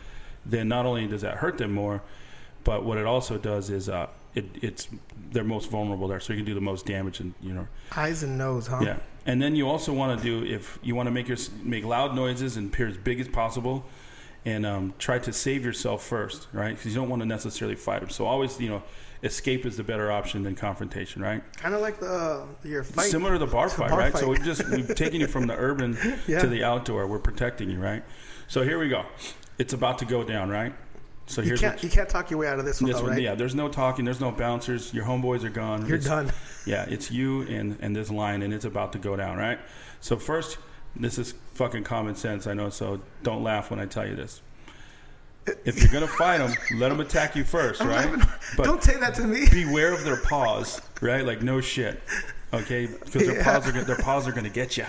then 0.45 0.67
not 0.67 0.85
only 0.85 1.05
does 1.07 1.21
that 1.21 1.37
hurt 1.37 1.57
them 1.57 1.73
more, 1.73 2.01
but 2.63 2.85
what 2.85 2.97
it 2.97 3.05
also 3.05 3.37
does 3.37 3.69
is 3.69 3.89
uh, 3.89 4.07
it, 4.35 4.45
it's 4.61 4.87
they're 5.31 5.43
most 5.43 5.69
vulnerable 5.69 6.07
there, 6.07 6.19
so 6.19 6.33
you 6.33 6.39
can 6.39 6.45
do 6.45 6.53
the 6.53 6.61
most 6.61 6.85
damage 6.85 7.19
and 7.19 7.33
you 7.41 7.53
know 7.53 7.67
Eyes 7.95 8.23
and 8.23 8.37
nose, 8.37 8.67
huh? 8.67 8.79
yeah, 8.81 8.97
and 9.25 9.41
then 9.41 9.55
you 9.55 9.67
also 9.67 9.91
want 9.91 10.17
to 10.17 10.23
do 10.23 10.45
if 10.45 10.79
you 10.81 10.95
want 10.95 11.07
to 11.07 11.11
make 11.11 11.27
your 11.27 11.37
make 11.63 11.83
loud 11.83 12.15
noises 12.15 12.57
and 12.57 12.71
appear 12.71 12.87
as 12.87 12.97
big 12.97 13.19
as 13.19 13.27
possible, 13.27 13.85
and 14.45 14.65
um, 14.65 14.93
try 14.97 15.19
to 15.19 15.33
save 15.33 15.65
yourself 15.65 16.03
first, 16.05 16.47
right? 16.53 16.75
Because 16.75 16.93
you 16.93 16.99
don't 16.99 17.09
want 17.09 17.21
to 17.21 17.27
necessarily 17.27 17.75
fight 17.75 17.99
them. 18.01 18.09
So 18.09 18.25
always, 18.25 18.59
you 18.59 18.69
know, 18.69 18.81
escape 19.21 19.65
is 19.65 19.75
the 19.77 19.83
better 19.83 20.11
option 20.11 20.43
than 20.43 20.55
confrontation, 20.55 21.21
right? 21.21 21.43
Kind 21.57 21.75
of 21.75 21.81
like 21.81 21.99
the 21.99 22.45
your 22.63 22.83
fight. 22.83 23.09
Similar 23.09 23.33
to 23.33 23.39
the 23.39 23.47
bar 23.51 23.69
fight, 23.69 23.89
bar 23.89 23.99
right? 23.99 24.15
So 24.17 24.29
we've 24.29 24.43
just 24.43 24.67
we've 24.69 24.95
taken 24.95 25.19
you 25.21 25.27
from 25.27 25.47
the 25.47 25.55
urban 25.55 25.97
Yeah. 26.27 26.39
to 26.39 26.47
the 26.47 26.63
outdoor. 26.63 27.05
We're 27.07 27.19
protecting 27.19 27.69
you, 27.69 27.79
right? 27.79 28.03
So 28.47 28.63
here 28.63 28.79
we 28.79 28.87
go. 28.89 29.05
It's 29.57 29.73
about 29.73 29.97
to 29.99 30.05
go 30.05 30.23
down, 30.23 30.49
right? 30.49 30.73
So 31.25 31.41
You 31.41 31.49
here's 31.49 31.61
can't 31.61 31.83
you 31.83 31.89
can't 31.89 32.09
talk 32.09 32.31
your 32.31 32.39
way 32.39 32.47
out 32.47 32.57
of 32.59 32.65
this 32.65 32.81
one, 32.81 32.91
though, 32.91 33.05
right? 33.05 33.21
yeah. 33.21 33.35
There's 33.35 33.53
no 33.53 33.67
talking. 33.67 34.03
There's 34.05 34.21
no 34.21 34.31
bouncers. 34.31 34.91
Your 34.93 35.05
homeboys 35.05 35.43
are 35.43 35.49
gone. 35.49 35.85
You're 35.85 35.97
It's- 35.97 36.09
done. 36.09 36.31
yeah, 36.65 36.85
it's 36.89 37.11
you 37.11 37.41
and, 37.43 37.77
and 37.81 37.95
this 37.95 38.09
line, 38.09 38.41
and 38.41 38.51
it's 38.53 38.65
about 38.65 38.93
to 38.93 38.99
go 38.99 39.15
down, 39.15 39.37
right? 39.37 39.59
So, 40.01 40.15
first, 40.17 40.57
this 40.95 41.19
is 41.19 41.35
fucking 41.59 41.83
common 41.83 42.15
sense, 42.15 42.47
I 42.47 42.53
know, 42.53 42.69
so 42.69 43.01
don't 43.21 43.43
laugh 43.43 43.69
when 43.69 43.81
I 43.81 43.85
tell 43.85 44.07
you 44.07 44.15
this. 44.15 44.41
If 45.65 45.77
you're 45.79 45.91
going 45.91 46.07
to 46.07 46.13
fight 46.13 46.37
them, 46.37 46.53
let 46.79 46.87
them 46.87 47.01
attack 47.01 47.35
you 47.35 47.43
first, 47.43 47.81
right? 47.81 48.17
Don't 48.55 48.81
say 48.81 48.97
that 48.97 49.13
to 49.15 49.27
me. 49.27 49.45
beware 49.51 49.91
of 49.91 50.05
their 50.05 50.21
paws, 50.21 50.81
right? 51.01 51.25
Like, 51.25 51.41
no 51.41 51.59
shit, 51.59 52.01
okay? 52.53 52.85
Because 52.87 53.27
their, 53.27 53.43
paws 53.43 53.67
are, 53.67 53.73
gonna- 53.73 53.83
their 53.83 53.97
paws 53.97 54.25
are 54.25 54.31
going 54.31 54.45
to 54.45 54.49
get 54.49 54.77
you. 54.77 54.85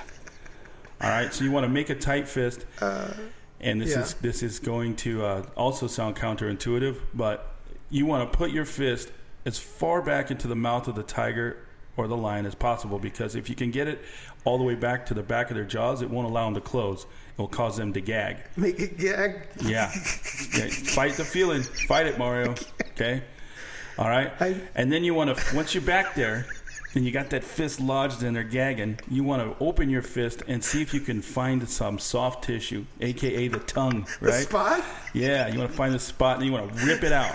All 1.01 1.11
right, 1.11 1.35
so 1.35 1.43
you 1.43 1.51
want 1.51 1.65
to 1.65 1.69
make 1.69 1.91
a 1.91 1.95
tight 1.97 2.29
fist, 2.29 2.65
and 2.81 3.81
this 3.81 3.91
yeah. 3.91 4.03
is 4.03 4.15
this 4.15 4.43
is 4.45 4.61
going 4.61 4.95
to 4.97 5.25
uh, 5.25 5.47
also 5.57 5.89
sound 5.89 6.15
counterintuitive, 6.15 6.99
but 7.15 7.57
you 7.89 8.07
want 8.07 8.31
to 8.31 8.39
put 8.39 8.53
your 8.53 8.67
fist 8.67 9.11
as 9.45 9.59
far 9.59 10.03
back 10.03 10.31
into 10.31 10.47
the 10.47 10.55
mouth 10.55 10.87
of 10.87 10.95
the 10.95 11.03
tiger 11.03 11.57
or 12.01 12.09
the 12.09 12.17
lion 12.17 12.47
as 12.47 12.55
possible 12.55 12.99
because 12.99 13.35
if 13.35 13.49
you 13.51 13.55
can 13.55 13.71
get 13.71 13.87
it 13.87 14.01
all 14.45 14.57
the 14.57 14.65
way 14.65 14.75
back 14.75 15.05
to 15.07 15.15
the 15.15 15.23
back 15.23 15.51
of 15.51 15.57
their 15.57 15.65
jaws, 15.67 16.01
it 16.01 16.09
won't 16.09 16.27
allow 16.27 16.47
them 16.47 16.55
to 16.55 16.61
close. 16.61 17.05
It 17.05 17.39
will 17.39 17.49
cause 17.49 17.77
them 17.77 17.93
to 17.93 18.01
gag. 18.01 18.39
Make 18.57 18.81
it 18.81 18.99
gag. 18.99 19.47
Yeah. 19.63 19.91
yeah. 20.57 20.69
Fight 20.69 21.13
the 21.15 21.25
feeling. 21.25 21.63
Fight 21.63 22.07
it, 22.07 22.19
Mario. 22.19 22.55
Okay. 22.93 23.23
All 23.99 24.09
right. 24.09 24.33
I- 24.41 24.61
and 24.75 24.91
then 24.91 25.05
you 25.05 25.13
want 25.15 25.37
to 25.37 25.57
once 25.57 25.75
you're 25.75 25.83
back 25.83 26.15
there 26.15 26.47
and 26.95 27.05
you 27.05 27.13
got 27.13 27.31
that 27.31 27.45
fist 27.45 27.81
lodged 27.81 28.23
in 28.23 28.33
they're 28.33 28.43
gagging, 28.43 28.99
you 29.11 29.23
want 29.23 29.43
to 29.43 29.63
open 29.65 29.91
your 29.91 30.03
fist 30.03 30.43
and 30.49 30.65
see 30.65 30.81
if 30.83 30.93
you 30.95 31.01
can 31.01 31.21
find 31.21 31.69
some 31.69 31.99
soft 31.99 32.45
tissue, 32.45 32.85
aka 33.01 33.47
the 33.49 33.59
tongue, 33.61 34.07
right? 34.21 34.33
The 34.33 34.33
spot. 34.43 34.85
Yeah, 35.13 35.49
you 35.49 35.59
want 35.59 35.71
to 35.71 35.77
find 35.77 35.95
the 35.95 35.99
spot 36.01 36.39
and 36.39 36.47
you 36.47 36.53
want 36.53 36.75
to 36.75 36.87
rip 36.87 37.05
it 37.05 37.13
out. 37.13 37.35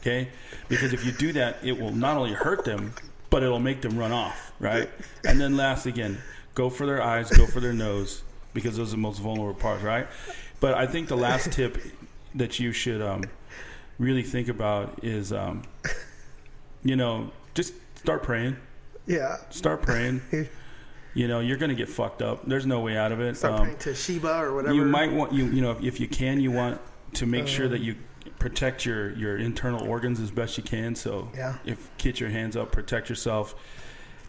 Okay? 0.00 0.28
Because 0.68 0.92
if 0.92 1.04
you 1.04 1.12
do 1.12 1.32
that, 1.32 1.58
it 1.62 1.78
will 1.78 1.92
not 1.92 2.16
only 2.16 2.32
hurt 2.32 2.64
them, 2.64 2.94
but 3.30 3.42
it'll 3.42 3.58
make 3.60 3.80
them 3.82 3.98
run 3.98 4.12
off, 4.12 4.52
right? 4.60 4.88
And 5.24 5.40
then 5.40 5.56
last 5.56 5.86
again, 5.86 6.18
go 6.54 6.70
for 6.70 6.86
their 6.86 7.02
eyes, 7.02 7.30
go 7.30 7.46
for 7.46 7.60
their 7.60 7.72
nose, 7.72 8.22
because 8.54 8.76
those 8.76 8.88
are 8.88 8.96
the 8.96 8.96
most 9.02 9.18
vulnerable 9.20 9.58
parts, 9.58 9.82
right? 9.82 10.06
But 10.60 10.74
I 10.74 10.86
think 10.86 11.08
the 11.08 11.16
last 11.16 11.52
tip 11.58 11.78
that 12.34 12.58
you 12.58 12.72
should 12.72 13.00
um, 13.02 13.24
really 13.98 14.22
think 14.22 14.48
about 14.48 15.00
is, 15.04 15.32
um, 15.32 15.62
you 16.82 16.96
know, 16.96 17.30
just 17.54 17.74
start 17.96 18.22
praying. 18.22 18.56
Yeah. 19.06 19.36
Start 19.50 19.82
praying. 19.82 20.20
You 21.14 21.26
know, 21.26 21.40
you're 21.40 21.56
going 21.56 21.70
to 21.70 21.74
get 21.74 21.88
fucked 21.88 22.22
up. 22.22 22.46
There's 22.46 22.66
no 22.66 22.78
way 22.78 22.96
out 22.96 23.10
of 23.10 23.20
it. 23.20 23.36
Start 23.36 23.54
Um, 23.54 23.60
praying 23.62 23.78
to 23.78 23.94
Shiva 23.94 24.38
or 24.40 24.54
whatever. 24.54 24.74
you 24.74 24.84
might 24.84 25.10
want 25.10 25.32
you 25.32 25.46
you 25.46 25.60
know 25.62 25.72
if, 25.72 25.82
if 25.82 25.98
you 26.00 26.06
can 26.06 26.38
you 26.38 26.52
want 26.52 26.80
to 27.14 27.26
make 27.26 27.48
sure 27.48 27.64
Uh. 27.66 27.70
that 27.70 27.80
you 27.80 27.96
protect 28.38 28.84
your 28.86 29.10
your 29.12 29.36
internal 29.38 29.86
organs 29.88 30.20
as 30.20 30.30
best 30.30 30.56
you 30.56 30.62
can 30.64 30.94
so 30.94 31.30
Yeah. 31.36 31.54
if 31.64 31.88
get 31.98 32.20
your 32.20 32.30
hands 32.30 32.56
up 32.56 32.72
protect 32.72 33.08
yourself 33.08 33.54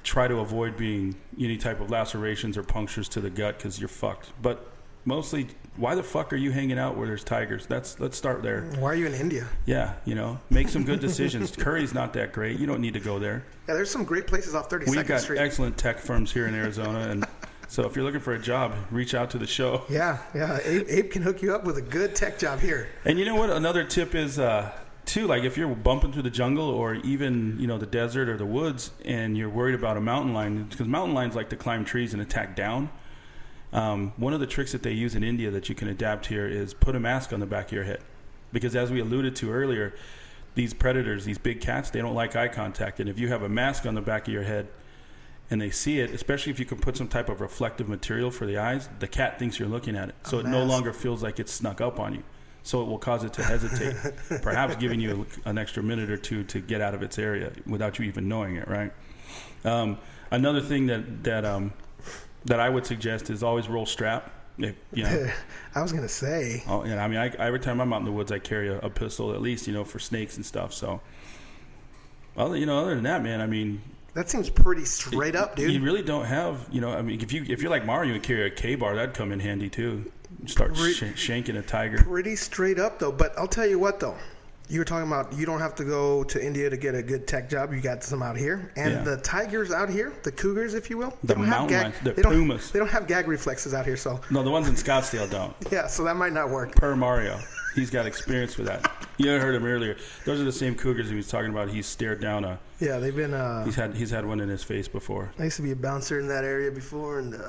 try 0.04 0.28
to 0.28 0.38
avoid 0.40 0.78
being 0.78 1.16
any 1.40 1.58
type 1.58 1.80
of 1.82 1.90
lacerations 1.90 2.58
or 2.58 2.64
punctures 2.64 3.10
to 3.10 3.22
the 3.22 3.30
gut 3.30 3.58
because 3.58 3.80
you're 3.80 3.88
fucked 3.90 4.32
but 4.42 4.66
mostly 5.06 5.48
why 5.76 5.96
the 5.96 6.04
fuck 6.04 6.34
are 6.34 6.38
you 6.38 6.52
hanging 6.52 6.78
out 6.78 6.98
where 6.98 7.08
there's 7.08 7.24
tigers 7.24 7.66
that's 7.66 8.00
let's 8.00 8.18
start 8.18 8.44
there 8.44 8.64
Why 8.80 8.92
are 8.92 8.96
you 8.96 9.08
in 9.08 9.14
India? 9.14 9.48
yeah 9.66 9.94
you 10.06 10.16
know 10.16 10.40
make 10.50 10.68
some 10.70 10.84
good 10.84 11.00
decisions 11.00 11.52
curry's 11.56 11.94
not 11.94 12.14
that 12.14 12.34
great 12.34 12.60
you 12.60 12.66
don't 12.68 12.82
need 12.82 12.94
to 12.96 13.00
go 13.00 13.18
there 13.20 13.44
Yeah, 13.68 13.76
there's 13.76 13.90
some 13.92 14.04
great 14.04 14.28
places 14.28 14.56
off 14.56 14.70
32nd 14.70 14.82
Street. 14.88 14.98
we've 14.98 15.08
got 15.08 15.22
Street. 15.22 15.40
excellent 15.40 15.78
tech 15.78 16.00
firms 16.00 16.32
here 16.32 16.48
in 16.48 16.54
arizona 16.56 17.00
and 17.10 17.26
so 17.70 17.86
if 17.86 17.96
you're 17.96 18.04
looking 18.04 18.20
for 18.20 18.34
a 18.34 18.40
job 18.40 18.76
reach 18.92 19.14
out 19.14 19.30
to 19.30 19.38
the 19.38 19.48
show 19.48 19.84
yeah, 19.90 20.18
yeah. 20.36 20.60
Abe, 20.64 20.86
Abe 20.90 21.12
can 21.12 21.22
hook 21.22 21.42
you 21.42 21.54
up 21.54 21.64
with 21.64 21.78
a 21.78 21.82
good 21.82 22.16
tech 22.16 22.38
job 22.38 22.60
here. 22.60 22.90
And 23.06 23.18
you 23.18 23.26
know 23.26 23.36
what? 23.36 23.50
Another 23.50 23.84
tip 23.84 24.16
is 24.16 24.40
uh, 24.40 24.72
too. 25.06 25.28
Like 25.28 25.44
if 25.44 25.58
you're 25.58 25.74
bumping 25.76 26.12
through 26.12 26.24
the 26.24 26.30
jungle 26.30 26.70
or 26.70 26.96
even 26.96 27.60
you 27.60 27.68
know 27.68 27.78
the 27.78 27.86
desert 27.86 28.30
or 28.30 28.38
the 28.38 28.46
woods, 28.46 28.92
and 29.06 29.38
you're 29.38 29.50
worried 29.50 29.76
about 29.76 29.98
a 29.98 30.02
mountain 30.02 30.34
lion 30.34 30.66
because 30.66 30.88
mountain 30.88 31.16
lions 31.16 31.36
like 31.36 31.50
to 31.50 31.56
climb 31.56 31.86
trees 31.86 32.14
and 32.14 32.22
attack 32.22 32.56
down. 32.56 32.90
Um, 33.72 34.14
one 34.18 34.34
of 34.34 34.40
the 34.40 34.48
tricks 34.48 34.72
that 34.72 34.82
they 34.82 34.94
use 34.94 35.16
in 35.16 35.24
India 35.24 35.52
that 35.52 35.70
you 35.70 35.76
can 35.76 35.88
adapt 35.88 36.26
here 36.26 36.48
is 36.48 36.74
put 36.74 36.96
a 36.96 37.00
mask 37.00 37.34
on 37.34 37.40
the 37.40 37.46
back 37.46 37.68
of 37.68 37.72
your 37.72 37.84
head, 37.84 38.02
because 38.52 38.76
as 38.76 38.92
we 38.92 39.00
alluded 39.00 39.36
to 39.38 39.52
earlier, 39.52 39.94
these 40.56 40.74
predators, 40.74 41.26
these 41.26 41.38
big 41.38 41.62
cats, 41.62 41.90
they 41.90 42.02
don't 42.02 42.16
like 42.16 42.36
eye 42.36 42.48
contact, 42.48 43.00
and 43.00 43.10
if 43.10 43.20
you 43.20 43.28
have 43.28 43.44
a 43.44 43.50
mask 43.50 43.86
on 43.86 43.96
the 43.96 44.02
back 44.02 44.28
of 44.28 44.34
your 44.34 44.44
head. 44.44 44.68
And 45.52 45.60
they 45.60 45.72
see 45.72 46.00
it, 46.00 46.12
especially 46.12 46.52
if 46.52 46.60
you 46.60 46.66
can 46.66 46.78
put 46.78 46.96
some 46.96 47.08
type 47.08 47.28
of 47.28 47.42
reflective 47.42 47.90
material 47.90 48.30
for 48.30 48.46
the 48.46 48.58
eyes. 48.58 48.88
The 49.00 49.08
cat 49.08 49.40
thinks 49.40 49.58
you're 49.58 49.68
looking 49.68 49.96
at 49.96 50.10
it, 50.10 50.16
so 50.24 50.40
it 50.40 50.46
no 50.46 50.64
longer 50.64 50.94
feels 50.94 51.24
like 51.24 51.40
it's 51.40 51.52
snuck 51.52 51.82
up 51.82 52.00
on 52.00 52.14
you. 52.14 52.24
So 52.62 52.82
it 52.84 52.88
will 52.88 53.00
cause 53.00 53.24
it 53.24 53.34
to 53.34 53.44
hesitate, 53.44 53.96
perhaps 54.44 54.76
giving 54.76 55.00
you 55.00 55.26
an 55.46 55.58
extra 55.58 55.82
minute 55.82 56.12
or 56.12 56.18
two 56.18 56.44
to 56.44 56.60
get 56.60 56.82
out 56.82 56.94
of 56.94 57.02
its 57.02 57.18
area 57.18 57.52
without 57.66 57.98
you 57.98 58.06
even 58.06 58.28
knowing 58.28 58.58
it, 58.58 58.68
right? 58.68 58.92
Um, 59.66 59.98
another 60.30 60.62
thing 60.62 60.86
that 60.88 61.24
that 61.24 61.46
um, 61.46 61.74
that 62.46 62.60
I 62.60 62.70
would 62.70 62.86
suggest 62.86 63.30
is 63.30 63.44
always 63.44 63.68
roll 63.68 63.86
strap. 63.86 64.32
If, 64.58 64.76
you 64.94 65.04
know, 65.04 65.32
I 65.76 65.82
was 65.82 65.94
gonna 65.94 66.10
say. 66.10 66.64
oh, 66.68 66.84
yeah, 66.86 67.04
I 67.04 67.08
mean, 67.08 67.18
I, 67.18 67.30
every 67.40 67.60
time 67.60 67.80
I'm 67.80 67.94
out 67.94 68.00
in 68.00 68.06
the 68.06 68.12
woods, 68.12 68.32
I 68.32 68.40
carry 68.40 68.68
a, 68.68 68.78
a 68.80 68.90
pistol 68.90 69.34
at 69.34 69.42
least, 69.42 69.68
you 69.68 69.74
know, 69.74 69.84
for 69.84 70.00
snakes 70.00 70.36
and 70.36 70.46
stuff. 70.46 70.74
So, 70.74 71.02
well, 72.36 72.56
you 72.56 72.66
know, 72.66 72.80
other 72.80 72.96
than 72.96 73.04
that, 73.06 73.24
man, 73.24 73.42
I 73.42 73.48
mean, 73.48 73.82
That 74.20 74.30
seems 74.30 74.50
pretty 74.50 74.84
straight 74.84 75.34
up, 75.34 75.56
dude. 75.56 75.72
you 75.72 75.80
really 75.82 76.02
don't 76.02 76.26
have, 76.26 76.68
you 76.70 76.82
know, 76.82 76.90
I 76.92 77.02
mean, 77.02 77.22
if 77.22 77.32
you 77.32 77.46
if 77.48 77.62
you're 77.62 77.72
like 77.72 77.86
Mario 77.86 78.16
and 78.16 78.22
carry 78.22 78.48
a 78.48 78.50
Ka-Bar, 78.52 78.94
that'd 78.98 79.16
come 79.16 79.32
in 79.32 79.40
handy 79.40 79.70
too. 79.70 80.12
Start 80.46 80.76
sh- 80.76 81.04
shanking 81.16 81.58
a 81.58 81.62
tiger. 81.62 82.00
pretty 82.04 82.36
straight 82.36 82.80
up 82.80 83.00
though. 83.00 83.14
But 83.14 83.32
I'll 83.40 83.48
tell 83.48 83.66
you 83.66 83.80
what 83.80 84.02
though. 84.02 84.18
You 84.68 84.80
were 84.80 84.86
talking 84.86 85.08
about 85.08 85.32
you 85.32 85.46
don't 85.46 85.62
have 85.62 85.74
to 85.76 85.86
go 85.86 86.26
to 86.26 86.46
India 86.46 86.70
to 86.70 86.76
get 86.76 86.96
a 86.96 87.02
good 87.02 87.28
tech 87.28 87.50
job. 87.50 87.72
You 87.74 87.80
got 87.80 88.04
some 88.04 88.22
out 88.22 88.36
here, 88.36 88.74
and 88.76 88.92
Yeah. 88.92 89.04
the 89.04 89.18
tigers 89.22 89.72
out 89.72 89.88
here, 89.90 90.12
the 90.24 90.34
cougars, 90.34 90.74
if 90.74 90.90
you 90.90 90.98
will, 90.98 91.18
The 91.24 91.36
don't 91.36 91.46
have 91.46 91.50
mountain 91.62 91.70
gag. 91.70 91.84
lions, 91.86 91.96
the 92.04 92.12
they 92.12 92.22
don't, 92.22 92.34
pumas. 92.34 92.72
They 92.72 92.80
don't 92.80 92.90
have 92.90 93.08
gag 93.08 93.26
reflexes 93.30 93.74
out 93.74 93.86
here, 93.86 93.96
so 93.96 94.20
No, 94.30 94.44
the 94.44 94.52
ones 94.52 94.68
in 94.68 94.76
Scottsdale 94.76 95.30
don't. 95.32 95.56
yeah. 95.72 95.88
So 95.88 96.04
that 96.04 96.18
might 96.18 96.34
not 96.34 96.50
work. 96.50 96.76
Per 96.76 96.94
Mario, 96.94 97.40
he's 97.76 97.90
got 97.90 98.06
experience 98.06 98.58
with 98.58 98.68
that. 98.68 98.92
You 99.18 99.30
heard 99.32 99.56
him 99.56 99.66
earlier. 99.66 99.98
Those 100.26 100.40
are 100.40 100.46
the 100.46 100.52
same 100.52 100.76
cougars 100.76 101.10
he 101.10 101.16
was 101.16 101.28
talking 101.28 101.52
about. 101.52 101.70
He's 101.70 101.86
stared 101.88 102.22
down 102.22 102.44
a. 102.46 102.60
Yeah, 102.80 103.00
they've 103.00 103.16
been. 103.16 103.34
Uh, 103.34 103.66
He's 103.66 103.76
had 103.76 103.96
he's 103.96 104.10
had 104.12 104.26
one 104.26 104.40
in 104.40 104.48
his 104.50 104.64
face 104.64 104.88
before. 104.88 105.32
I 105.38 105.44
used 105.46 105.58
to 105.58 105.62
be 105.64 105.72
a 105.72 105.76
bouncer 105.76 106.20
in 106.20 106.28
that 106.30 106.46
area 106.46 106.72
before, 106.72 107.20
and 107.20 107.36
uh, 107.36 107.40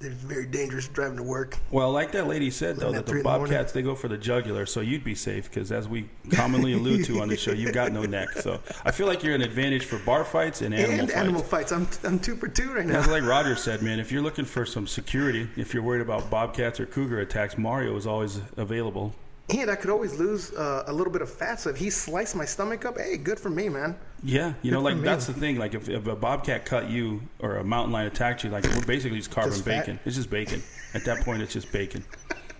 they're 0.00 0.10
very 0.10 0.46
dangerous 0.46 0.88
driving 0.88 1.18
to 1.18 1.22
work. 1.22 1.56
Well, 1.70 1.92
like 1.92 2.10
that 2.12 2.26
lady 2.26 2.50
said 2.50 2.76
though, 2.78 2.90
that 2.90 3.06
the 3.06 3.12
in 3.12 3.18
the 3.18 3.22
bobcats 3.24 3.70
they 3.72 3.82
go 3.82 3.94
for 3.94 4.08
the 4.08 4.16
jugular, 4.18 4.66
so 4.66 4.80
you'd 4.80 5.04
be 5.04 5.14
safe 5.14 5.44
because 5.48 5.70
as 5.70 5.86
we 5.86 6.08
commonly 6.32 6.72
allude 6.72 7.04
to 7.04 7.20
on 7.20 7.28
the 7.28 7.36
show, 7.36 7.52
you've 7.52 7.74
got 7.74 7.92
no 7.92 8.02
neck. 8.02 8.30
So 8.32 8.58
I 8.84 8.90
feel 8.90 9.06
like 9.06 9.22
you're 9.22 9.36
an 9.36 9.42
advantage 9.42 9.84
for 9.84 9.98
bar 10.00 10.24
fights 10.24 10.62
and 10.62 10.74
animal 10.74 10.98
and 10.98 11.08
fights. 11.08 11.12
animal 11.20 11.42
fights. 11.42 11.70
I'm 11.70 11.86
I'm 12.02 12.18
two 12.18 12.34
for 12.34 12.48
two 12.48 12.72
right 12.72 12.84
now. 12.84 12.94
That's 12.94 13.08
like 13.08 13.22
Roger 13.22 13.54
said, 13.54 13.82
man. 13.82 14.00
If 14.00 14.10
you're 14.10 14.22
looking 14.22 14.44
for 14.46 14.66
some 14.66 14.88
security, 14.88 15.48
if 15.56 15.72
you're 15.72 15.84
worried 15.84 16.02
about 16.02 16.30
bobcats 16.30 16.80
or 16.80 16.86
cougar 16.86 17.20
attacks, 17.20 17.56
Mario 17.56 17.94
is 17.96 18.08
always 18.08 18.40
available. 18.56 19.14
And 19.52 19.70
I 19.70 19.76
could 19.76 19.90
always 19.90 20.18
lose 20.18 20.52
uh, 20.52 20.84
a 20.86 20.92
little 20.92 21.12
bit 21.12 21.22
of 21.22 21.30
fat. 21.30 21.60
So 21.60 21.70
if 21.70 21.76
he 21.76 21.90
sliced 21.90 22.36
my 22.36 22.44
stomach 22.44 22.84
up, 22.84 22.98
hey, 22.98 23.16
good 23.16 23.40
for 23.40 23.50
me, 23.50 23.68
man. 23.68 23.96
Yeah, 24.22 24.54
you 24.62 24.70
know, 24.70 24.80
Good 24.82 24.90
for 24.90 24.96
like 24.96 25.04
that's 25.04 25.26
the 25.26 25.32
thing. 25.32 25.58
Like 25.58 25.74
if, 25.74 25.88
if 25.88 26.06
a 26.06 26.16
bobcat 26.16 26.64
cut 26.64 26.90
you 26.90 27.22
or 27.38 27.56
a 27.56 27.64
mountain 27.64 27.92
lion 27.92 28.06
attacked 28.06 28.44
you, 28.44 28.50
like 28.50 28.64
we're 28.64 28.84
basically 28.84 29.18
just 29.18 29.30
carving 29.30 29.52
Just 29.52 29.64
bacon. 29.64 29.98
It's 30.04 30.16
just 30.16 30.30
bacon. 30.30 30.62
At 30.94 31.04
that 31.04 31.24
point, 31.24 31.42
it's 31.42 31.52
just 31.52 31.72
bacon. 31.72 32.04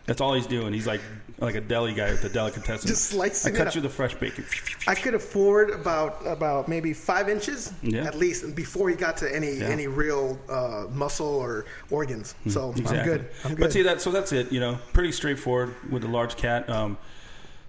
That's 0.06 0.20
all 0.20 0.34
he's 0.34 0.46
doing. 0.46 0.72
He's 0.72 0.86
like 0.86 1.00
like 1.40 1.54
a 1.54 1.60
deli 1.60 1.94
guy 1.94 2.10
with 2.10 2.22
the 2.22 2.28
delicatessen. 2.28 2.86
Just 2.88 3.04
slicing 3.06 3.54
I 3.54 3.56
cut 3.64 3.74
you 3.74 3.80
the 3.80 3.88
fresh 3.88 4.14
bacon. 4.14 4.44
I 4.86 4.94
could 4.94 5.14
afford 5.14 5.70
about 5.70 6.24
about 6.26 6.68
maybe 6.68 6.92
five 6.92 7.28
inches 7.28 7.72
Yeah. 7.82 8.04
at 8.04 8.14
least 8.16 8.54
before 8.54 8.88
he 8.90 8.96
got 8.96 9.16
to 9.18 9.34
any 9.34 9.54
Yeah. 9.54 9.64
any 9.68 9.86
real 9.86 10.38
uh, 10.48 10.84
muscle 10.92 11.26
or 11.26 11.64
organs. 11.90 12.34
So 12.48 12.72
I'm 12.76 12.82
good. 12.84 13.28
I'm 13.44 13.50
good. 13.54 13.60
But 13.60 13.72
see 13.72 13.82
that, 13.82 14.00
so 14.00 14.10
that's 14.10 14.32
it. 14.32 14.52
You 14.52 14.60
know, 14.60 14.78
pretty 14.92 15.12
straightforward 15.12 15.74
with 15.90 16.02
the 16.02 16.08
large 16.08 16.36
cat. 16.36 16.68
Um, 16.68 16.98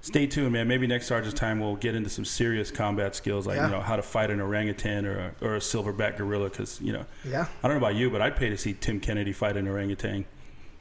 stay 0.02 0.26
tuned, 0.28 0.52
man. 0.54 0.68
Maybe 0.68 0.88
next 0.88 1.08
Sergeant's 1.08 1.40
time 1.40 1.60
we'll 1.60 1.76
get 1.76 1.96
into 1.96 2.10
some 2.10 2.26
serious 2.26 2.72
combat 2.72 3.16
skills, 3.16 3.48
like 3.48 3.58
Yeah. 3.58 3.68
you 3.68 3.72
know 3.72 3.82
how 3.82 3.96
to 3.96 4.02
fight 4.02 4.32
an 4.32 4.42
orangutan 4.42 5.06
or 5.06 5.32
a, 5.42 5.46
or 5.46 5.56
a 5.56 5.60
silverback 5.60 6.18
gorilla. 6.18 6.50
Because 6.50 6.80
you 6.82 6.92
know, 6.92 7.06
Yeah. 7.24 7.46
I 7.64 7.68
don't 7.68 7.80
know 7.80 7.86
about 7.86 7.96
you, 7.96 8.10
but 8.10 8.22
I'd 8.22 8.36
pay 8.36 8.50
to 8.50 8.58
see 8.58 8.74
Tim 8.74 9.00
Kennedy 9.00 9.32
fight 9.32 9.56
an 9.58 9.68
orangutan. 9.68 10.26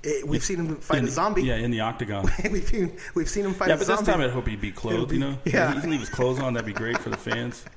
Eh, 0.04 0.22
we've 0.24 0.42
seen 0.42 0.56
him 0.58 0.76
fight 0.76 0.98
In- 1.00 1.04
a 1.04 1.10
zombie. 1.10 1.42
Yeah, 1.42 1.56
in 1.56 1.70
the 1.70 1.80
octagon. 1.80 2.30
we've 2.50 2.66
seen 2.66 2.96
we've 3.14 3.28
seen 3.28 3.44
him 3.44 3.52
fight 3.54 3.68
yeah, 3.68 3.74
a 3.74 3.78
but 3.78 3.86
zombie. 3.86 4.04
this 4.04 4.14
time 4.14 4.20
I'd 4.22 4.30
hope 4.30 4.46
he'd 4.48 4.60
be 4.60 4.72
clothed. 4.72 5.10
be- 5.10 5.16
you 5.16 5.20
know, 5.20 5.36
yeah. 5.44 5.74
he 5.74 5.80
can 5.80 5.90
leave 5.90 6.00
his 6.00 6.08
clothes 6.08 6.38
on. 6.40 6.54
That'd 6.54 6.66
be 6.66 6.72
great 6.72 6.98
for 6.98 7.10
the 7.10 7.16
fans. 7.16 7.64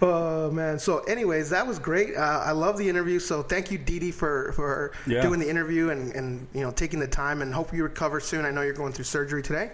Oh 0.00 0.52
man! 0.52 0.78
So, 0.78 1.00
anyways, 1.00 1.50
that 1.50 1.66
was 1.66 1.80
great. 1.80 2.14
Uh, 2.16 2.20
I 2.44 2.52
love 2.52 2.78
the 2.78 2.88
interview. 2.88 3.18
So, 3.18 3.42
thank 3.42 3.72
you, 3.72 3.78
Dee 3.78 3.98
Dee, 3.98 4.12
for 4.12 4.52
for 4.52 4.92
Yeah. 5.04 5.20
doing 5.22 5.40
the 5.40 5.48
interview 5.50 5.90
and 5.90 6.12
and 6.12 6.46
you 6.54 6.60
know 6.60 6.70
taking 6.70 7.00
the 7.00 7.08
time. 7.08 7.42
And 7.42 7.52
hope 7.52 7.72
you 7.72 7.82
recover 7.82 8.20
soon. 8.20 8.44
I 8.44 8.52
know 8.52 8.62
you're 8.62 8.72
going 8.72 8.92
through 8.92 9.06
surgery 9.06 9.42
today. 9.42 9.72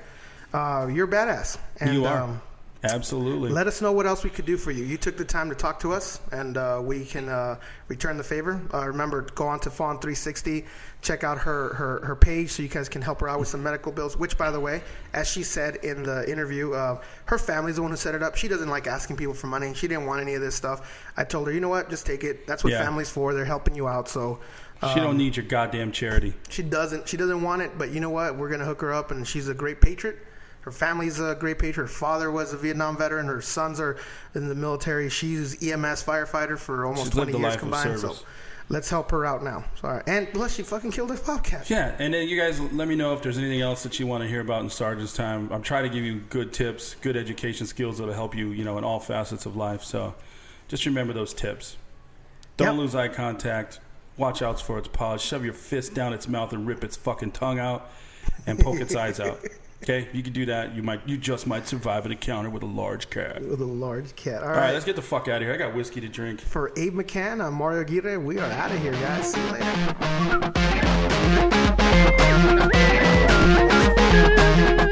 Uh, 0.54 0.88
you're 0.90 1.06
badass. 1.06 1.58
And, 1.80 1.92
you 1.92 2.06
are 2.06 2.22
Um, 2.22 2.40
absolutely. 2.84 3.50
let 3.50 3.66
us 3.66 3.80
know 3.82 3.92
what 3.92 4.06
else 4.06 4.24
we 4.24 4.30
could 4.30 4.44
do 4.46 4.56
for 4.56 4.70
you. 4.70 4.84
You 4.84 4.96
took 4.96 5.16
the 5.16 5.24
time 5.24 5.48
to 5.48 5.54
talk 5.54 5.80
to 5.80 5.92
us, 5.92 6.20
and 6.32 6.56
uh, 6.56 6.80
we 6.82 7.04
can 7.04 7.28
uh, 7.28 7.58
return 7.88 8.16
the 8.16 8.24
favor. 8.24 8.60
Uh, 8.72 8.86
remember, 8.86 9.22
go 9.34 9.46
on 9.46 9.60
to 9.60 9.70
Fawn 9.70 9.96
360, 9.96 10.64
check 11.02 11.24
out 11.24 11.38
her, 11.38 11.74
her 11.74 12.04
her 12.04 12.16
page 12.16 12.50
so 12.50 12.62
you 12.62 12.68
guys 12.68 12.88
can 12.88 13.02
help 13.02 13.20
her 13.20 13.28
out 13.28 13.38
with 13.38 13.48
some 13.48 13.62
medical 13.62 13.92
bills. 13.92 14.16
Which, 14.16 14.36
by 14.38 14.50
the 14.50 14.60
way, 14.60 14.82
as 15.12 15.28
she 15.28 15.42
said 15.42 15.76
in 15.76 16.02
the 16.02 16.30
interview, 16.30 16.72
uh, 16.72 17.00
her 17.26 17.38
family's 17.38 17.76
the 17.76 17.82
one 17.82 17.90
who 17.90 17.96
set 17.96 18.14
it 18.14 18.22
up. 18.22 18.36
She 18.36 18.48
doesn't 18.48 18.68
like 18.68 18.86
asking 18.86 19.16
people 19.16 19.34
for 19.34 19.46
money. 19.46 19.74
She 19.74 19.88
didn't 19.88 20.06
want 20.06 20.20
any 20.20 20.34
of 20.34 20.40
this 20.40 20.54
stuff. 20.54 21.10
I 21.16 21.24
told 21.24 21.46
her, 21.48 21.52
you 21.52 21.60
know 21.60 21.68
what, 21.68 21.90
just 21.90 22.06
take 22.06 22.24
it. 22.24 22.46
That's 22.46 22.64
what 22.64 22.72
Yeah. 22.72 22.84
family's 22.84 23.10
for. 23.10 23.34
They're 23.34 23.44
helping 23.44 23.74
you 23.74 23.88
out. 23.88 24.08
So. 24.08 24.40
she 24.80 25.00
um, 25.00 25.06
don't 25.06 25.16
need 25.16 25.36
your 25.36 25.46
goddamn 25.46 25.92
charity. 25.92 26.34
she 26.48 26.62
doesn't. 26.62 27.08
She 27.08 27.16
doesn't 27.16 27.42
want 27.42 27.62
it. 27.62 27.78
But 27.78 27.90
you 27.90 28.00
know 28.00 28.10
what? 28.10 28.36
We're 28.36 28.48
gonna 28.50 28.64
hook 28.64 28.80
her 28.82 28.92
up, 28.92 29.10
and 29.10 29.26
she's 29.26 29.48
a 29.48 29.54
great 29.54 29.80
patriot. 29.80 30.18
Her 30.64 30.72
family's 30.72 31.20
a 31.20 31.34
great 31.38 31.58
patriot. 31.58 31.86
Her 31.86 31.92
father 31.92 32.30
was 32.30 32.54
a 32.54 32.56
Vietnam 32.56 32.96
veteran. 32.96 33.26
Her 33.26 33.42
sons 33.42 33.78
are 33.80 33.98
in 34.34 34.48
the 34.48 34.54
military. 34.54 35.10
She's 35.10 35.62
EMS 35.62 36.02
firefighter 36.02 36.58
for 36.58 36.86
almost 36.86 37.06
She's 37.06 37.14
20 37.14 37.38
years 37.38 37.56
combined. 37.56 38.00
So 38.00 38.16
let's 38.70 38.88
help 38.88 39.10
her 39.10 39.26
out 39.26 39.44
now. 39.44 39.64
Sorry. 39.78 40.02
And 40.06 40.32
plus, 40.32 40.54
she 40.54 40.62
fucking 40.62 40.90
killed 40.92 41.10
a 41.10 41.16
bobcat. 41.16 41.68
Yeah, 41.68 41.94
and 41.98 42.14
then 42.14 42.28
you 42.28 42.40
guys 42.40 42.60
let 42.60 42.88
me 42.88 42.94
know 42.96 43.12
if 43.12 43.20
there's 43.20 43.36
anything 43.36 43.60
else 43.60 43.82
that 43.82 44.00
you 44.00 44.06
want 44.06 44.22
to 44.22 44.28
hear 44.28 44.40
about 44.40 44.62
in 44.62 44.70
Sergeant's 44.70 45.12
time. 45.12 45.50
I'm 45.52 45.60
trying 45.60 45.82
to 45.82 45.90
give 45.90 46.02
you 46.02 46.20
good 46.30 46.54
tips, 46.54 46.96
good 47.02 47.16
education 47.16 47.66
skills 47.66 47.98
that'll 47.98 48.14
help 48.14 48.34
you, 48.34 48.52
you 48.52 48.64
know, 48.64 48.78
in 48.78 48.84
all 48.84 49.00
facets 49.00 49.44
of 49.44 49.56
life. 49.56 49.84
So 49.84 50.14
just 50.68 50.86
remember 50.86 51.12
those 51.12 51.34
tips. 51.34 51.76
Don't 52.56 52.68
Yep. 52.68 52.76
lose 52.78 52.94
eye 52.94 53.08
contact. 53.08 53.80
Watch 54.16 54.40
out 54.40 54.62
for 54.62 54.78
its 54.78 54.88
paws. 54.88 55.20
Shove 55.20 55.44
your 55.44 55.52
fist 55.52 55.92
down 55.92 56.14
its 56.14 56.26
mouth 56.26 56.54
and 56.54 56.66
rip 56.66 56.84
its 56.84 56.96
fucking 56.96 57.32
tongue 57.32 57.58
out 57.58 57.90
and 58.46 58.58
poke 58.58 58.80
its 58.80 58.94
eyes 58.96 59.20
out. 59.20 59.40
Okay, 59.84 60.08
you 60.14 60.22
can 60.22 60.32
do 60.32 60.46
that. 60.46 60.74
You 60.74 60.82
might, 60.82 61.06
you 61.06 61.18
just 61.18 61.46
might 61.46 61.68
survive 61.68 62.06
an 62.06 62.12
encounter 62.12 62.48
with 62.48 62.62
a 62.62 62.66
large 62.66 63.10
cat. 63.10 63.42
With 63.42 63.60
a 63.60 63.66
large 63.66 64.16
cat. 64.16 64.42
All 64.42 64.48
All 64.48 64.54
right. 64.54 64.60
right, 64.60 64.72
let's 64.72 64.86
get 64.86 64.96
the 64.96 65.02
fuck 65.02 65.28
out 65.28 65.36
of 65.36 65.42
here. 65.42 65.52
I 65.52 65.58
got 65.58 65.74
whiskey 65.74 66.00
to 66.00 66.08
drink. 66.08 66.40
For 66.40 66.72
Abe 66.78 66.94
McCann, 66.94 67.44
I'm 67.44 67.52
Mario 67.52 67.82
Aguirre. 67.82 68.16
We 68.16 68.38
are 68.38 68.50
out 68.52 68.72
of 68.72 68.80
here, 68.80 68.92
guys. 68.92 69.30
See 69.30 69.42
you 69.42 69.52
later. 69.52 69.64